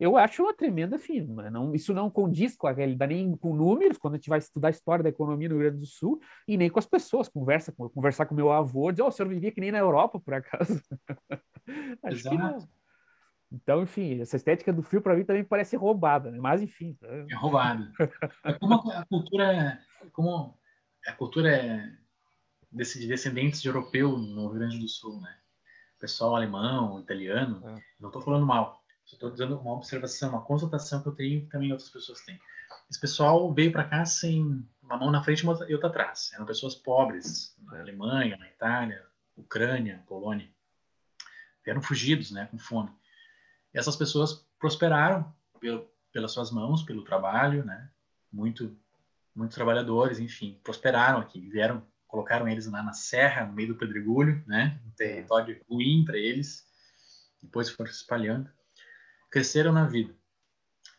Eu 0.00 0.16
acho 0.16 0.44
uma 0.44 0.54
tremenda 0.54 0.96
firma. 0.96 1.50
Não, 1.50 1.74
isso 1.74 1.92
não 1.92 2.08
condiz 2.08 2.56
com 2.56 2.68
a 2.68 2.72
realidade, 2.72 3.14
nem 3.14 3.36
com 3.36 3.52
números, 3.52 3.98
quando 3.98 4.14
a 4.14 4.16
gente 4.16 4.28
vai 4.28 4.38
estudar 4.38 4.68
a 4.68 4.70
história 4.70 5.02
da 5.02 5.08
economia 5.08 5.48
no 5.48 5.56
Rio 5.56 5.64
Grande 5.64 5.80
do 5.80 5.86
Sul, 5.86 6.20
e 6.46 6.56
nem 6.56 6.70
com 6.70 6.78
as 6.78 6.86
pessoas. 6.86 7.28
Conversa, 7.28 7.72
conversar 7.72 8.26
com 8.26 8.34
meu 8.34 8.52
avô, 8.52 8.92
dizer, 8.92 9.02
oh, 9.02 9.08
o 9.08 9.10
senhor 9.10 9.28
vivia 9.28 9.50
que 9.50 9.60
nem 9.60 9.72
na 9.72 9.78
Europa, 9.78 10.20
por 10.20 10.34
acaso. 10.34 10.80
acho 12.04 12.16
Exato. 12.16 12.36
que 12.36 12.42
não. 12.42 12.77
Então, 13.50 13.82
enfim, 13.82 14.20
essa 14.20 14.36
estética 14.36 14.72
do 14.72 14.82
frio 14.82 15.00
para 15.00 15.16
mim 15.16 15.24
também 15.24 15.42
parece 15.42 15.76
roubada, 15.76 16.30
né? 16.30 16.38
Mas 16.38 16.60
enfim. 16.60 16.94
Tá? 16.94 17.06
É 17.08 17.34
roubada. 17.34 17.90
É 18.44 18.52
como 18.52 18.74
a 18.92 19.04
cultura, 19.06 19.80
como 20.12 20.58
a 21.06 21.12
cultura 21.12 21.56
é 21.56 21.96
de 22.70 23.06
descendentes 23.06 23.62
de 23.62 23.68
europeu 23.68 24.18
no 24.18 24.48
Rio 24.48 24.58
Grande 24.58 24.78
do 24.78 24.88
Sul, 24.88 25.20
né? 25.20 25.34
Pessoal 25.98 26.36
alemão, 26.36 27.00
italiano, 27.00 27.62
é. 27.66 27.82
não 27.98 28.10
estou 28.10 28.22
falando 28.22 28.46
mal. 28.46 28.84
Estou 29.06 29.34
dando 29.34 29.58
uma 29.58 29.72
observação, 29.72 30.28
uma 30.28 30.44
constatação 30.44 31.02
que 31.02 31.08
eu 31.08 31.14
tenho 31.14 31.38
e 31.38 31.46
também 31.46 31.72
outras 31.72 31.88
pessoas 31.88 32.20
têm. 32.20 32.38
Esse 32.90 33.00
pessoal 33.00 33.52
veio 33.54 33.72
para 33.72 33.84
cá 33.84 34.04
sem 34.04 34.62
uma 34.82 34.98
mão 34.98 35.10
na 35.10 35.22
frente 35.24 35.44
e 35.44 35.72
outra 35.72 35.88
atrás. 35.88 36.30
Eram 36.34 36.44
pessoas 36.44 36.74
pobres, 36.74 37.56
na 37.62 37.80
Alemanha, 37.80 38.36
na 38.36 38.46
Itália, 38.46 39.02
Ucrânia, 39.34 40.04
Polônia. 40.06 40.48
Vieram 41.64 41.80
fugidos, 41.80 42.30
né, 42.30 42.46
com 42.50 42.58
fome 42.58 42.90
essas 43.78 43.94
pessoas 43.94 44.44
prosperaram 44.58 45.32
pelo, 45.60 45.88
pelas 46.12 46.32
suas 46.32 46.50
mãos, 46.50 46.82
pelo 46.82 47.04
trabalho, 47.04 47.64
né? 47.64 47.88
Muito, 48.30 48.76
muitos 49.34 49.54
trabalhadores, 49.54 50.18
enfim, 50.18 50.58
prosperaram 50.64 51.20
aqui, 51.20 51.48
vieram, 51.48 51.86
colocaram 52.08 52.48
eles 52.48 52.66
lá 52.66 52.82
na 52.82 52.92
serra, 52.92 53.46
no 53.46 53.52
meio 53.52 53.68
do 53.68 53.76
pedregulho, 53.76 54.42
né? 54.48 54.80
Um 54.84 54.90
território 54.90 55.64
ruim 55.70 56.04
para 56.04 56.18
eles. 56.18 56.66
Depois 57.40 57.70
foram 57.70 57.90
se 57.92 57.98
espalhando, 57.98 58.50
cresceram 59.30 59.72
na 59.72 59.86
vida. 59.86 60.12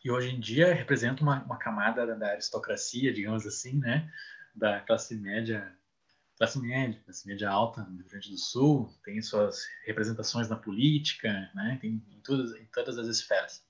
E 0.02 0.10
hoje 0.10 0.30
em 0.30 0.40
dia 0.40 0.72
representam 0.72 1.26
uma, 1.26 1.42
uma 1.44 1.58
camada 1.58 2.06
da, 2.06 2.14
da 2.14 2.30
aristocracia, 2.30 3.12
digamos 3.12 3.46
assim, 3.46 3.78
né? 3.78 4.10
Da 4.54 4.80
classe 4.80 5.14
média 5.14 5.70
classe 6.40 6.58
média, 6.58 6.98
classe 7.04 7.28
média 7.28 7.50
alta 7.50 7.82
no 7.82 7.98
Rio 7.98 8.08
Grande 8.08 8.30
do 8.30 8.38
Sul, 8.38 8.90
tem 9.04 9.20
suas 9.20 9.66
representações 9.84 10.48
na 10.48 10.56
política, 10.56 11.50
né? 11.54 11.76
tem 11.82 12.02
em 12.10 12.20
todas, 12.22 12.52
em 12.56 12.64
todas 12.72 12.96
as 12.96 13.06
esferas. 13.08 13.62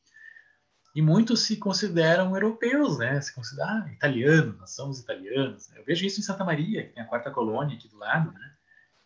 E 0.94 1.02
muitos 1.02 1.40
se 1.40 1.56
consideram 1.56 2.32
europeus, 2.32 2.98
né? 2.98 3.20
Se 3.20 3.34
consideram 3.34 3.70
ah, 3.70 3.92
italianos, 3.92 4.56
nós 4.58 4.70
somos 4.70 5.00
italianos. 5.00 5.68
Eu 5.74 5.84
vejo 5.84 6.04
isso 6.06 6.20
em 6.20 6.22
Santa 6.22 6.44
Maria, 6.44 6.84
que 6.84 6.92
tem 6.92 7.02
a 7.02 7.06
quarta 7.06 7.30
colônia 7.30 7.76
aqui 7.76 7.88
do 7.88 7.96
lado, 7.96 8.32
né? 8.32 8.54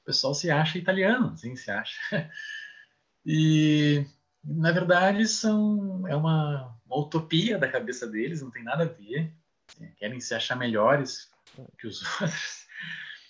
O 0.03 0.05
pessoal 0.05 0.35
se 0.35 0.51
acha 0.51 0.79
italiano, 0.79 1.37
sim, 1.37 1.57
se 1.57 1.71
acha. 1.71 1.99
E, 3.27 4.05
na 4.45 4.71
verdade, 4.71 5.27
são, 5.27 6.07
é 6.07 6.15
uma, 6.15 6.77
uma 6.85 6.99
utopia 6.99 7.57
da 7.57 7.67
cabeça 7.67 8.07
deles, 8.07 8.43
não 8.43 8.51
tem 8.51 8.63
nada 8.63 8.83
a 8.85 8.87
ver. 8.87 9.33
Querem 9.97 10.21
se 10.21 10.35
achar 10.35 10.57
melhores 10.57 11.31
que 11.79 11.87
os 11.87 12.03
outros 12.21 12.64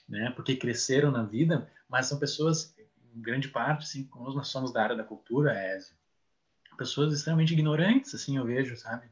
né? 0.08 0.30
Porque 0.30 0.56
cresceram 0.56 1.10
na 1.10 1.22
vida, 1.22 1.70
mas 1.88 2.06
são 2.06 2.18
pessoas, 2.18 2.74
em 3.14 3.20
grande 3.20 3.48
parte, 3.48 3.84
assim, 3.84 4.04
como 4.04 4.32
nós 4.32 4.48
somos 4.48 4.72
da 4.72 4.82
área 4.82 4.96
da 4.96 5.04
cultura, 5.04 5.52
é, 5.52 5.78
pessoas 6.76 7.12
extremamente 7.12 7.52
ignorantes, 7.52 8.14
assim, 8.14 8.36
eu 8.36 8.44
vejo, 8.44 8.76
sabe? 8.76 9.08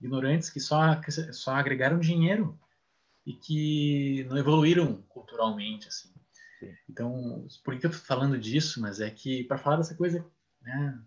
Ignorantes 0.00 0.50
que 0.50 0.60
só, 0.60 0.96
que 0.96 1.10
só 1.10 1.54
agregaram 1.54 1.98
dinheiro 1.98 2.58
e 3.24 3.34
que 3.34 4.24
não 4.28 4.36
evoluíram 4.36 5.02
culturalmente, 5.08 5.88
assim. 5.88 6.12
Sim. 6.58 6.74
Então, 6.88 7.46
por 7.64 7.78
que 7.78 7.86
eu 7.86 7.90
tô 7.90 7.98
falando 7.98 8.38
disso? 8.38 8.80
Mas 8.80 9.00
é 9.00 9.10
que, 9.10 9.44
para 9.44 9.58
falar 9.58 9.76
dessa 9.76 9.94
coisa, 9.94 10.24
né, 10.60 10.98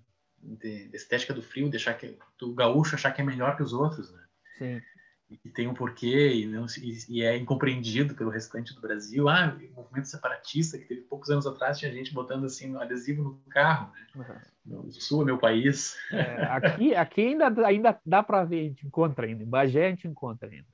de, 0.42 0.90
de, 0.90 0.96
estética 0.96 1.34
do 1.34 1.42
frio, 1.42 1.70
deixar 1.70 1.94
que 1.96 2.18
o 2.42 2.54
gaúcho 2.54 2.96
achar 2.96 3.12
que 3.12 3.22
é 3.22 3.26
melhor 3.26 3.58
que 3.58 3.64
os 3.64 3.74
outros, 3.74 4.12
né? 4.12 4.24
Sim 4.58 4.82
e 5.30 5.50
tem 5.50 5.68
um 5.68 5.74
porquê 5.74 6.34
e, 6.34 6.46
não, 6.46 6.66
e, 6.80 6.98
e, 7.10 7.24
é 7.24 7.36
incompreendido 7.36 8.14
pelo 8.14 8.30
restante 8.30 8.76
do 8.76 8.82
Brasil. 8.82 9.28
Ah, 9.28 9.58
o 9.72 9.76
movimento 9.76 10.08
separatista 10.08 10.78
que 10.78 10.86
teve 10.86 11.02
poucos 11.02 11.32
anos 11.32 11.48
atrás 11.48 11.80
tinha 11.80 11.92
gente 11.92 12.14
botando 12.14 12.46
assim 12.46 12.72
um 12.72 12.80
adesivo 12.80 13.24
no 13.24 13.42
carro. 13.50 13.92
Né? 14.16 14.42
Uhum. 14.66 14.82
O 14.82 14.92
Sul 14.92 15.24
é 15.24 15.26
meu 15.26 15.38
país. 15.38 15.98
É, 16.12 16.44
aqui, 16.44 16.96
aqui 16.96 17.22
ainda, 17.22 17.66
ainda 17.66 18.00
dá 18.06 18.22
para 18.22 18.44
ver, 18.44 18.60
a 18.60 18.64
gente 18.64 18.86
encontra 18.86 19.26
ainda. 19.26 19.44
Em 19.44 19.48
Bagé 19.48 19.88
a 19.88 19.90
gente 19.90 20.08
encontra 20.08 20.50
ainda. 20.50 20.68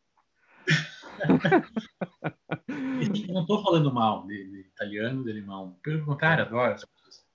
Eu 2.68 3.34
não 3.34 3.42
estou 3.42 3.64
falando 3.64 3.94
mal 3.94 4.26
de, 4.28 4.50
de, 4.50 4.60
italiano, 4.62 5.24
de 5.24 5.32
alemão. 5.32 5.78
Pelo 5.82 6.06
contrário, 6.06 6.44
adoro. 6.44 6.76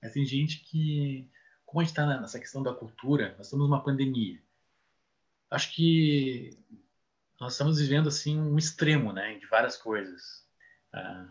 Mas 0.01 0.13
tem 0.13 0.25
gente 0.25 0.61
que, 0.61 1.29
como 1.65 1.81
a 1.81 1.83
gente 1.83 1.91
está 1.91 2.05
nessa 2.05 2.39
questão 2.39 2.61
da 2.61 2.73
cultura, 2.73 3.33
nós 3.37 3.47
estamos 3.47 3.67
numa 3.67 3.83
pandemia. 3.83 4.39
Acho 5.49 5.73
que 5.73 6.57
nós 7.39 7.53
estamos 7.53 7.79
vivendo 7.79 8.09
assim 8.09 8.39
um 8.39 8.57
extremo, 8.57 9.13
né, 9.13 9.37
de 9.37 9.45
várias 9.45 9.77
coisas, 9.77 10.45
ah, 10.93 11.27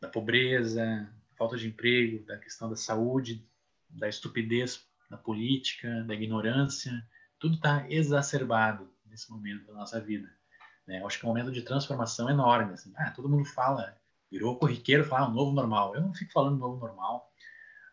da 0.00 0.08
pobreza, 0.08 1.08
falta 1.36 1.56
de 1.56 1.68
emprego, 1.68 2.24
da 2.24 2.38
questão 2.38 2.68
da 2.68 2.76
saúde, 2.76 3.46
da 3.88 4.08
estupidez 4.08 4.86
da 5.08 5.16
política, 5.16 6.02
da 6.04 6.14
ignorância, 6.14 6.92
tudo 7.38 7.56
está 7.56 7.88
exacerbado 7.90 8.92
nesse 9.06 9.30
momento 9.30 9.66
da 9.66 9.74
nossa 9.74 10.00
vida. 10.00 10.28
Né? 10.86 11.00
Eu 11.00 11.06
acho 11.06 11.18
que 11.18 11.24
é 11.24 11.28
um 11.28 11.32
momento 11.32 11.52
de 11.52 11.62
transformação 11.62 12.28
enorme. 12.28 12.74
Assim. 12.74 12.92
Ah, 12.96 13.10
todo 13.10 13.28
mundo 13.28 13.44
fala, 13.44 13.96
virou 14.30 14.58
corriqueiro 14.58 15.04
falar 15.04 15.28
um 15.28 15.34
novo 15.34 15.52
normal. 15.52 15.94
Eu 15.94 16.00
não 16.00 16.14
fico 16.14 16.32
falando 16.32 16.58
novo 16.58 16.78
normal. 16.78 17.32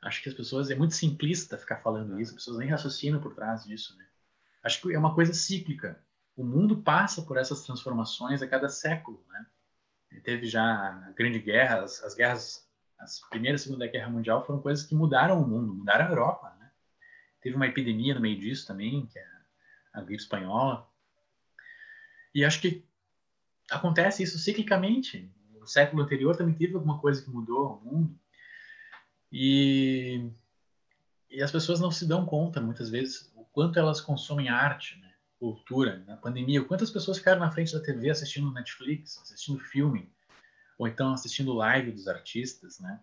Acho 0.01 0.21
que 0.21 0.29
as 0.29 0.35
pessoas 0.35 0.69
é 0.69 0.75
muito 0.75 0.95
simplista 0.95 1.57
ficar 1.57 1.77
falando 1.77 2.19
isso. 2.19 2.31
As 2.31 2.37
pessoas 2.37 2.57
nem 2.57 2.69
raciocinam 2.69 3.21
por 3.21 3.35
trás 3.35 3.63
disso. 3.63 3.95
Né? 3.97 4.05
Acho 4.63 4.81
que 4.81 4.93
é 4.93 4.99
uma 4.99 5.15
coisa 5.15 5.33
cíclica 5.33 6.02
o 6.35 6.43
mundo 6.43 6.81
passa 6.81 7.21
por 7.21 7.37
essas 7.37 7.63
transformações 7.63 8.41
a 8.41 8.47
cada 8.47 8.69
século, 8.69 9.23
né? 9.29 9.45
Teve 10.23 10.45
já 10.47 10.63
a 10.63 11.11
Grande 11.11 11.39
Guerra, 11.39 11.83
as, 11.83 12.03
as 12.03 12.13
guerras, 12.13 12.69
as 12.99 13.19
Primeira 13.29 13.55
e 13.55 13.59
Segunda 13.59 13.87
Guerra 13.87 14.09
Mundial 14.09 14.45
foram 14.45 14.61
coisas 14.61 14.85
que 14.85 14.95
mudaram 14.95 15.41
o 15.41 15.47
mundo, 15.47 15.73
mudaram 15.73 16.05
a 16.05 16.09
Europa, 16.09 16.55
né? 16.59 16.71
Teve 17.41 17.55
uma 17.55 17.67
epidemia 17.67 18.13
no 18.13 18.21
meio 18.21 18.39
disso 18.39 18.65
também, 18.65 19.05
que 19.07 19.17
é 19.17 19.27
a 19.93 20.01
gripe 20.01 20.21
espanhola. 20.21 20.87
E 22.33 22.45
acho 22.45 22.61
que 22.61 22.85
acontece 23.69 24.23
isso 24.23 24.39
ciclicamente. 24.39 25.31
No 25.59 25.67
século 25.67 26.03
anterior 26.03 26.35
também 26.35 26.55
teve 26.55 26.75
alguma 26.75 26.99
coisa 26.99 27.23
que 27.23 27.29
mudou 27.29 27.77
o 27.77 27.85
mundo. 27.85 28.19
E, 29.31 30.29
e 31.29 31.41
as 31.41 31.51
pessoas 31.51 31.79
não 31.79 31.91
se 31.91 32.07
dão 32.07 32.25
conta, 32.25 32.61
muitas 32.61 32.89
vezes, 32.89 33.31
o 33.35 33.43
quanto 33.45 33.79
elas 33.79 33.99
consomem 33.99 34.49
arte, 34.49 34.99
né? 34.99 35.02
Cultura, 35.43 36.01
na 36.07 36.15
pandemia, 36.15 36.63
quantas 36.63 36.89
pessoas 36.89 37.17
ficaram 37.17 37.41
na 37.41 37.51
frente 37.51 37.73
da 37.73 37.81
TV 37.81 38.09
assistindo 38.09 38.49
Netflix, 38.53 39.17
assistindo 39.17 39.59
filme, 39.59 40.09
ou 40.77 40.87
então 40.87 41.11
assistindo 41.11 41.51
live 41.51 41.91
dos 41.91 42.07
artistas, 42.07 42.79
né? 42.79 43.01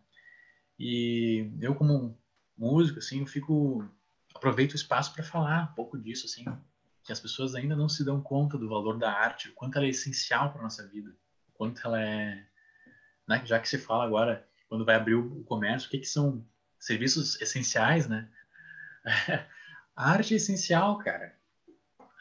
E 0.78 1.52
eu 1.60 1.74
como 1.74 2.18
músico, 2.56 2.98
assim, 2.98 3.20
eu 3.20 3.26
fico 3.26 3.86
aproveito 4.34 4.72
o 4.72 4.76
espaço 4.76 5.12
para 5.12 5.22
falar 5.22 5.70
um 5.70 5.74
pouco 5.74 5.98
disso, 5.98 6.24
assim, 6.24 6.44
que 7.04 7.12
as 7.12 7.20
pessoas 7.20 7.54
ainda 7.54 7.76
não 7.76 7.90
se 7.90 8.02
dão 8.02 8.22
conta 8.22 8.56
do 8.56 8.70
valor 8.70 8.98
da 8.98 9.12
arte, 9.12 9.50
o 9.50 9.54
quanto 9.54 9.76
ela 9.76 9.84
é 9.86 9.90
essencial 9.90 10.50
para 10.50 10.62
nossa 10.62 10.86
vida, 10.88 11.14
o 11.48 11.52
quanto 11.52 11.86
ela 11.86 12.00
é, 12.00 12.46
né, 13.28 13.42
já 13.44 13.60
que 13.60 13.68
se 13.68 13.76
fala 13.76 14.04
agora 14.04 14.48
quando 14.66 14.86
vai 14.86 14.94
abrir 14.94 15.14
o 15.14 15.44
comércio, 15.44 15.88
o 15.88 15.90
que 15.90 15.98
que 15.98 16.08
são 16.08 16.42
serviços 16.78 17.38
essenciais, 17.38 18.08
né? 18.08 18.30
A 19.94 20.12
arte 20.12 20.32
é 20.32 20.38
essencial, 20.38 20.96
cara. 20.96 21.38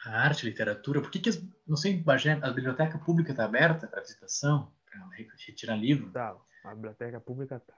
A 0.06 0.22
arte, 0.22 0.46
a 0.46 0.48
literatura. 0.48 1.00
Por 1.00 1.10
que, 1.10 1.18
que 1.18 1.30
não 1.66 1.76
sei, 1.76 2.02
a 2.42 2.50
biblioteca 2.50 2.98
pública 2.98 3.32
está 3.32 3.44
aberta 3.44 3.86
para 3.86 4.00
visitação, 4.00 4.72
para 4.90 5.08
retirar 5.46 5.76
livro? 5.76 6.10
Tá, 6.10 6.34
a 6.64 6.74
biblioteca 6.74 7.20
pública 7.20 7.56
está. 7.56 7.74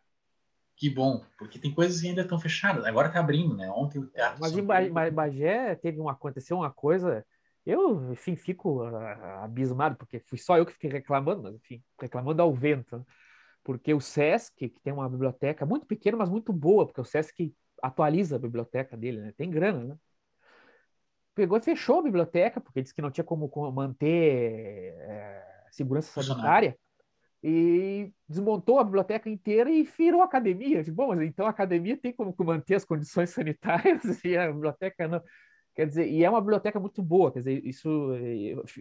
Que 0.76 0.90
bom, 0.90 1.24
porque 1.38 1.58
tem 1.58 1.72
coisas 1.72 2.00
que 2.00 2.08
ainda 2.08 2.22
estão 2.22 2.38
fechadas. 2.38 2.84
Agora 2.84 3.08
está 3.08 3.20
abrindo, 3.20 3.56
né? 3.56 3.70
Ontem 3.70 3.98
o 3.98 4.06
teatro. 4.06 4.40
Mas 4.40 4.56
em 4.56 4.64
Bagé 5.12 5.74
teve 5.76 6.00
uma, 6.00 6.12
aconteceu 6.12 6.56
uma 6.56 6.72
coisa. 6.72 7.24
Eu, 7.64 8.10
enfim, 8.12 8.34
fico 8.34 8.82
uh, 8.82 8.96
abismado, 9.42 9.96
porque 9.96 10.18
fui 10.18 10.38
só 10.38 10.58
eu 10.58 10.66
que 10.66 10.72
fiquei 10.72 10.90
reclamando, 10.90 11.42
mas 11.42 11.54
enfim, 11.54 11.82
reclamando 12.00 12.42
ao 12.42 12.52
vento. 12.52 13.06
Porque 13.62 13.94
o 13.94 14.00
SESC, 14.00 14.70
que 14.70 14.80
tem 14.80 14.92
uma 14.92 15.08
biblioteca 15.08 15.64
muito 15.64 15.86
pequena, 15.86 16.16
mas 16.16 16.28
muito 16.28 16.52
boa, 16.52 16.84
porque 16.84 17.00
o 17.00 17.04
SESC 17.04 17.54
atualiza 17.80 18.34
a 18.36 18.40
biblioteca 18.40 18.96
dele, 18.96 19.20
né? 19.20 19.32
Tem 19.36 19.48
grana, 19.50 19.84
né? 19.84 19.96
Pegou 21.34 21.56
e 21.56 21.62
fechou 21.62 22.00
a 22.00 22.02
biblioteca, 22.02 22.60
porque 22.60 22.82
disse 22.82 22.94
que 22.94 23.02
não 23.02 23.10
tinha 23.10 23.24
como 23.24 23.50
manter 23.72 24.94
é, 24.98 25.64
segurança 25.70 26.22
sanitária, 26.22 26.76
e 27.42 28.12
desmontou 28.28 28.78
a 28.78 28.84
biblioteca 28.84 29.28
inteira 29.28 29.70
e 29.70 29.82
virou 29.82 30.22
academia. 30.22 30.82
Bom, 30.92 31.08
mas 31.08 31.22
então 31.22 31.46
a 31.46 31.50
academia 31.50 31.96
tem 31.96 32.12
como 32.12 32.34
manter 32.38 32.76
as 32.76 32.84
condições 32.84 33.30
sanitárias 33.34 34.24
e 34.24 34.36
a 34.36 34.52
biblioteca 34.52 35.08
não. 35.08 35.22
Quer 35.74 35.86
dizer, 35.86 36.06
e 36.06 36.22
é 36.22 36.28
uma 36.28 36.40
biblioteca 36.40 36.78
muito 36.78 37.02
boa, 37.02 37.32
quer 37.32 37.38
dizer, 37.38 37.66
isso, 37.66 38.10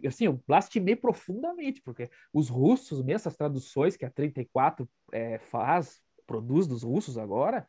assim, 0.06 0.26
eu 0.26 0.44
lastimei 0.46 0.94
profundamente, 0.94 1.82
porque 1.82 2.10
os 2.34 2.50
russos, 2.50 3.00
mesmo 3.00 3.16
essas 3.16 3.38
traduções 3.38 3.96
que 3.96 4.04
a 4.04 4.10
34 4.10 4.90
é, 5.14 5.38
faz, 5.40 6.02
produz 6.28 6.68
dos 6.68 6.84
russos 6.84 7.18
agora, 7.18 7.66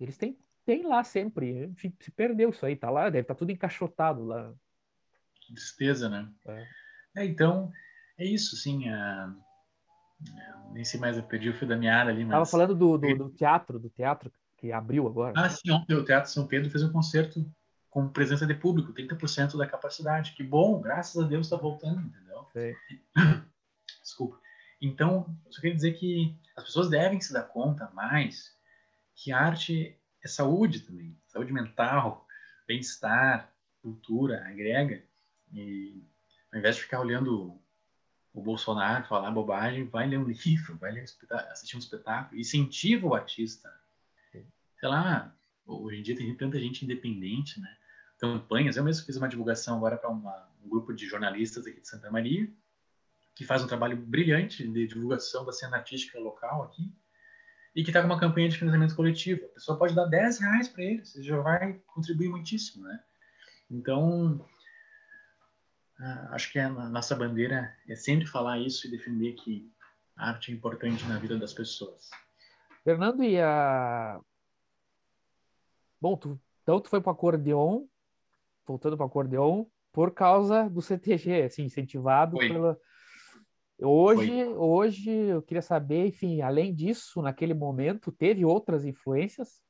eles 0.00 0.18
têm 0.18 0.36
tem 0.68 0.86
lá 0.86 1.02
sempre. 1.02 1.64
Enfim, 1.64 1.94
se 1.98 2.10
perdeu 2.10 2.50
isso 2.50 2.66
aí, 2.66 2.76
tá 2.76 2.90
lá, 2.90 3.04
deve 3.04 3.22
estar 3.22 3.32
tá 3.32 3.38
tudo 3.38 3.50
encaixotado 3.50 4.22
lá. 4.22 4.52
Tristeza, 5.46 6.10
né? 6.10 6.30
É. 6.46 6.66
é 7.16 7.24
então, 7.24 7.72
é 8.18 8.26
isso, 8.26 8.54
sim. 8.54 8.84
Uh, 8.90 9.34
nem 10.74 10.84
sei 10.84 11.00
mais, 11.00 11.16
eu 11.16 11.22
perdi 11.22 11.48
o 11.48 11.54
fio 11.54 11.66
da 11.66 11.74
meada 11.74 12.10
ali. 12.10 12.22
Mas... 12.22 12.32
Tava 12.32 12.44
falando 12.44 12.74
do, 12.74 12.98
do, 12.98 13.16
do, 13.16 13.30
teatro, 13.30 13.78
do 13.78 13.88
teatro 13.88 14.30
que 14.58 14.70
abriu 14.70 15.06
agora. 15.06 15.32
Ah, 15.38 15.48
sim, 15.48 15.70
ontem 15.70 15.94
o 15.94 16.04
Teatro 16.04 16.30
São 16.30 16.46
Pedro 16.46 16.70
fez 16.70 16.84
um 16.84 16.92
concerto 16.92 17.50
com 17.88 18.06
presença 18.06 18.46
de 18.46 18.52
público, 18.52 18.92
30% 18.92 19.56
da 19.56 19.66
capacidade. 19.66 20.32
Que 20.32 20.42
bom, 20.42 20.82
graças 20.82 21.24
a 21.24 21.26
Deus 21.26 21.46
está 21.46 21.56
voltando, 21.56 22.02
entendeu? 22.02 22.46
Sim. 22.52 23.00
Desculpa. 24.02 24.38
Então, 24.82 25.34
só 25.48 25.62
queria 25.62 25.74
dizer 25.74 25.92
que 25.92 26.36
as 26.54 26.64
pessoas 26.64 26.90
devem 26.90 27.18
se 27.22 27.32
dar 27.32 27.44
conta 27.44 27.90
mais 27.94 28.54
que 29.14 29.32
a 29.32 29.40
arte 29.40 29.97
é 30.22 30.28
saúde 30.28 30.80
também, 30.80 31.16
saúde 31.26 31.52
mental, 31.52 32.26
bem-estar, 32.66 33.52
cultura, 33.80 34.44
agrega. 34.46 35.02
E 35.52 36.02
ao 36.52 36.58
invés 36.58 36.76
de 36.76 36.82
ficar 36.82 37.00
olhando 37.00 37.60
o 38.32 38.42
Bolsonaro 38.42 39.06
falar 39.06 39.30
bobagem, 39.30 39.88
vai 39.88 40.06
ler 40.06 40.18
um 40.18 40.28
livro, 40.28 40.76
vai 40.76 40.92
ler 40.92 41.02
um 41.02 41.36
assistir 41.50 41.76
um 41.76 41.80
espetáculo, 41.80 42.40
incentiva 42.40 43.06
o 43.06 43.14
artista. 43.14 43.72
Sei 44.32 44.88
lá, 44.88 45.34
hoje 45.66 45.98
em 45.98 46.02
dia 46.02 46.16
tem 46.16 46.34
tanta 46.36 46.58
gente 46.58 46.84
independente, 46.84 47.60
né? 47.60 47.76
Campanhas, 48.18 48.76
eu 48.76 48.84
mesmo 48.84 49.06
fiz 49.06 49.16
uma 49.16 49.28
divulgação 49.28 49.76
agora 49.76 49.96
para 49.96 50.10
um 50.10 50.22
grupo 50.68 50.92
de 50.92 51.06
jornalistas 51.06 51.66
aqui 51.66 51.80
de 51.80 51.88
Santa 51.88 52.10
Maria, 52.10 52.50
que 53.34 53.44
faz 53.44 53.62
um 53.62 53.66
trabalho 53.68 53.96
brilhante 53.96 54.66
de 54.66 54.86
divulgação 54.88 55.44
da 55.44 55.52
cena 55.52 55.76
artística 55.76 56.18
local 56.18 56.64
aqui 56.64 56.92
e 57.78 57.84
que 57.84 57.90
está 57.90 58.00
com 58.00 58.08
uma 58.08 58.18
campanha 58.18 58.48
de 58.48 58.58
financiamento 58.58 58.96
coletivo. 58.96 59.46
A 59.46 59.54
pessoa 59.54 59.78
pode 59.78 59.94
dar 59.94 60.06
10 60.06 60.40
reais 60.40 60.66
para 60.66 60.82
ele, 60.82 61.04
você 61.04 61.22
já 61.22 61.40
vai 61.40 61.74
contribuir 61.86 62.28
muitíssimo, 62.28 62.82
né? 62.82 63.00
Então, 63.70 64.44
ah, 66.00 66.30
acho 66.32 66.50
que 66.50 66.58
a 66.58 66.68
nossa 66.68 67.14
bandeira 67.14 67.72
é 67.88 67.94
sempre 67.94 68.26
falar 68.26 68.58
isso 68.58 68.84
e 68.84 68.90
defender 68.90 69.34
que 69.34 69.72
a 70.16 70.30
arte 70.30 70.50
é 70.50 70.54
importante 70.56 71.06
na 71.06 71.20
vida 71.20 71.38
das 71.38 71.54
pessoas. 71.54 72.10
Fernando, 72.82 73.22
e 73.22 73.40
a... 73.40 74.20
Bom, 76.00 76.16
tu, 76.16 76.40
então 76.64 76.80
tu 76.80 76.88
foi 76.88 77.00
para 77.00 77.10
o 77.10 77.12
acordeon, 77.12 77.84
voltando 78.66 78.96
para 78.96 79.04
o 79.04 79.06
acordeon, 79.06 79.66
por 79.92 80.12
causa 80.12 80.68
do 80.68 80.82
CTG, 80.82 81.42
assim, 81.42 81.62
incentivado 81.62 82.38
foi. 82.38 82.48
pela 82.48 82.76
Hoje, 83.80 84.44
hoje 84.44 85.10
eu 85.10 85.40
queria 85.40 85.62
saber, 85.62 86.06
enfim, 86.06 86.40
além 86.40 86.74
disso, 86.74 87.22
naquele 87.22 87.54
momento, 87.54 88.10
teve 88.10 88.44
outras 88.44 88.84
influências? 88.84 89.62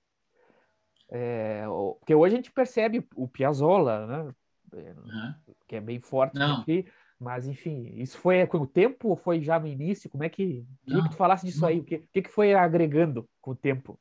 É, 1.11 1.65
porque 1.99 2.15
hoje 2.15 2.35
a 2.35 2.37
gente 2.37 2.53
percebe 2.53 3.07
o 3.15 3.29
Piazzolla, 3.29 4.07
né? 4.07 4.35
Uhum. 4.73 5.35
Que 5.67 5.77
é 5.77 5.81
bem 5.81 6.01
forte 6.01 6.41
aqui, 6.41 6.87
mas 7.19 7.47
enfim, 7.47 7.93
isso 7.97 8.19
foi 8.19 8.47
com 8.47 8.59
o 8.59 8.67
tempo 8.67 9.09
ou 9.09 9.17
foi 9.17 9.43
já 9.43 9.59
no 9.59 9.67
início? 9.67 10.09
Como 10.09 10.25
é 10.25 10.29
que. 10.29 10.67
Queria 10.85 11.03
que 11.03 11.11
tu 11.11 11.17
falasse 11.17 11.45
disso 11.45 11.61
não. 11.61 11.69
aí, 11.69 11.81
o 11.81 11.85
que, 11.85 11.99
que, 12.13 12.23
que 12.23 12.31
foi 12.31 12.55
agregando 12.55 13.29
com 13.41 13.51
o 13.51 13.57
tempo? 13.57 14.01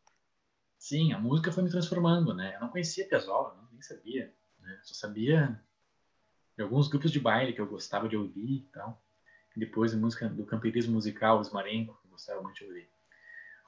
Sim, 0.77 1.11
a 1.11 1.19
música 1.19 1.51
foi 1.51 1.63
me 1.63 1.69
transformando, 1.69 2.33
né? 2.33 2.55
Eu 2.55 2.61
não 2.61 2.69
conhecia 2.69 3.07
Piazzolla, 3.07 3.55
não, 3.55 3.67
nem 3.71 3.81
sabia. 3.81 4.33
Né? 4.59 4.79
Só 4.83 4.93
sabia 4.93 5.61
de 6.55 6.63
alguns 6.63 6.87
grupos 6.87 7.11
de 7.11 7.19
baile 7.19 7.53
que 7.53 7.59
eu 7.59 7.67
gostava 7.67 8.07
de 8.07 8.15
ouvir 8.15 8.59
e 8.59 8.69
tal 8.71 9.01
depois 9.57 9.93
a 9.93 9.97
música 9.97 10.29
do 10.29 10.45
camperismo 10.45 10.93
musical, 10.93 11.39
os 11.39 11.51
Marenco, 11.51 11.99
que 12.01 12.07
gostava 12.07 12.41
muito 12.41 12.57
de 12.57 12.65
ouvir. 12.65 12.87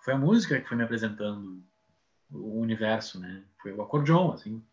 Foi 0.04 0.14
a 0.14 0.18
música 0.18 0.62
que 0.62 0.68
foi 0.68 0.78
me 0.78 0.84
apresentando 0.84 1.64
o 2.32 2.60
universo, 2.60 3.20
né? 3.20 3.44
Foi 3.62 3.74
o 3.74 3.82
acordeon, 3.82 4.32
assim. 4.32 4.64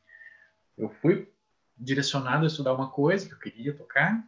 Eu 0.77 0.91
fui 0.91 1.33
direcionado 1.77 2.45
a 2.45 2.47
estudar 2.47 2.75
uma 2.75 2.91
coisa 2.91 3.27
que 3.27 3.33
eu 3.33 3.39
queria 3.39 3.75
tocar 3.75 4.23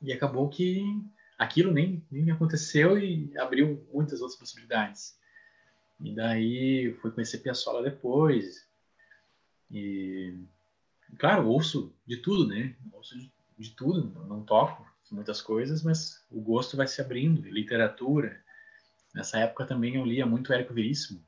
e 0.00 0.12
acabou 0.12 0.48
que 0.48 0.80
aquilo 1.36 1.72
nem, 1.72 2.04
nem 2.08 2.22
me 2.22 2.30
aconteceu 2.30 2.96
e 2.96 3.36
abriu 3.36 3.84
muitas 3.92 4.20
outras 4.20 4.38
possibilidades. 4.38 5.18
E 6.00 6.14
daí 6.14 6.96
fui 7.00 7.10
conhecer 7.10 7.38
Piazzolla 7.38 7.82
depois. 7.82 8.64
E, 9.70 10.38
claro, 11.18 11.48
ouço 11.48 11.92
de 12.06 12.18
tudo, 12.18 12.46
né? 12.46 12.76
Ouço 12.92 13.18
de, 13.18 13.32
de 13.58 13.70
tudo, 13.70 14.24
não 14.26 14.44
toco, 14.44 14.86
muitas 15.10 15.40
coisas, 15.40 15.82
mas 15.82 16.24
o 16.30 16.40
gosto 16.40 16.76
vai 16.76 16.86
se 16.86 17.00
abrindo. 17.00 17.48
Literatura. 17.48 18.40
Nessa 19.14 19.38
época 19.38 19.64
também 19.64 19.96
eu 19.96 20.04
lia 20.04 20.26
muito 20.26 20.52
Érico 20.52 20.74
Veríssimo. 20.74 21.24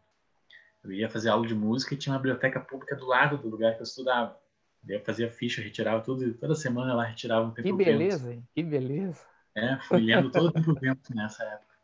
Eu 0.83 0.93
ia 0.93 1.09
fazer 1.09 1.29
aula 1.29 1.47
de 1.47 1.55
música 1.55 1.95
e 1.95 1.97
tinha 1.97 2.13
uma 2.13 2.19
biblioteca 2.19 2.61
pública 2.61 2.95
do 2.97 3.07
lado 3.07 3.39
do 3.39 3.49
lugar 3.49 3.75
que 3.75 3.81
eu 3.81 3.85
estudava. 3.85 4.39
Eu 4.87 5.01
fazia 5.05 5.31
ficha, 5.31 5.61
retirava 5.61 6.03
tudo, 6.03 6.33
toda 6.35 6.55
semana 6.55 6.95
lá 6.95 7.05
retirava 7.05 7.47
um 7.47 7.51
tempo 7.51 7.69
Que 7.69 7.75
beleza, 7.75 8.33
hein? 8.33 8.47
Que 8.55 8.63
beleza. 8.63 9.21
É, 9.55 9.77
fui 9.81 10.01
lendo 10.01 10.31
todo 10.31 10.47
o 10.47 10.53
tempo 10.53 10.75
vento 10.75 11.15
nessa 11.15 11.43
época. 11.45 11.75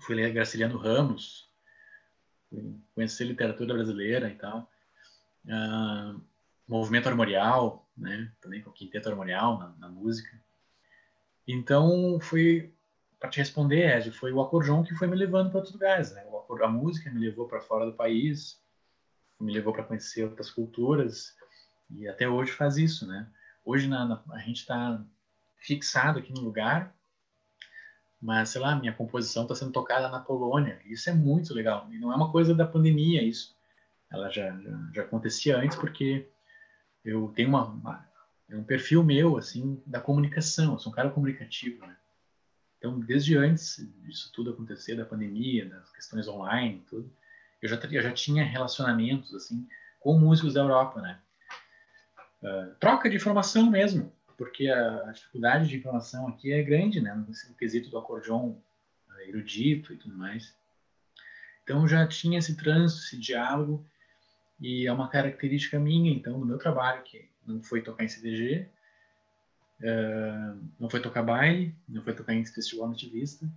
Fui 0.00 0.14
ler 0.14 0.32
Graciliano 0.32 0.76
Ramos, 0.76 1.48
conhecer 2.94 3.24
literatura 3.24 3.74
brasileira 3.74 4.28
e 4.28 4.34
tal. 4.34 4.70
Uh, 5.46 6.20
movimento 6.68 7.08
armorial, 7.08 7.88
né? 7.96 8.30
Também 8.40 8.62
com 8.62 8.70
quinteto 8.70 9.08
armorial 9.08 9.58
na, 9.58 9.68
na 9.78 9.88
música. 9.88 10.38
Então, 11.46 12.18
foi 12.20 12.72
para 13.24 13.30
te 13.30 13.38
responder, 13.38 13.96
Ed, 13.96 14.10
foi 14.10 14.32
o 14.32 14.40
acordeon 14.40 14.82
que 14.82 14.94
foi 14.94 15.06
me 15.06 15.16
levando 15.16 15.48
para 15.48 15.58
outros 15.58 15.72
lugares, 15.72 16.12
né? 16.12 16.24
A 16.62 16.68
música 16.68 17.10
me 17.10 17.18
levou 17.18 17.48
para 17.48 17.60
fora 17.60 17.86
do 17.86 17.94
país, 17.94 18.62
me 19.40 19.52
levou 19.52 19.72
para 19.72 19.82
conhecer 19.82 20.24
outras 20.24 20.50
culturas 20.50 21.34
e 21.90 22.06
até 22.06 22.28
hoje 22.28 22.52
faz 22.52 22.76
isso, 22.76 23.06
né? 23.06 23.26
Hoje 23.64 23.88
na, 23.88 24.04
na, 24.04 24.22
a 24.30 24.38
gente 24.38 24.60
está 24.60 25.02
fixado 25.56 26.18
aqui 26.18 26.32
no 26.32 26.42
lugar, 26.42 26.94
mas 28.20 28.50
sei 28.50 28.60
lá, 28.60 28.76
minha 28.76 28.92
composição 28.92 29.44
está 29.44 29.54
sendo 29.54 29.72
tocada 29.72 30.08
na 30.08 30.20
Polônia. 30.20 30.80
Isso 30.84 31.08
é 31.08 31.12
muito 31.12 31.54
legal. 31.54 31.88
E 31.92 31.98
não 31.98 32.12
é 32.12 32.16
uma 32.16 32.30
coisa 32.30 32.54
da 32.54 32.66
pandemia 32.66 33.22
isso. 33.22 33.56
Ela 34.10 34.28
já, 34.30 34.50
já, 34.60 34.90
já 34.94 35.02
acontecia 35.02 35.58
antes 35.58 35.76
porque 35.76 36.28
eu 37.04 37.32
tenho 37.34 37.48
uma, 37.48 37.64
uma 37.64 38.08
é 38.48 38.56
um 38.56 38.64
perfil 38.64 39.02
meu, 39.02 39.36
assim, 39.36 39.82
da 39.86 40.00
comunicação. 40.00 40.72
Eu 40.72 40.78
sou 40.78 40.92
um 40.92 40.94
cara 40.94 41.10
comunicativo, 41.10 41.86
né? 41.86 41.96
Então, 42.78 43.00
desde 43.00 43.36
antes 43.36 43.86
disso 44.02 44.30
tudo 44.32 44.50
acontecer, 44.50 44.94
da 44.94 45.06
pandemia, 45.06 45.68
das 45.68 45.90
questões 45.90 46.28
online, 46.28 46.84
tudo, 46.88 47.10
eu 47.62 47.68
já, 47.68 47.76
eu 47.76 48.02
já 48.02 48.12
tinha 48.12 48.44
relacionamentos, 48.44 49.34
assim, 49.34 49.66
com 49.98 50.18
músicos 50.18 50.52
da 50.52 50.60
Europa, 50.60 51.00
né? 51.00 51.18
uh, 52.44 52.74
troca 52.78 53.08
de 53.08 53.16
informação 53.16 53.70
mesmo, 53.70 54.12
porque 54.36 54.68
a, 54.68 55.08
a, 55.08 55.12
dificuldade 55.12 55.68
de 55.68 55.76
informação 55.76 56.28
aqui 56.28 56.52
é 56.52 56.62
grande, 56.62 57.00
né? 57.00 57.14
No 57.14 57.54
quesito 57.54 57.88
do 57.90 57.98
acordeon 57.98 58.54
erudito 59.26 59.92
e 59.92 59.96
tudo 59.96 60.16
mais. 60.16 60.54
Então 61.62 61.88
já 61.88 62.06
tinha 62.06 62.38
esse 62.38 62.54
trânsito, 62.56 63.02
esse 63.04 63.18
diálogo, 63.18 63.84
e 64.60 64.86
é 64.86 64.92
uma 64.92 65.08
característica 65.08 65.78
minha, 65.78 66.12
então, 66.12 66.38
do 66.38 66.46
meu 66.46 66.58
trabalho, 66.58 67.02
que 67.02 67.28
não 67.46 67.62
foi 67.62 67.82
tocar 67.82 68.04
em 68.04 68.08
CDG, 68.08 68.68
uh, 69.80 70.60
não 70.78 70.88
foi 70.88 71.00
tocar 71.00 71.22
baile, 71.22 71.74
não 71.88 72.02
foi 72.02 72.14
tocar 72.14 72.34
em 72.34 72.44
festival 72.44 72.88
nativista, 72.88 73.48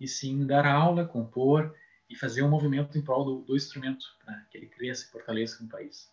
e 0.00 0.06
sim 0.06 0.46
dar 0.46 0.66
aula, 0.66 1.04
compor 1.04 1.74
e 2.08 2.16
fazer 2.16 2.42
um 2.42 2.48
movimento 2.48 2.96
em 2.96 3.02
prol 3.02 3.24
do, 3.24 3.40
do 3.42 3.56
instrumento, 3.56 4.06
para 4.24 4.40
que 4.50 4.56
ele 4.56 4.66
cresça 4.66 5.06
e 5.06 5.10
fortaleça 5.10 5.62
no 5.62 5.68
país. 5.68 6.10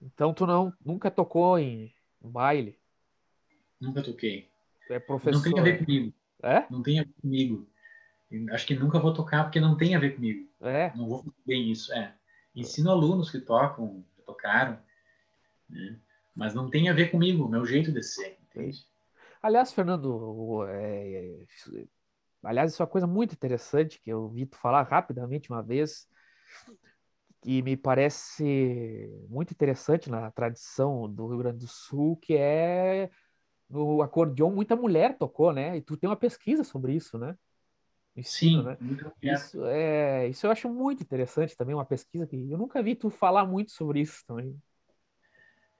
Então 0.00 0.34
tu 0.34 0.46
não 0.46 0.72
nunca 0.84 1.10
tocou 1.10 1.58
em 1.58 1.92
baile? 2.20 2.78
Nunca 3.80 4.02
toquei. 4.02 4.48
Tu 4.86 4.92
é 4.92 4.98
professor. 4.98 5.34
Não 5.34 5.42
tem 5.42 5.58
a 5.58 5.62
ver 5.62 5.78
comigo. 5.78 6.14
É? 6.42 6.66
Não 6.70 6.82
tem 6.82 7.00
a 7.00 7.04
ver 7.04 7.14
comigo. 7.20 7.66
Acho 8.50 8.66
que 8.66 8.74
nunca 8.74 8.98
vou 8.98 9.14
tocar 9.14 9.44
porque 9.44 9.60
não 9.60 9.76
tem 9.76 9.94
a 9.94 9.98
ver 9.98 10.14
comigo. 10.14 10.48
É. 10.60 10.92
Não 10.94 11.08
vou 11.08 11.18
fazer 11.18 11.36
bem 11.46 11.70
isso. 11.70 11.92
É. 11.92 12.14
Ensino 12.54 12.90
alunos 12.90 13.30
que 13.30 13.40
tocam, 13.40 14.04
tocaram, 14.44 14.78
né? 15.68 15.98
mas 16.36 16.54
não 16.54 16.68
tem 16.68 16.90
a 16.90 16.92
ver 16.92 17.10
comigo, 17.10 17.48
meu 17.48 17.64
jeito 17.64 17.90
de 17.90 18.02
ser. 18.02 18.38
Entende? 18.42 18.86
Aliás, 19.42 19.72
Fernando, 19.72 20.66
é, 20.68 21.44
é, 21.72 21.86
aliás, 22.42 22.72
isso 22.72 22.82
é 22.82 22.84
uma 22.84 22.90
coisa 22.90 23.06
muito 23.06 23.32
interessante 23.32 24.00
que 24.00 24.10
eu 24.10 24.28
vi 24.28 24.46
tu 24.46 24.56
falar 24.56 24.82
rapidamente 24.82 25.50
uma 25.50 25.62
vez, 25.62 26.06
que 27.42 27.62
me 27.62 27.76
parece 27.76 29.10
muito 29.28 29.52
interessante 29.52 30.10
na 30.10 30.30
tradição 30.30 31.10
do 31.10 31.28
Rio 31.28 31.38
Grande 31.38 31.58
do 31.58 31.68
Sul, 31.68 32.16
que 32.16 32.34
é 32.36 33.10
no 33.68 34.02
acordeon 34.02 34.50
muita 34.50 34.76
mulher 34.76 35.16
tocou, 35.18 35.52
né? 35.52 35.76
E 35.76 35.82
tu 35.82 35.96
tem 35.96 36.08
uma 36.08 36.16
pesquisa 36.16 36.64
sobre 36.64 36.94
isso, 36.94 37.18
né? 37.18 37.36
Ensino, 38.16 38.62
Sim, 38.62 38.66
né? 38.68 38.76
Isso, 39.22 39.64
é, 39.64 40.28
isso 40.28 40.46
eu 40.46 40.50
acho 40.50 40.68
muito 40.68 41.02
interessante 41.02 41.56
também, 41.56 41.74
uma 41.74 41.84
pesquisa 41.84 42.26
que 42.26 42.36
eu 42.36 42.56
nunca 42.56 42.82
vi 42.82 42.94
tu 42.94 43.10
falar 43.10 43.44
muito 43.44 43.72
sobre 43.72 44.00
isso 44.00 44.24
também. 44.26 44.56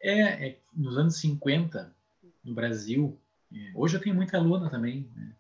É, 0.01 0.49
é 0.49 0.61
nos 0.73 0.99
anos 0.99 1.17
50, 1.19 1.95
no 2.43 2.55
Brasil, 2.55 3.21
é, 3.53 3.71
hoje 3.75 3.97
eu 3.97 4.01
tenho 4.01 4.17
muita 4.17 4.37
aluna 4.37 4.69
também, 4.69 5.09
né? 5.15 5.37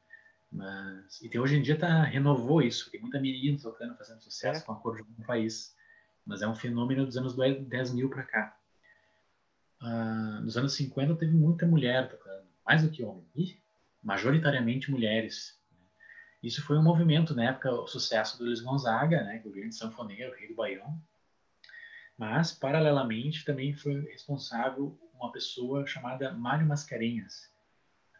Mas, 0.54 1.20
e 1.20 1.36
hoje 1.36 1.56
em 1.56 1.62
dia 1.62 1.76
tá, 1.76 2.04
renovou 2.04 2.62
isso, 2.62 2.88
tem 2.90 3.00
muita 3.00 3.20
menina 3.20 3.58
tocando, 3.60 3.96
fazendo 3.96 4.22
sucesso 4.22 4.62
é. 4.62 4.64
com 4.64 4.72
acordeon 4.72 5.04
no 5.18 5.24
país. 5.24 5.74
Mas 6.24 6.42
é 6.42 6.48
um 6.48 6.54
fenômeno 6.54 7.04
dos 7.04 7.16
anos 7.16 7.34
10 7.36 7.92
mil 7.92 8.08
para 8.08 8.22
cá. 8.22 8.56
Ah, 9.80 10.40
nos 10.42 10.56
anos 10.56 10.74
50 10.74 11.16
teve 11.16 11.32
muita 11.32 11.66
mulher 11.66 12.08
tocando, 12.08 12.46
mais 12.64 12.82
do 12.82 12.88
que 12.88 13.04
homem, 13.04 13.26
e 13.34 13.58
majoritariamente 14.02 14.90
mulheres. 14.90 15.60
Isso 16.44 16.60
foi 16.60 16.76
um 16.76 16.82
movimento, 16.82 17.34
na 17.34 17.44
época, 17.44 17.72
o 17.72 17.86
sucesso 17.86 18.36
do 18.36 18.44
Luiz 18.44 18.60
Gonzaga, 18.60 19.24
né, 19.24 19.40
o 19.46 19.50
grande 19.50 19.74
sanfoneiro, 19.74 20.36
rei 20.36 20.48
do 20.48 20.54
Baião. 20.54 21.00
Mas, 22.18 22.52
paralelamente, 22.52 23.46
também 23.46 23.72
foi 23.72 24.02
responsável 24.02 24.94
uma 25.14 25.32
pessoa 25.32 25.86
chamada 25.86 26.34
Mário 26.34 26.66
Mascarenhas. 26.66 27.50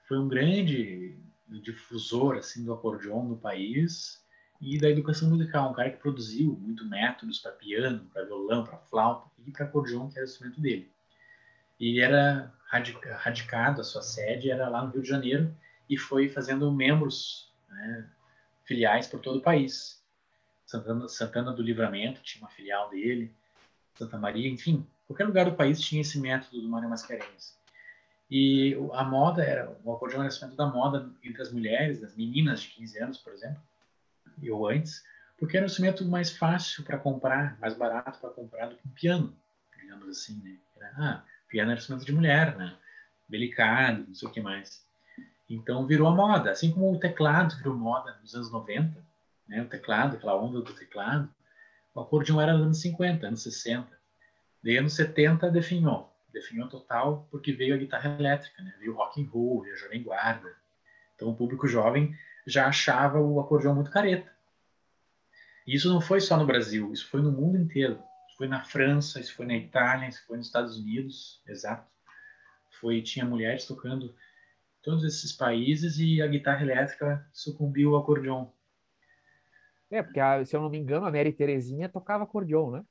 Foi 0.08 0.18
um 0.18 0.26
grande 0.26 1.18
difusor 1.46 2.38
assim 2.38 2.64
do 2.64 2.72
acordeon 2.72 3.24
no 3.24 3.36
país 3.36 4.24
e 4.58 4.78
da 4.78 4.88
educação 4.88 5.28
musical, 5.28 5.70
um 5.70 5.74
cara 5.74 5.90
que 5.90 5.98
produziu 5.98 6.56
muito 6.56 6.88
métodos 6.88 7.40
para 7.40 7.52
piano, 7.52 8.08
para 8.10 8.24
violão, 8.24 8.64
para 8.64 8.78
flauta 8.78 9.30
e 9.46 9.50
para 9.50 9.66
acordeon, 9.66 10.08
que 10.08 10.16
era 10.16 10.26
o 10.26 10.30
instrumento 10.30 10.62
dele. 10.62 10.90
E 11.78 12.00
era 12.00 12.54
radicado, 13.18 13.82
a 13.82 13.84
sua 13.84 14.00
sede 14.00 14.50
era 14.50 14.70
lá 14.70 14.82
no 14.82 14.92
Rio 14.92 15.02
de 15.02 15.08
Janeiro 15.08 15.54
e 15.90 15.98
foi 15.98 16.30
fazendo 16.30 16.72
membros 16.72 17.53
né, 17.74 18.08
filiais 18.64 19.06
por 19.06 19.20
todo 19.20 19.38
o 19.38 19.42
país. 19.42 20.02
Santana, 20.64 21.08
Santana 21.08 21.52
do 21.52 21.62
Livramento 21.62 22.22
tinha 22.22 22.42
uma 22.42 22.50
filial 22.50 22.88
dele, 22.90 23.34
Santa 23.94 24.18
Maria, 24.18 24.48
enfim, 24.48 24.86
qualquer 25.06 25.24
lugar 25.26 25.44
do 25.44 25.54
país 25.54 25.80
tinha 25.80 26.00
esse 26.00 26.18
método 26.18 26.60
do 26.60 26.68
Mário 26.68 26.88
Mascarenhas. 26.88 27.56
E 28.30 28.74
a 28.94 29.04
moda 29.04 29.44
era, 29.44 29.76
o 29.84 29.92
acordeão 29.92 30.20
era 30.20 30.28
instrumento 30.28 30.56
da 30.56 30.66
moda 30.66 31.10
entre 31.22 31.42
as 31.42 31.52
mulheres, 31.52 32.00
das 32.00 32.16
meninas 32.16 32.62
de 32.62 32.68
15 32.68 32.98
anos, 32.98 33.18
por 33.18 33.32
exemplo, 33.32 33.62
ou 34.50 34.68
antes, 34.68 35.04
porque 35.38 35.56
era 35.56 35.64
um 35.64 35.68
instrumento 35.68 36.04
mais 36.06 36.36
fácil 36.36 36.82
para 36.84 36.98
comprar, 36.98 37.58
mais 37.60 37.74
barato 37.74 38.18
para 38.18 38.30
comprar 38.30 38.68
do 38.68 38.76
que 38.76 38.88
um 38.88 38.90
piano, 38.90 39.36
digamos 39.78 40.08
assim, 40.08 40.40
né? 40.42 40.56
Era, 40.76 40.92
ah, 40.96 41.24
piano 41.48 41.70
era 41.70 41.78
instrumento 41.78 42.06
de 42.06 42.12
mulher, 42.12 42.56
né? 42.56 42.76
Delicado, 43.28 44.04
não 44.08 44.14
sei 44.14 44.28
o 44.28 44.30
que 44.30 44.40
mais. 44.40 44.84
Então 45.48 45.86
virou 45.86 46.10
moda, 46.14 46.50
assim 46.50 46.72
como 46.72 46.92
o 46.92 46.98
teclado 46.98 47.56
virou 47.56 47.74
moda 47.74 48.16
nos 48.20 48.34
anos 48.34 48.50
90, 48.50 49.04
né? 49.46 49.62
O 49.62 49.68
teclado, 49.68 50.16
aquela 50.16 50.40
onda 50.40 50.60
do 50.60 50.72
teclado, 50.72 51.28
o 51.94 52.00
acordeão 52.00 52.40
era 52.40 52.52
nos 52.54 52.62
anos 52.62 52.80
50, 52.80 53.26
anos 53.26 53.42
60. 53.42 53.86
Daí 54.62 54.78
anos 54.78 54.94
70 54.94 55.50
definhou, 55.50 56.10
definhou 56.32 56.68
total 56.68 57.28
porque 57.30 57.52
veio 57.52 57.74
a 57.74 57.78
guitarra 57.78 58.16
elétrica, 58.18 58.62
né? 58.62 58.74
Veio 58.78 58.94
o 58.94 58.96
rock 58.96 59.22
and 59.22 59.28
roll, 59.28 59.62
veio 59.62 59.74
a 59.74 59.78
jovem 59.78 60.02
guarda. 60.02 60.54
Então 61.14 61.28
o 61.28 61.36
público 61.36 61.68
jovem 61.68 62.16
já 62.46 62.66
achava 62.66 63.20
o 63.20 63.38
acordeão 63.40 63.74
muito 63.74 63.90
careta. 63.90 64.32
E 65.66 65.74
isso 65.74 65.92
não 65.92 66.00
foi 66.00 66.20
só 66.20 66.36
no 66.36 66.46
Brasil, 66.46 66.92
isso 66.92 67.08
foi 67.08 67.22
no 67.22 67.32
mundo 67.32 67.58
inteiro. 67.58 68.02
Isso 68.28 68.36
foi 68.36 68.48
na 68.48 68.64
França, 68.64 69.20
isso 69.20 69.34
foi 69.34 69.46
na 69.46 69.54
Itália, 69.54 70.08
isso 70.08 70.26
foi 70.26 70.36
nos 70.36 70.46
Estados 70.46 70.76
Unidos, 70.76 71.40
exato. 71.46 71.88
Foi 72.80 73.00
tinha 73.00 73.24
mulheres 73.24 73.64
tocando 73.64 74.14
todos 74.84 75.02
esses 75.02 75.32
países 75.32 75.98
e 75.98 76.20
a 76.20 76.26
guitarra 76.26 76.62
elétrica 76.62 77.26
sucumbiu 77.32 77.94
ao 77.94 78.02
acordeon. 78.02 78.46
É, 79.90 80.02
porque 80.02 80.20
se 80.44 80.54
eu 80.54 80.60
não 80.60 80.68
me 80.68 80.78
engano, 80.78 81.06
a 81.06 81.10
Mary 81.10 81.32
Terezinha 81.32 81.88
tocava 81.88 82.24
acordeon, 82.24 82.70
né? 82.70 82.84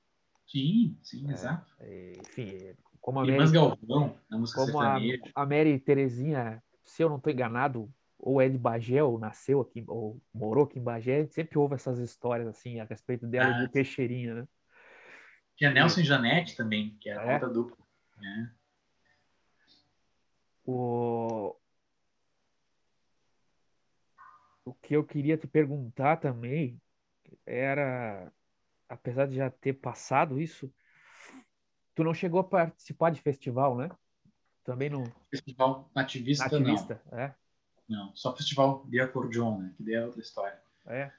Sim, 0.48 0.98
sim, 1.02 1.30
é, 1.30 1.34
exato. 1.34 1.72
Enfim, 2.20 2.76
como 3.00 3.20
a 3.20 3.26
Mary, 3.26 3.52
Galvão, 3.52 4.18
na 4.30 4.38
música 4.38 4.66
como 4.66 4.80
a, 4.80 4.98
a 5.36 5.46
Mary 5.46 5.80
Terezinha, 5.80 6.62
se 6.84 7.04
eu 7.04 7.10
não 7.10 7.18
estou 7.18 7.32
enganado, 7.32 7.90
ou 8.18 8.42
é 8.42 8.50
de 8.50 8.58
Bagé, 8.58 9.04
ou 9.04 9.20
nasceu 9.20 9.62
aqui, 9.62 9.84
ou 9.88 10.22
morou 10.34 10.64
aqui 10.64 10.80
em 10.80 10.84
Bagé, 10.84 11.18
a 11.18 11.20
gente 11.22 11.34
sempre 11.34 11.58
ouve 11.58 11.76
essas 11.76 12.00
histórias 12.00 12.48
assim 12.48 12.80
a 12.80 12.86
respeito 12.86 13.28
dela 13.28 13.56
ah, 13.56 13.60
de 13.60 13.68
Teixeirinha, 13.68 14.34
né? 14.34 14.48
Tinha 15.56 15.72
Nelson 15.72 16.02
e 16.02 16.06
Janete 16.06 16.56
também, 16.56 16.98
que 17.00 17.10
era 17.10 17.22
é? 17.24 17.40
conta 17.40 17.54
dupla. 17.54 17.78
Né? 18.18 18.52
O... 20.66 21.56
o 24.66 24.74
que 24.74 24.96
eu 24.96 25.04
queria 25.04 25.38
te 25.38 25.48
perguntar 25.48 26.18
também 26.18 26.82
era, 27.46 28.32
apesar 28.88 29.28
de 29.28 29.36
já 29.36 29.50
ter 29.50 29.74
passado 29.74 30.40
isso, 30.40 30.72
tu 31.94 32.04
não 32.04 32.14
chegou 32.14 32.40
a 32.40 32.44
participar 32.44 33.10
de 33.12 33.22
festival, 33.22 33.76
né? 33.76 33.90
Também 34.64 34.90
no 34.90 35.04
festival 35.30 35.92
nativista, 35.94 36.46
nativista 36.46 37.02
não. 37.12 37.20
É? 37.20 37.36
Não, 37.88 38.16
só 38.16 38.36
festival 38.36 38.86
de 38.88 39.00
acordeon, 39.00 39.60
né? 39.60 39.74
Que 39.76 39.84
daí 39.84 39.96
é 39.96 40.06
outra 40.06 40.22
história. 40.22 40.62
É. 40.86 41.12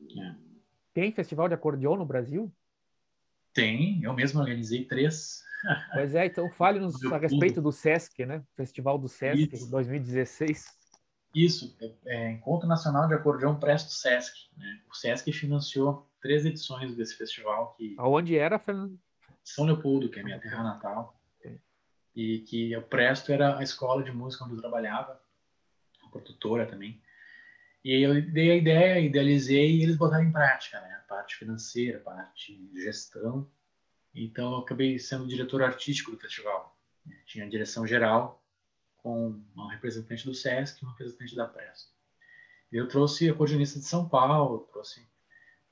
é. 0.00 0.36
Tem 0.94 1.12
festival 1.12 1.48
de 1.48 1.54
acordeon 1.54 1.96
no 1.96 2.06
Brasil? 2.06 2.52
Tem, 3.52 4.00
eu 4.02 4.14
mesmo 4.14 4.40
organizei 4.40 4.84
três. 4.84 5.42
Pois 5.92 6.14
é, 6.14 6.26
então 6.26 6.48
fale-nos 6.52 6.94
a 7.12 7.18
respeito 7.18 7.60
do 7.60 7.72
SESC, 7.72 8.24
né? 8.24 8.42
Festival 8.54 8.96
do 8.96 9.08
SESC 9.08 9.56
Isso. 9.56 9.70
2016. 9.70 10.79
Isso, 11.34 11.76
é, 11.80 11.92
é, 12.06 12.30
Encontro 12.32 12.68
Nacional 12.68 13.06
de 13.06 13.14
Acordeão 13.14 13.58
Presto 13.58 13.92
SESC. 13.92 14.48
Né? 14.56 14.80
O 14.90 14.94
SESC 14.94 15.32
financiou 15.32 16.10
três 16.20 16.44
edições 16.44 16.94
desse 16.96 17.16
festival. 17.16 17.74
Que... 17.76 17.94
Aonde 17.98 18.36
era, 18.36 18.58
Fernando? 18.58 18.98
São 19.44 19.64
Leopoldo, 19.64 20.08
que 20.08 20.20
é 20.20 20.22
minha 20.22 20.40
terra 20.40 20.62
natal. 20.62 21.16
E 22.14 22.40
que 22.40 22.76
o 22.76 22.82
Presto 22.82 23.32
era 23.32 23.58
a 23.58 23.62
escola 23.62 24.02
de 24.02 24.10
música 24.10 24.44
onde 24.44 24.54
eu 24.54 24.60
trabalhava 24.60 25.20
produtora 26.10 26.66
também. 26.66 27.00
E 27.82 27.94
aí 27.94 28.02
eu 28.02 28.20
dei 28.30 28.50
a 28.50 28.56
ideia, 28.56 29.00
idealizei 29.00 29.76
e 29.76 29.82
eles 29.82 29.96
botaram 29.96 30.24
em 30.24 30.32
prática, 30.32 30.80
né? 30.80 31.00
A 31.02 31.08
parte 31.08 31.36
financeira, 31.36 31.98
a 31.98 32.02
parte 32.02 32.54
de 32.54 32.82
gestão. 32.82 33.48
Então 34.14 34.52
eu 34.52 34.58
acabei 34.58 34.98
sendo 34.98 35.26
diretor 35.26 35.62
artístico 35.62 36.10
do 36.10 36.18
festival. 36.18 36.76
Tinha 37.24 37.46
a 37.46 37.48
direção 37.48 37.86
geral 37.86 38.42
com 39.02 39.40
uma 39.54 39.72
representante 39.72 40.24
do 40.24 40.34
SESC 40.34 40.80
e 40.80 40.84
uma 40.84 40.92
representante 40.92 41.34
da 41.34 41.46
Presto. 41.46 41.90
Eu 42.70 42.88
trouxe 42.88 43.28
a 43.28 43.34
coordenista 43.34 43.78
de 43.78 43.84
São 43.84 44.08
Paulo, 44.08 44.68
trouxe, 44.70 45.06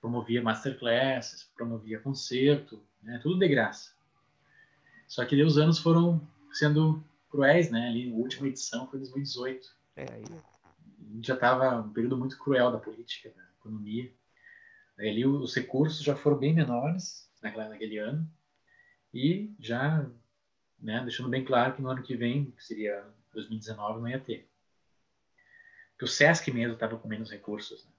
promovia 0.00 0.42
masterclasses, 0.42 1.44
promovia 1.54 2.00
concerto, 2.00 2.82
né? 3.02 3.20
tudo 3.22 3.38
de 3.38 3.48
graça. 3.48 3.92
Só 5.06 5.24
que 5.24 5.40
os 5.42 5.56
anos 5.56 5.78
foram 5.78 6.20
sendo 6.52 7.02
cruéis, 7.30 7.70
né? 7.70 7.88
Ali, 7.88 8.10
a 8.10 8.14
última 8.14 8.48
edição 8.48 8.86
foi 8.88 8.98
2018. 8.98 9.68
É, 9.96 10.12
aí... 10.12 10.24
A 10.24 11.14
gente 11.14 11.26
já 11.26 11.34
estava 11.34 11.80
um 11.80 11.90
período 11.90 12.18
muito 12.18 12.38
cruel 12.38 12.70
da 12.70 12.78
política, 12.78 13.30
da 13.30 13.42
economia. 13.58 14.12
Ali 14.98 15.24
os 15.24 15.54
recursos 15.54 16.02
já 16.02 16.14
foram 16.14 16.36
bem 16.36 16.52
menores 16.52 17.30
naquela, 17.40 17.68
naquele 17.68 17.96
ano. 17.96 18.28
E 19.14 19.54
já 19.58 20.06
né, 20.78 21.00
deixando 21.02 21.28
bem 21.28 21.44
claro 21.44 21.74
que 21.74 21.82
no 21.82 21.88
ano 21.88 22.02
que 22.02 22.16
vem, 22.16 22.50
que 22.50 22.62
seria 22.62 23.04
2019, 23.32 24.00
não 24.00 24.08
ia 24.08 24.18
ter. 24.18 24.48
Porque 25.92 26.04
o 26.04 26.08
SESC 26.08 26.50
mesmo 26.52 26.74
estava 26.74 26.98
com 26.98 27.08
menos 27.08 27.30
recursos. 27.30 27.84
Né? 27.84 27.90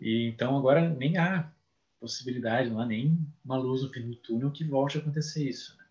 E 0.00 0.28
então 0.28 0.56
agora 0.56 0.88
nem 0.88 1.16
há 1.16 1.50
possibilidade, 1.98 2.70
não 2.70 2.80
há 2.80 2.86
nem 2.86 3.18
uma 3.44 3.56
luz 3.56 3.82
no 3.82 3.92
fim 3.92 4.08
do 4.08 4.16
túnel 4.16 4.50
que 4.50 4.64
volte 4.64 4.98
a 4.98 5.00
acontecer 5.00 5.48
isso. 5.48 5.76
Né? 5.78 5.84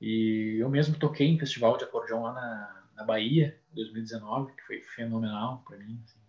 E 0.00 0.56
eu 0.60 0.68
mesmo 0.68 0.98
toquei 0.98 1.28
em 1.28 1.38
festival 1.38 1.76
de 1.76 1.84
acordeão 1.84 2.22
lá 2.22 2.32
na, 2.32 2.88
na 2.96 3.04
Bahia, 3.04 3.58
2019, 3.72 4.52
que 4.54 4.62
foi 4.62 4.80
fenomenal 4.82 5.62
para 5.66 5.78
mim, 5.78 6.00
assim, 6.04 6.20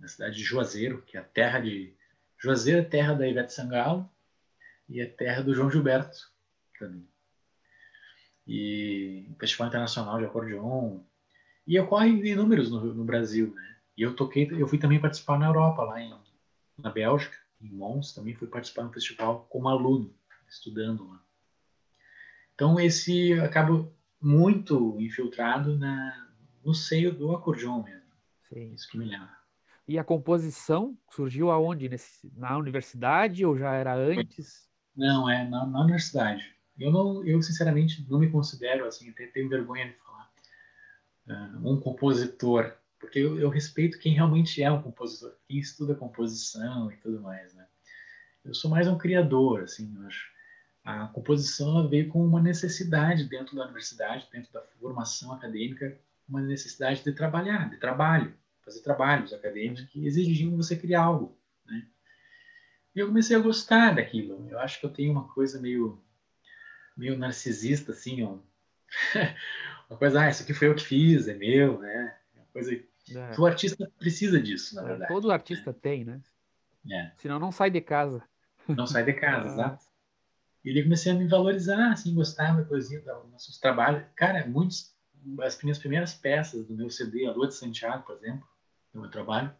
na 0.00 0.08
cidade 0.08 0.36
de 0.36 0.42
Juazeiro, 0.42 1.02
que 1.02 1.16
é 1.16 1.20
a 1.20 1.24
terra 1.24 1.60
de 1.60 1.96
Juazeiro 2.38 2.80
é 2.80 2.84
terra 2.84 3.14
da 3.14 3.26
Ivete 3.26 3.52
Sangalo 3.52 4.08
e 4.88 5.00
é 5.00 5.06
terra 5.06 5.42
do 5.42 5.52
João 5.52 5.70
Gilberto 5.70 6.30
também. 6.78 7.06
E 8.48 9.28
Festival 9.38 9.68
Internacional 9.68 10.18
de 10.18 10.24
Acordeon. 10.24 11.00
E 11.66 11.78
ocorre 11.78 12.08
inúmeros 12.08 12.70
no, 12.70 12.94
no 12.94 13.04
Brasil, 13.04 13.52
né? 13.54 13.76
E 13.96 14.02
eu 14.02 14.16
toquei, 14.16 14.48
eu 14.50 14.66
fui 14.66 14.78
também 14.78 15.00
participar 15.00 15.38
na 15.38 15.46
Europa, 15.46 15.82
lá 15.82 16.00
em, 16.00 16.14
na 16.78 16.90
Bélgica, 16.90 17.36
em 17.60 17.68
Mons, 17.68 18.14
também 18.14 18.34
fui 18.34 18.48
participar 18.48 18.84
no 18.84 18.92
festival 18.92 19.46
como 19.50 19.68
aluno, 19.68 20.14
estudando 20.48 21.06
lá. 21.08 21.20
Então 22.54 22.78
esse 22.80 23.34
acaba 23.34 23.90
muito 24.20 25.00
infiltrado 25.00 25.76
na, 25.76 26.28
no 26.64 26.74
seio 26.74 27.12
do 27.12 27.34
acordeon 27.34 27.82
mesmo. 27.82 28.12
Sim. 28.48 28.72
Isso 28.72 28.88
que 28.88 28.98
me 28.98 29.04
lembra. 29.04 29.36
E 29.86 29.98
a 29.98 30.04
composição 30.04 30.96
surgiu 31.10 31.50
aonde? 31.50 31.88
Nesse, 31.88 32.30
na 32.36 32.56
universidade 32.58 33.44
ou 33.44 33.56
já 33.56 33.72
era 33.72 33.94
antes? 33.94 34.68
Não, 34.94 35.28
é 35.30 35.48
na, 35.48 35.66
na 35.66 35.80
universidade. 35.80 36.54
Eu, 36.78 36.90
não, 36.90 37.24
eu 37.24 37.42
sinceramente 37.42 38.06
não 38.08 38.18
me 38.18 38.30
considero 38.30 38.86
assim, 38.86 39.12
tenho 39.12 39.48
vergonha 39.48 39.88
de 39.88 39.94
falar, 39.94 40.30
uh, 41.28 41.70
um 41.70 41.80
compositor 41.80 42.72
porque 42.98 43.18
eu, 43.18 43.38
eu, 43.38 43.48
respeito 43.48 43.98
quem 43.98 44.12
realmente 44.12 44.62
é 44.62 44.70
um 44.70 44.82
compositor, 44.82 45.34
quem 45.46 45.58
estuda 45.58 45.94
composição 45.94 46.90
e 46.90 46.96
tudo 46.96 47.20
mais, 47.20 47.54
né? 47.54 47.66
Eu 48.44 48.54
sou 48.54 48.70
mais 48.70 48.88
um 48.88 48.98
criador, 48.98 49.62
assim, 49.62 49.94
eu 49.96 50.06
acho. 50.06 50.30
A 50.84 51.06
composição 51.08 51.88
veio 51.88 52.08
com 52.08 52.24
uma 52.24 52.40
necessidade 52.40 53.24
dentro 53.24 53.54
da 53.54 53.64
universidade, 53.64 54.28
dentro 54.32 54.52
da 54.52 54.62
formação 54.62 55.32
acadêmica, 55.32 55.98
uma 56.28 56.40
necessidade 56.40 57.04
de 57.04 57.12
trabalhar, 57.12 57.68
de 57.68 57.76
trabalho, 57.76 58.34
fazer 58.64 58.80
trabalhos 58.80 59.32
acadêmicos 59.32 59.84
que 59.84 60.06
exigiam 60.06 60.56
você 60.56 60.76
criar 60.76 61.02
algo, 61.02 61.38
né? 61.66 61.86
E 62.94 63.00
eu 63.00 63.06
comecei 63.06 63.36
a 63.36 63.40
gostar 63.40 63.94
daquilo. 63.94 64.46
Eu 64.50 64.58
acho 64.58 64.80
que 64.80 64.86
eu 64.86 64.90
tenho 64.90 65.12
uma 65.12 65.28
coisa 65.28 65.60
meio 65.60 66.02
meio 66.98 67.16
narcisista, 67.16 67.92
assim, 67.92 68.22
ó. 68.22 68.38
uma 69.88 69.98
coisa, 69.98 70.20
ah, 70.20 70.28
isso 70.28 70.42
aqui 70.42 70.52
foi 70.52 70.68
eu 70.68 70.74
que 70.74 70.84
fiz, 70.84 71.28
é 71.28 71.34
meu, 71.34 71.78
né? 71.78 72.18
coisa 72.52 72.74
é. 72.74 73.34
que 73.34 73.40
o 73.40 73.46
artista 73.46 73.90
precisa 73.98 74.40
disso, 74.40 74.74
na 74.74 74.82
é, 74.82 74.84
verdade. 74.86 75.12
Todo 75.12 75.30
artista 75.30 75.72
tem, 75.72 76.04
né? 76.04 76.20
É. 76.90 77.12
Senão 77.16 77.38
não 77.38 77.52
sai 77.52 77.70
de 77.70 77.80
casa. 77.80 78.22
Não 78.66 78.86
sai 78.86 79.04
de 79.04 79.12
casa, 79.12 79.48
exato. 79.52 79.84
E 80.64 80.70
ele 80.70 80.82
comecei 80.82 81.12
a 81.12 81.14
me 81.14 81.26
valorizar, 81.28 81.92
assim, 81.92 82.14
gostar 82.14 82.56
da 82.56 82.64
coisinha, 82.64 83.00
dos 83.00 83.30
nossos 83.30 83.58
trabalhos. 83.58 84.04
Cara, 84.16 84.44
muitos, 84.46 84.92
as 85.40 85.62
minhas 85.62 85.78
primeiras 85.78 86.14
peças 86.14 86.66
do 86.66 86.74
meu 86.74 86.90
CD, 86.90 87.26
A 87.26 87.32
Lua 87.32 87.46
de 87.46 87.54
Santiago, 87.54 88.04
por 88.04 88.16
exemplo, 88.16 88.46
do 88.92 89.00
meu 89.00 89.10
trabalho, 89.10 89.54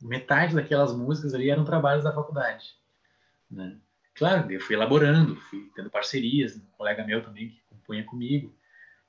metade 0.00 0.54
daquelas 0.54 0.94
músicas 0.94 1.32
ali 1.32 1.50
eram 1.50 1.64
trabalhos 1.64 2.04
da 2.04 2.12
faculdade. 2.12 2.76
Né? 3.50 3.78
Claro, 4.14 4.50
eu 4.52 4.60
fui 4.60 4.76
elaborando, 4.76 5.36
fui 5.36 5.70
tendo 5.74 5.90
parcerias, 5.90 6.56
um 6.56 6.64
colega 6.76 7.04
meu 7.04 7.22
também 7.22 7.48
que 7.48 7.62
compunha 7.68 8.04
comigo 8.04 8.54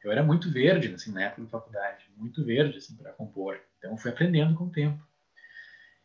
eu 0.04 0.12
era 0.12 0.22
muito 0.22 0.52
verde, 0.52 0.94
assim, 0.94 1.12
na 1.12 1.24
época 1.24 1.44
da 1.44 1.48
faculdade, 1.48 2.06
muito 2.18 2.44
verde, 2.44 2.78
assim, 2.78 2.96
para 2.96 3.14
compor. 3.14 3.60
Então, 3.78 3.98
fui 3.98 4.12
aprendendo 4.12 4.54
com 4.54 4.66
o 4.66 4.70
tempo. 4.70 5.02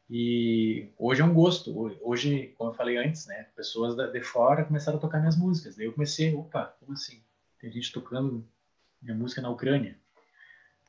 E 0.09 0.89
hoje 0.97 1.21
é 1.21 1.25
um 1.25 1.35
gosto. 1.35 1.77
Hoje, 2.01 2.55
como 2.57 2.71
eu 2.71 2.75
falei 2.75 2.97
antes, 2.97 3.27
né, 3.27 3.49
pessoas 3.57 3.97
de 3.97 4.23
fora 4.23 4.65
começaram 4.65 4.99
a 4.99 5.01
tocar 5.01 5.19
minhas 5.19 5.37
músicas. 5.37 5.77
Daí 5.77 5.87
eu 5.87 5.93
comecei, 5.93 6.33
opa, 6.33 6.77
como 6.79 6.93
assim? 6.93 7.23
Tem 7.61 7.71
gente 7.71 7.93
tocando 7.93 8.49
minha 9.03 9.17
música 9.17 9.43
na 9.43 9.51
Ucrânia. 9.51 9.99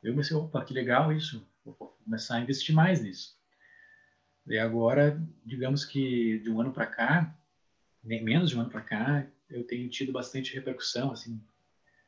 Eu 0.04 0.14
comecei, 0.14 0.38
opa, 0.38 0.64
que 0.64 0.74
legal 0.74 1.12
isso. 1.12 1.46
Vou 1.66 1.74
começar 1.74 2.36
a 2.36 2.42
investir 2.42 2.74
mais 2.74 3.02
nisso. 3.02 3.38
E 4.48 4.58
agora, 4.58 5.22
digamos 5.44 5.84
que 5.84 6.40
de 6.40 6.50
um 6.50 6.62
ano 6.62 6.72
para 6.72 6.86
cá, 6.86 7.36
menos 8.04 8.50
de 8.50 8.58
um 8.58 8.62
ano 8.62 8.70
para 8.70 8.82
cá, 8.82 9.28
eu 9.50 9.64
tenho 9.66 9.90
tido 9.90 10.12
bastante 10.12 10.54
repercussão, 10.54 11.12
assim, 11.12 11.42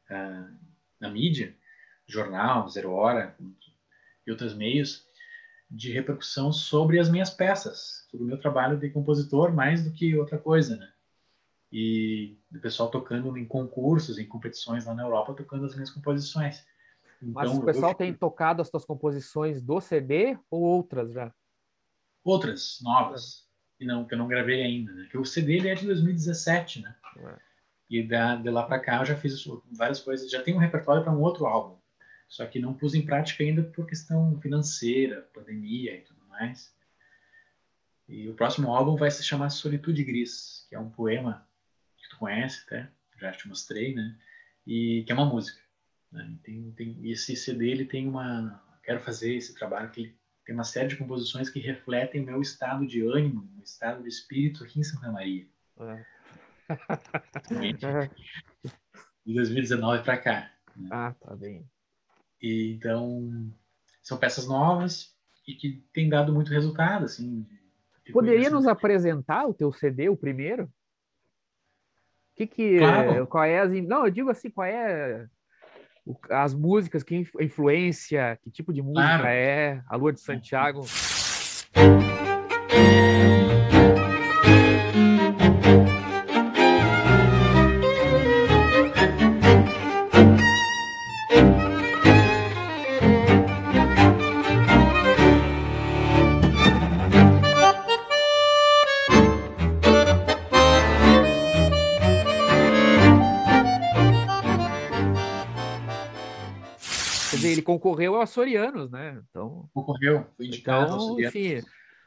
uh, 0.10 0.56
na 1.00 1.10
mídia, 1.10 1.56
jornal, 2.08 2.70
Zero 2.70 2.92
Hora 2.92 3.36
e 4.26 4.32
outros 4.32 4.54
meios, 4.54 5.08
de 5.70 5.92
repercussão 5.92 6.52
sobre 6.52 7.00
as 7.00 7.10
minhas 7.10 7.30
peças, 7.30 8.06
sobre 8.10 8.26
o 8.26 8.28
meu 8.28 8.38
trabalho 8.38 8.78
de 8.78 8.90
compositor, 8.90 9.54
mais 9.54 9.84
do 9.84 9.92
que 9.92 10.16
outra 10.18 10.38
coisa, 10.38 10.76
né? 10.76 10.92
E 11.72 12.38
o 12.54 12.60
pessoal 12.60 12.92
tocando 12.92 13.38
em 13.38 13.46
concursos, 13.46 14.20
em 14.20 14.28
competições 14.28 14.86
lá 14.86 14.94
na 14.94 15.04
Europa, 15.04 15.34
tocando 15.34 15.66
as 15.66 15.74
minhas 15.74 15.90
composições. 15.90 16.66
Então, 17.22 17.34
Mas 17.34 17.50
o 17.50 17.64
pessoal 17.64 17.92
eu... 17.92 17.98
tem 17.98 18.14
tocado 18.14 18.62
as 18.62 18.68
suas 18.68 18.84
composições 18.84 19.62
do 19.62 19.80
CD 19.80 20.38
ou 20.50 20.62
outras 20.62 21.14
já? 21.14 21.34
Outras, 22.24 22.80
novas, 22.82 23.50
que 23.82 23.86
não 23.88 24.06
que 24.06 24.14
eu 24.14 24.18
não 24.20 24.28
gravei 24.28 24.62
ainda, 24.62 24.92
né? 24.94 25.08
Que 25.10 25.18
o 25.18 25.26
CD 25.26 25.54
ele 25.54 25.70
é 25.70 25.74
de 25.74 25.88
2017, 25.88 26.84
né? 26.84 26.96
É. 27.18 27.36
E 27.90 28.04
da, 28.04 28.36
de 28.36 28.48
lá 28.48 28.64
para 28.64 28.80
cá 28.80 29.00
eu 29.00 29.06
já 29.06 29.18
fiz 29.18 29.44
várias 29.72 30.00
coisas, 30.00 30.30
já 30.30 30.42
tenho 30.44 30.58
um 30.58 30.60
repertório 30.60 31.04
para 31.04 31.12
um 31.12 31.20
outro 31.20 31.48
álbum. 31.48 31.80
Só 32.30 32.46
que 32.46 32.60
não 32.60 32.76
pus 32.76 32.94
em 32.94 33.04
prática 33.04 33.44
ainda 33.44 33.64
por 33.64 33.88
questão 33.88 34.40
financeira, 34.40 35.28
pandemia 35.34 35.96
e 35.96 36.02
tudo 36.02 36.24
mais. 36.28 36.72
E 38.08 38.30
o 38.30 38.36
próximo 38.36 38.72
álbum 38.72 38.96
vai 38.96 39.10
se 39.10 39.24
chamar 39.24 39.50
Solitude 39.50 40.04
Gris, 40.04 40.68
que 40.70 40.76
é 40.76 40.80
um 40.80 40.90
poema 40.90 41.48
que 41.98 42.08
tu 42.08 42.18
conhece 42.18 42.64
até, 42.68 42.88
já 43.20 43.32
te 43.32 43.48
mostrei, 43.48 43.96
né? 43.96 44.16
E 44.66 45.04
que 45.06 45.12
é 45.12 45.16
uma 45.16 45.26
música. 45.26 45.60
Né? 46.12 46.38
Tem, 46.44 46.72
tem, 46.74 47.00
e 47.02 47.12
esse 47.12 47.36
CD 47.36 47.72
ele 47.72 47.86
tem 47.86 48.08
uma, 48.08 48.64
quero 48.84 49.00
fazer 49.00 49.34
esse 49.34 49.56
trabalho 49.56 49.90
que 49.90 50.16
tem 50.46 50.56
uma 50.56 50.64
série 50.64 50.88
de 50.88 50.98
composições 50.98 51.50
que 51.50 51.60
refletem 51.60 52.22
o 52.22 52.26
meu 52.26 52.42
estado 52.42 52.86
de 52.86 53.02
ânimo, 53.02 53.48
meu 53.54 53.64
estado 53.64 54.04
de 54.04 54.10
espírito 54.10 54.64
aqui 54.64 54.80
em 54.80 54.84
Santa 54.84 55.12
Maria. 55.12 55.48
É. 55.80 56.06
de 59.26 59.34
2019 59.34 60.04
para 60.04 60.18
cá. 60.18 60.52
Né? 60.76 60.90
Ah, 60.92 61.14
tá 61.20 61.36
bem. 61.36 61.66
E, 62.42 62.74
então, 62.74 63.52
são 64.02 64.18
peças 64.18 64.48
novas 64.48 65.16
e 65.48 65.54
que 65.54 65.84
têm 65.94 66.10
dado 66.10 66.34
muito 66.34 66.52
resultado, 66.52 67.06
assim. 67.06 67.46
Poderia 68.12 68.50
nos 68.50 68.68
apresentar 68.68 69.48
o 69.48 69.54
teu 69.54 69.72
CD, 69.72 70.10
o 70.10 70.18
primeiro? 70.18 70.72
Que 72.36 72.48
que, 72.48 72.80
claro. 72.80 73.28
qual 73.28 73.44
é 73.44 73.60
as, 73.60 73.72
não, 73.84 74.06
eu 74.06 74.12
digo 74.12 74.30
assim, 74.30 74.50
qual 74.50 74.66
é 74.66 75.30
as 76.30 76.54
músicas, 76.54 77.04
que 77.04 77.26
influência, 77.40 78.38
que 78.42 78.50
tipo 78.50 78.74
de 78.74 78.82
música 78.82 79.02
claro. 79.02 79.28
é, 79.28 79.82
a 79.88 79.96
Lua 79.96 80.14
de 80.14 80.20
Santiago. 80.20 80.86
concorreu 107.82 108.16
ao 108.16 108.22
Açorianos, 108.22 108.92
né? 108.92 109.22
Então, 109.30 109.68
concorreu, 109.74 110.28
foi 110.38 110.46
indicado 110.46 110.94
então, 110.94 111.20
enfim, 111.20 111.62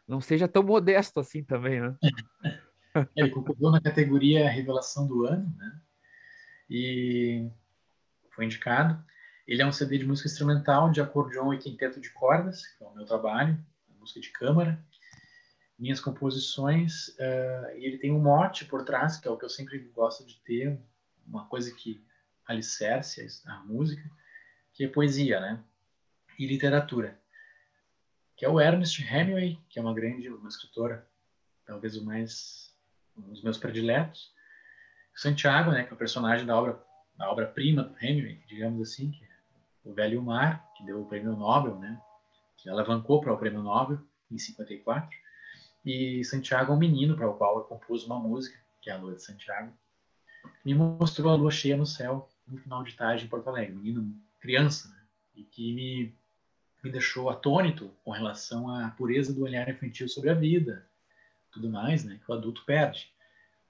não 0.07 0.21
seja 0.21 0.47
tão 0.47 0.63
modesto 0.63 1.19
assim 1.19 1.43
também, 1.43 1.81
né? 1.81 1.97
Ele 3.17 3.31
concorreu 3.31 3.73
na 3.73 3.81
categoria 3.81 4.49
Revelação 4.49 5.07
do 5.07 5.27
Ano, 5.27 5.53
né? 5.57 5.81
E 6.71 7.51
foi 8.31 8.45
indicado. 8.45 9.05
Ele 9.47 9.61
é 9.61 9.67
um 9.67 9.73
CD 9.73 9.99
de 9.99 10.07
música 10.07 10.29
instrumental 10.29 10.91
de 10.91 11.01
acordeon 11.01 11.53
e 11.53 11.59
quinteto 11.59 12.01
de 12.01 12.11
cordas, 12.11 12.65
que 12.65 12.85
é 12.85 12.87
o 12.87 12.95
meu 12.95 13.05
trabalho, 13.05 13.59
música 13.99 14.21
de 14.21 14.31
câmara. 14.31 14.83
Minhas 15.77 15.99
composições, 15.99 17.09
uh, 17.09 17.77
e 17.77 17.85
ele 17.85 17.99
tem 17.99 18.13
um 18.13 18.21
mote 18.21 18.65
por 18.65 18.85
trás, 18.85 19.17
que 19.17 19.27
é 19.27 19.31
o 19.31 19.37
que 19.37 19.45
eu 19.45 19.51
sempre 19.51 19.79
gosto 19.93 20.25
de 20.25 20.37
ter, 20.45 20.79
uma 21.27 21.47
coisa 21.47 21.75
que 21.75 22.01
alicerce 22.47 23.27
a 23.45 23.59
música, 23.65 24.09
que 24.75 24.85
é 24.85 24.89
poesia, 24.89 25.41
né? 25.41 25.63
E 26.39 26.47
literatura. 26.47 27.19
Que 28.37 28.45
é 28.45 28.49
o 28.49 28.61
Ernest 28.61 29.01
Hemingway, 29.03 29.59
que 29.69 29.79
é 29.79 29.83
uma 29.83 29.95
grande, 29.95 30.29
uma 30.29 30.49
escritora, 30.49 31.09
talvez 31.65 31.97
o 31.97 32.05
mais, 32.05 32.75
um 33.17 33.23
dos 33.23 33.43
meus 33.43 33.57
prediletos. 33.57 34.33
Santiago, 35.15 35.71
né, 35.71 35.85
que 35.85 35.91
é 35.91 35.95
o 35.95 35.99
personagem 35.99 36.45
da 36.45 36.57
obra 36.57 36.85
da 37.17 37.31
obra-prima 37.31 37.85
do 37.85 37.97
Hemingway, 38.05 38.43
digamos 38.49 38.81
assim, 38.81 39.11
que 39.13 39.25
é 39.25 39.29
o 39.85 39.95
Velho 39.95 40.21
Mar, 40.21 40.69
que 40.77 40.85
deu 40.85 41.01
o 41.01 41.07
prêmio 41.07 41.37
Nobel, 41.37 41.79
né, 41.79 42.01
que 42.57 42.69
alavancou 42.69 43.21
para 43.21 43.33
o 43.33 43.39
prêmio 43.39 43.63
Nobel 43.63 44.01
em 44.31 44.37
54, 44.37 45.17
e 45.85 46.25
Santiago 46.25 46.73
é 46.73 46.75
um 46.75 46.79
menino 46.79 47.17
para 47.17 47.29
o 47.29 47.37
qual 47.37 47.59
eu 47.59 47.65
compus 47.65 48.05
uma 48.05 48.19
música, 48.19 48.59
que 48.83 48.91
é 48.91 48.95
a 48.95 48.97
Lua 48.97 49.15
de 49.15 49.23
Santiago, 49.23 49.73
me 50.65 50.75
mostrou 50.75 51.33
a 51.33 51.37
lua 51.37 51.51
cheia 51.51 51.77
no 51.77 51.87
céu 51.87 52.29
no 52.47 52.59
final 52.59 52.83
de 52.83 52.95
tarde 52.95 53.25
em 53.25 53.29
Porto 53.29 53.49
Alegre, 53.49 53.75
menino 53.75 54.15
criança, 54.45 54.89
né, 54.89 55.01
e 55.35 55.43
que 55.43 55.73
me 55.75 56.15
me 56.83 56.93
deixou 56.93 57.31
atônito 57.31 57.97
com 58.05 58.11
relação 58.11 58.69
à 58.69 58.91
pureza 58.91 59.33
do 59.33 59.43
olhar 59.43 59.67
infantil 59.71 60.07
sobre 60.07 60.29
a 60.29 60.35
vida, 60.35 60.87
tudo 61.51 61.71
mais, 61.71 62.05
né, 62.05 62.21
que 62.23 62.31
o 62.31 62.35
adulto 62.35 62.63
perde. 62.67 63.11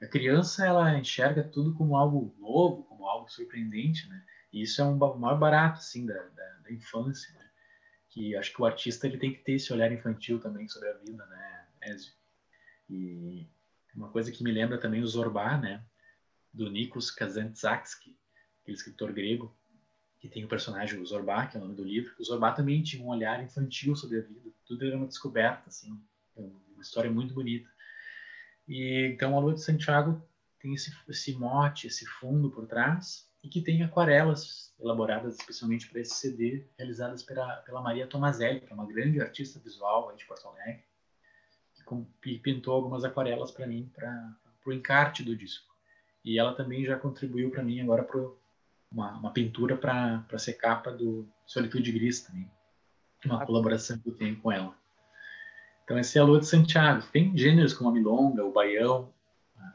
A 0.02 0.06
criança 0.08 0.66
ela 0.66 0.98
enxerga 0.98 1.44
tudo 1.44 1.74
como 1.74 1.96
algo 1.96 2.34
novo, 2.40 2.82
como 2.82 3.06
algo 3.06 3.30
surpreendente, 3.30 4.08
né? 4.08 4.26
E 4.52 4.62
isso 4.62 4.82
é 4.82 4.84
um 4.84 4.96
maior 4.96 5.38
barato 5.38 5.78
assim 5.78 6.04
da, 6.04 6.14
da, 6.14 6.58
da 6.64 6.72
infância, 6.72 7.32
né? 7.34 7.48
que 8.08 8.36
acho 8.36 8.52
que 8.52 8.60
o 8.60 8.66
artista 8.66 9.06
ele 9.06 9.18
tem 9.18 9.32
que 9.32 9.44
ter 9.44 9.52
esse 9.52 9.72
olhar 9.72 9.92
infantil 9.92 10.40
também 10.40 10.68
sobre 10.68 10.88
a 10.88 10.94
vida, 10.94 11.24
né, 11.26 11.66
Ezio? 11.82 12.12
E 12.90 13.46
uma 13.94 14.08
coisa 14.08 14.30
que 14.32 14.42
me 14.42 14.50
lembra 14.50 14.78
também 14.78 15.00
o 15.00 15.06
Zorba, 15.06 15.56
né, 15.56 15.84
do 16.52 16.68
Nikos 16.70 17.10
Kazantzakis, 17.10 17.94
aquele 18.62 18.76
escritor 18.76 19.12
grego, 19.12 19.56
que 20.24 20.28
tem 20.30 20.42
o 20.42 20.48
personagem 20.48 20.98
o 20.98 21.04
Zorba, 21.04 21.46
que 21.46 21.54
é 21.54 21.60
o 21.60 21.62
nome 21.62 21.76
do 21.76 21.84
livro. 21.84 22.14
O 22.18 22.24
Zorba 22.24 22.50
também 22.50 22.82
tinha 22.82 23.04
um 23.04 23.10
olhar 23.10 23.44
infantil 23.44 23.94
sobre 23.94 24.20
a 24.20 24.22
vida. 24.22 24.48
Tudo 24.64 24.86
era 24.86 24.96
uma 24.96 25.06
descoberta, 25.06 25.64
assim, 25.66 26.00
é 26.34 26.40
uma 26.40 26.80
história 26.80 27.10
muito 27.10 27.34
bonita. 27.34 27.68
E 28.66 29.10
então 29.12 29.36
a 29.36 29.40
Lua 29.40 29.52
de 29.52 29.60
Santiago 29.60 30.26
tem 30.58 30.72
esse, 30.72 30.96
esse 31.06 31.34
mote, 31.34 31.88
esse 31.88 32.06
fundo 32.06 32.50
por 32.50 32.66
trás 32.66 33.28
e 33.42 33.50
que 33.50 33.60
tem 33.60 33.82
aquarelas 33.82 34.74
elaboradas 34.80 35.38
especialmente 35.38 35.90
para 35.90 36.00
esse 36.00 36.14
CD, 36.14 36.64
realizadas 36.78 37.22
pela, 37.22 37.56
pela 37.56 37.82
Maria 37.82 38.06
Tomazelli, 38.06 38.60
que 38.60 38.72
é 38.72 38.74
uma 38.74 38.86
grande 38.86 39.20
artista 39.20 39.60
visual 39.60 40.16
de 40.16 40.24
Porto 40.24 40.48
Alegre, 40.48 40.84
que 42.22 42.38
pintou 42.38 42.72
algumas 42.72 43.04
aquarelas 43.04 43.50
para 43.50 43.66
mim 43.66 43.92
para 43.94 44.38
o 44.64 44.72
encarte 44.72 45.22
do 45.22 45.36
disco. 45.36 45.76
E 46.24 46.38
ela 46.38 46.54
também 46.54 46.82
já 46.82 46.98
contribuiu 46.98 47.50
para 47.50 47.62
mim 47.62 47.82
agora 47.82 48.02
para 48.02 48.18
uma, 48.95 49.12
uma 49.18 49.32
pintura 49.32 49.76
para 49.76 50.38
ser 50.38 50.55
capa 50.55 50.92
do 50.92 51.28
Solitude 51.45 51.90
Gris 51.90 52.22
também. 52.22 52.49
Uma 53.26 53.42
ah, 53.42 53.47
colaboração 53.47 53.99
que 53.99 54.09
eu 54.09 54.14
tenho 54.14 54.36
com 54.36 54.53
ela. 54.53 54.74
Então, 55.82 55.99
essa 55.99 56.18
é 56.18 56.22
a 56.22 56.24
Lua 56.24 56.38
de 56.38 56.47
Santiago. 56.47 57.05
Tem 57.12 57.36
gêneros 57.36 57.74
como 57.74 57.90
a 57.90 57.92
milonga, 57.92 58.45
o 58.45 58.53
baião, 58.53 59.12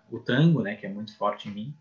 o 0.09 0.19
tango, 0.19 0.61
né, 0.61 0.75
que 0.75 0.85
é 0.85 0.89
muito 0.89 1.15
forte 1.17 1.49
em 1.49 1.51
mim. 1.51 1.77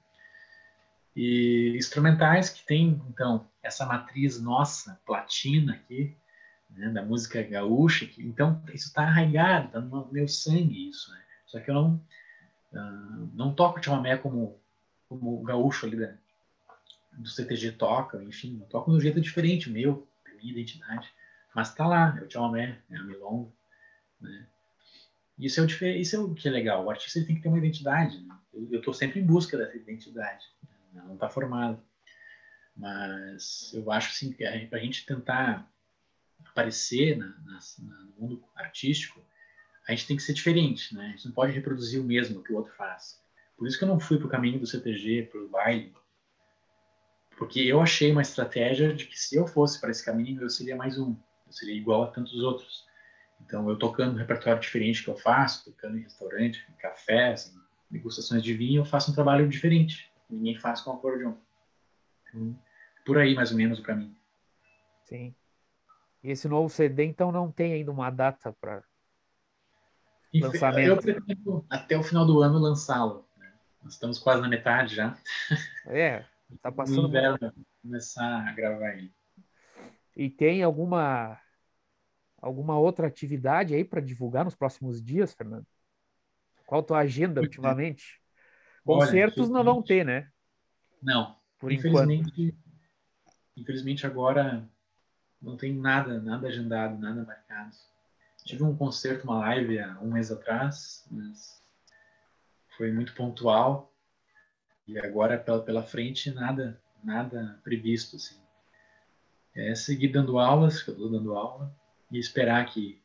E 1.14 1.74
instrumentais 1.76 2.50
que 2.50 2.64
tem, 2.66 3.00
então, 3.08 3.48
essa 3.62 3.86
matriz 3.86 4.40
nossa, 4.40 5.00
platina 5.06 5.74
aqui, 5.74 6.16
né, 6.70 6.90
da 6.90 7.02
música 7.02 7.42
gaúcha. 7.42 8.06
Que, 8.06 8.22
então, 8.22 8.62
isso 8.72 8.88
está 8.88 9.02
arraigado, 9.02 9.68
está 9.68 9.80
no 9.80 10.08
meu 10.10 10.26
sangue 10.26 10.88
isso. 10.88 11.10
Né? 11.12 11.20
Só 11.46 11.60
que 11.60 11.70
eu 11.70 11.74
não, 11.74 11.94
uh, 12.72 13.30
não 13.34 13.54
toco 13.54 13.82
chamamé 13.82 14.16
como, 14.16 14.58
como 15.08 15.40
o 15.40 15.42
gaúcho 15.42 15.86
ali 15.86 15.96
da, 15.96 16.14
do 17.18 17.28
CTG 17.28 17.72
toca, 17.72 18.22
enfim, 18.22 18.64
toco 18.70 18.90
de 18.90 18.96
um 18.96 19.00
jeito 19.00 19.20
diferente, 19.20 19.70
meu, 19.70 20.08
da 20.24 20.32
minha 20.34 20.52
identidade. 20.52 21.08
Mas 21.54 21.70
está 21.70 21.86
lá, 21.86 22.16
é 22.20 22.24
o 22.24 22.30
chamamé, 22.30 22.80
é 22.90 22.96
a 22.96 23.02
milonga, 23.02 23.50
né? 24.20 24.46
Isso 25.38 25.60
é, 25.60 25.62
o, 25.62 25.66
isso 25.96 26.16
é 26.16 26.18
o 26.18 26.34
que 26.34 26.48
é 26.48 26.50
legal. 26.50 26.84
O 26.84 26.90
artista 26.90 27.24
tem 27.24 27.36
que 27.36 27.42
ter 27.42 27.48
uma 27.48 27.58
identidade. 27.58 28.20
Né? 28.20 28.36
Eu 28.72 28.80
estou 28.80 28.92
sempre 28.92 29.20
em 29.20 29.24
busca 29.24 29.56
dessa 29.56 29.76
identidade. 29.76 30.44
Né? 30.92 31.02
Não 31.06 31.14
está 31.14 31.28
formada. 31.28 31.80
Mas 32.76 33.72
eu 33.72 33.90
acho 33.90 34.10
assim, 34.10 34.32
que 34.32 34.44
para 34.66 34.78
a 34.78 34.82
gente 34.82 35.06
tentar 35.06 35.70
aparecer 36.44 37.16
na, 37.16 37.26
na, 37.26 37.60
no 37.78 38.12
mundo 38.18 38.44
artístico, 38.56 39.24
a 39.86 39.92
gente 39.92 40.08
tem 40.08 40.16
que 40.16 40.22
ser 40.24 40.32
diferente. 40.32 40.92
Né? 40.92 41.06
A 41.06 41.10
gente 41.10 41.26
não 41.26 41.32
pode 41.32 41.52
reproduzir 41.52 42.00
o 42.00 42.04
mesmo 42.04 42.42
que 42.42 42.52
o 42.52 42.56
outro 42.56 42.74
faz. 42.74 43.20
Por 43.56 43.66
isso 43.66 43.78
que 43.78 43.84
eu 43.84 43.88
não 43.88 44.00
fui 44.00 44.18
para 44.18 44.26
o 44.26 44.30
caminho 44.30 44.58
do 44.58 44.66
CTG, 44.66 45.28
para 45.30 45.40
o 45.40 45.48
baile. 45.48 45.94
Porque 47.38 47.60
eu 47.60 47.80
achei 47.80 48.10
uma 48.10 48.20
estratégia 48.20 48.92
de 48.92 49.06
que 49.06 49.16
se 49.16 49.36
eu 49.36 49.46
fosse 49.46 49.80
para 49.80 49.92
esse 49.92 50.04
caminho, 50.04 50.42
eu 50.42 50.50
seria 50.50 50.74
mais 50.74 50.98
um. 50.98 51.16
Eu 51.46 51.52
seria 51.52 51.74
igual 51.74 52.02
a 52.02 52.08
tantos 52.08 52.42
outros. 52.42 52.84
Então, 53.40 53.70
eu 53.70 53.78
tocando 53.78 54.14
um 54.14 54.18
repertório 54.18 54.60
diferente 54.60 55.04
que 55.04 55.08
eu 55.08 55.16
faço, 55.16 55.70
tocando 55.70 55.96
em 55.96 56.02
restaurante, 56.02 56.66
em 56.68 56.76
café, 56.76 57.32
assim, 57.32 57.56
degustações 57.88 58.42
de 58.42 58.52
vinho, 58.52 58.80
eu 58.80 58.84
faço 58.84 59.12
um 59.12 59.14
trabalho 59.14 59.48
diferente. 59.48 60.12
Ninguém 60.28 60.58
faz 60.58 60.80
com 60.80 60.90
acordeon. 60.90 61.34
Então, 62.26 62.58
por 63.06 63.18
aí, 63.18 63.36
mais 63.36 63.52
ou 63.52 63.56
menos, 63.56 63.78
o 63.78 63.84
caminho. 63.84 64.16
Sim. 65.04 65.32
E 66.24 66.32
esse 66.32 66.48
novo 66.48 66.68
CD, 66.68 67.04
então, 67.04 67.30
não 67.30 67.52
tem 67.52 67.72
ainda 67.72 67.92
uma 67.92 68.10
data 68.10 68.52
para 68.60 68.82
lançamento? 70.34 70.88
Eu 70.88 70.96
pretendo, 70.96 71.66
até 71.70 71.96
o 71.96 72.02
final 72.02 72.26
do 72.26 72.42
ano, 72.42 72.58
lançá-lo. 72.58 73.28
Né? 73.36 73.52
Nós 73.80 73.92
estamos 73.92 74.18
quase 74.18 74.42
na 74.42 74.48
metade 74.48 74.96
já. 74.96 75.16
É, 75.86 76.24
está 76.54 76.70
passando... 76.72 77.10
Começar 77.82 78.48
a 78.48 78.52
gravar 78.52 78.96
ele. 78.96 79.12
E 80.16 80.28
tem 80.28 80.62
alguma 80.62 81.40
alguma 82.40 82.78
outra 82.78 83.06
atividade 83.06 83.74
aí 83.74 83.84
para 83.84 84.00
divulgar 84.00 84.44
nos 84.44 84.54
próximos 84.54 85.02
dias, 85.02 85.32
Fernando? 85.32 85.66
Qual 86.66 86.80
a 86.80 86.84
tua 86.84 86.98
agenda 86.98 87.40
ultimamente? 87.40 88.20
Concertos 88.84 89.50
Olha, 89.50 89.54
não 89.54 89.64
vão 89.64 89.82
ter, 89.82 90.04
né? 90.04 90.30
Não. 91.02 91.36
Por 91.58 91.72
infelizmente, 91.72 92.42
enquanto. 92.42 92.58
infelizmente 93.56 94.06
agora 94.06 94.68
não 95.40 95.56
tem 95.56 95.72
nada, 95.72 96.20
nada 96.20 96.48
agendado, 96.48 96.98
nada 96.98 97.24
marcado. 97.24 97.76
Tive 98.44 98.62
um 98.62 98.76
concerto, 98.76 99.24
uma 99.24 99.38
live 99.40 99.78
há 99.78 99.98
um 100.00 100.12
mês 100.12 100.30
atrás, 100.30 101.06
mas 101.10 101.62
foi 102.76 102.92
muito 102.92 103.14
pontual. 103.14 103.87
E 104.88 104.98
agora 104.98 105.38
pela, 105.38 105.62
pela 105.62 105.82
frente 105.82 106.32
nada, 106.32 106.80
nada 107.04 107.60
previsto 107.62 108.16
assim. 108.16 108.40
É 109.54 109.74
seguir 109.74 110.08
dando 110.08 110.38
aulas, 110.38 110.82
que 110.82 110.90
eu 110.90 110.94
estou 110.94 111.10
dando 111.10 111.34
aula, 111.34 111.70
e 112.10 112.18
esperar 112.18 112.64
que, 112.66 113.00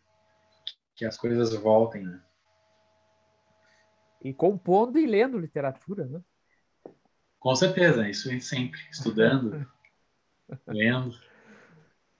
que 0.95 1.03
as 1.03 1.17
coisas 1.17 1.53
voltem, 1.55 2.03
né? 2.03 2.23
E 4.23 4.33
compondo 4.33 4.97
e 4.97 5.05
lendo 5.05 5.37
literatura, 5.37 6.05
né? 6.05 6.21
Com 7.37 7.53
certeza, 7.55 8.07
isso 8.07 8.31
é 8.31 8.39
sempre, 8.39 8.79
estudando, 8.89 9.69
lendo. 10.65 11.13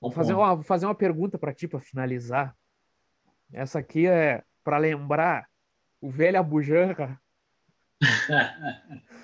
Vou 0.01 0.11
fazer 0.11 0.34
uma, 0.34 0.55
vou 0.55 0.66
fazer 0.66 0.86
uma 0.86 0.95
pergunta 0.95 1.39
para 1.39 1.53
ti 1.53 1.66
para 1.66 1.80
finalizar. 1.80 2.53
Essa 3.53 3.80
aqui 3.80 4.05
é 4.05 4.43
para 4.61 4.78
lembrar 4.78 5.47
o 6.01 6.09
velho 6.09 6.38
Abujanra. 6.38 7.18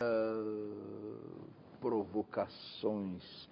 Uh, 0.02 1.50
provocações 1.80 3.48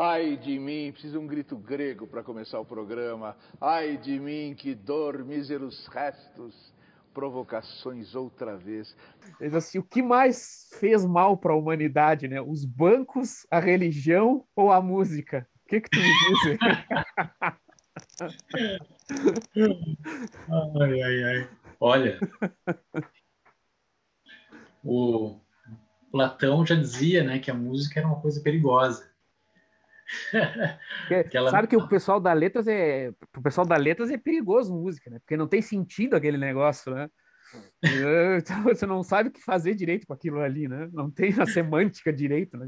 Ai 0.00 0.36
de 0.36 0.60
mim, 0.60 0.92
precisa 0.92 1.18
um 1.18 1.26
grito 1.26 1.56
grego 1.56 2.06
para 2.06 2.22
começar 2.22 2.60
o 2.60 2.64
programa. 2.64 3.36
Ai 3.60 3.96
de 3.96 4.20
mim, 4.20 4.54
que 4.56 4.72
dor, 4.72 5.24
míseros 5.24 5.88
restos, 5.88 6.72
provocações 7.12 8.14
outra 8.14 8.56
vez. 8.56 8.96
Assim, 9.52 9.80
o 9.80 9.82
que 9.82 10.00
mais 10.00 10.68
fez 10.78 11.04
mal 11.04 11.36
para 11.36 11.52
a 11.52 11.56
humanidade, 11.56 12.28
né? 12.28 12.40
Os 12.40 12.64
bancos, 12.64 13.44
a 13.50 13.58
religião 13.58 14.44
ou 14.54 14.70
a 14.70 14.80
música? 14.80 15.44
O 15.64 15.68
que, 15.68 15.80
que 15.80 15.90
tu 15.90 15.98
me 15.98 16.04
diz? 16.04 16.58
ai, 20.80 21.02
ai, 21.02 21.24
ai. 21.24 21.48
Olha, 21.80 22.20
o 24.84 25.40
Platão 26.10 26.64
já 26.64 26.74
dizia, 26.74 27.22
né, 27.22 27.38
que 27.38 27.50
a 27.50 27.54
música 27.54 28.00
era 28.00 28.06
uma 28.06 28.20
coisa 28.20 28.40
perigosa. 28.40 29.08
Aquela... 31.20 31.50
Sabe 31.50 31.68
que 31.68 31.76
o 31.76 31.86
pessoal 31.86 32.18
da 32.18 32.32
letras 32.32 32.66
é. 32.66 33.12
O 33.36 33.42
pessoal 33.42 33.66
da 33.66 33.76
letras 33.76 34.10
é 34.10 34.16
perigoso 34.16 34.72
música, 34.74 35.10
né? 35.10 35.18
Porque 35.18 35.36
não 35.36 35.46
tem 35.46 35.60
sentido 35.60 36.16
aquele 36.16 36.38
negócio, 36.38 36.94
né? 36.94 37.10
Então 38.42 38.62
você 38.62 38.86
não 38.86 39.02
sabe 39.02 39.28
o 39.28 39.32
que 39.32 39.40
fazer 39.42 39.74
direito 39.74 40.06
com 40.06 40.12
aquilo 40.12 40.40
ali, 40.40 40.68
né? 40.68 40.88
Não 40.92 41.10
tem 41.10 41.32
a 41.40 41.46
semântica 41.46 42.12
direito, 42.12 42.56
né? 42.56 42.66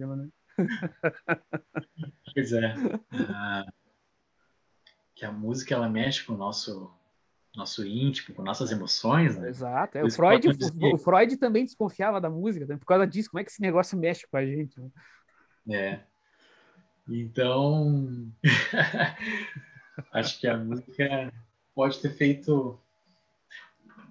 Pois 2.35 2.53
é. 2.53 2.75
Ah, 3.13 3.67
que 5.15 5.25
a 5.25 5.33
música 5.33 5.75
ela 5.75 5.89
mexe 5.89 6.25
com 6.25 6.33
o 6.35 6.37
nosso 6.37 6.91
nosso 7.55 7.85
íntimo, 7.85 8.35
com 8.35 8.43
nossas 8.43 8.71
emoções. 8.71 9.37
Né? 9.37 9.49
Exato. 9.49 9.99
É, 9.99 10.05
o, 10.05 10.11
Freud, 10.11 10.49
o, 10.49 10.95
o, 10.95 10.99
Freud 10.99 11.37
também 11.37 11.65
desconfiava 11.65 12.21
da 12.21 12.31
música, 12.31 12.67
né? 12.67 12.77
por 12.77 12.87
causa 12.87 13.07
disso. 13.07 13.31
Como 13.31 13.41
é 13.41 13.45
que 13.45 13.51
esse 13.51 13.61
negócio 13.61 13.99
mexe 13.99 14.27
com 14.27 14.37
a 14.37 14.47
gente? 14.47 14.81
Né? 14.81 14.91
É. 15.71 16.01
Então, 17.09 18.33
acho 20.13 20.39
que 20.39 20.47
a 20.47 20.57
música 20.57 21.33
pode 21.75 22.01
ter 22.01 22.11
feito. 22.11 22.81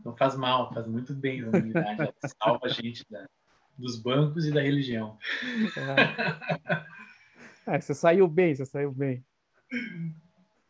Não 0.04 0.16
faz 0.16 0.36
mal, 0.36 0.74
faz 0.74 0.88
muito 0.88 1.14
bem 1.14 1.42
na 1.42 1.50
humanidade. 1.50 2.02
Ela 2.02 2.14
salva 2.42 2.66
a 2.66 2.70
gente 2.70 3.06
da, 3.10 3.26
dos 3.78 3.98
bancos 4.02 4.46
e 4.46 4.52
da 4.52 4.62
religião. 4.62 5.18
É. 7.66 7.76
é, 7.76 7.82
você 7.82 7.94
saiu 7.94 8.28
bem, 8.28 8.54
você 8.54 8.66
saiu 8.66 8.92
bem. 8.92 9.24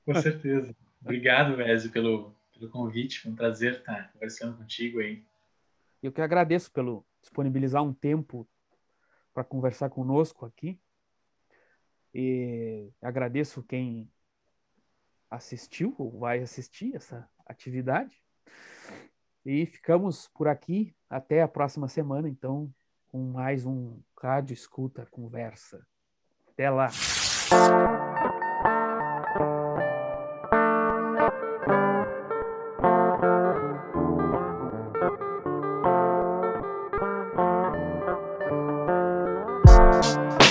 Com 0.06 0.14
certeza. 0.16 0.76
Obrigado, 1.02 1.56
Vézio, 1.56 1.92
pelo, 1.92 2.36
pelo 2.60 2.72
convite. 2.72 3.22
Foi 3.22 3.32
um 3.32 3.36
prazer 3.36 3.80
estar 3.80 4.12
conversando 4.12 4.58
contigo 4.58 5.00
aí. 5.00 5.24
Eu 6.04 6.12
que 6.12 6.22
agradeço 6.22 6.72
pelo 6.72 7.06
disponibilizar 7.22 7.82
um 7.84 7.94
tempo 7.94 8.48
para 9.34 9.44
conversar 9.44 9.90
conosco 9.90 10.46
aqui. 10.46 10.80
E 12.14 12.90
agradeço 13.02 13.64
quem 13.64 14.12
assistiu 15.30 15.94
ou 15.98 16.20
vai 16.20 16.40
assistir 16.40 16.96
essa 16.96 17.30
atividade. 17.46 18.22
E 19.46 19.66
ficamos 19.66 20.28
por 20.28 20.48
aqui 20.48 20.96
até 21.10 21.42
a 21.42 21.48
próxima 21.48 21.88
semana, 21.88 22.28
então, 22.28 22.74
com 23.08 23.32
mais 23.32 23.66
um 23.66 24.00
Rádio 24.20 24.54
Escuta 24.54 25.06
Conversa. 25.12 25.86
Até 26.48 26.70
lá! 26.70 26.90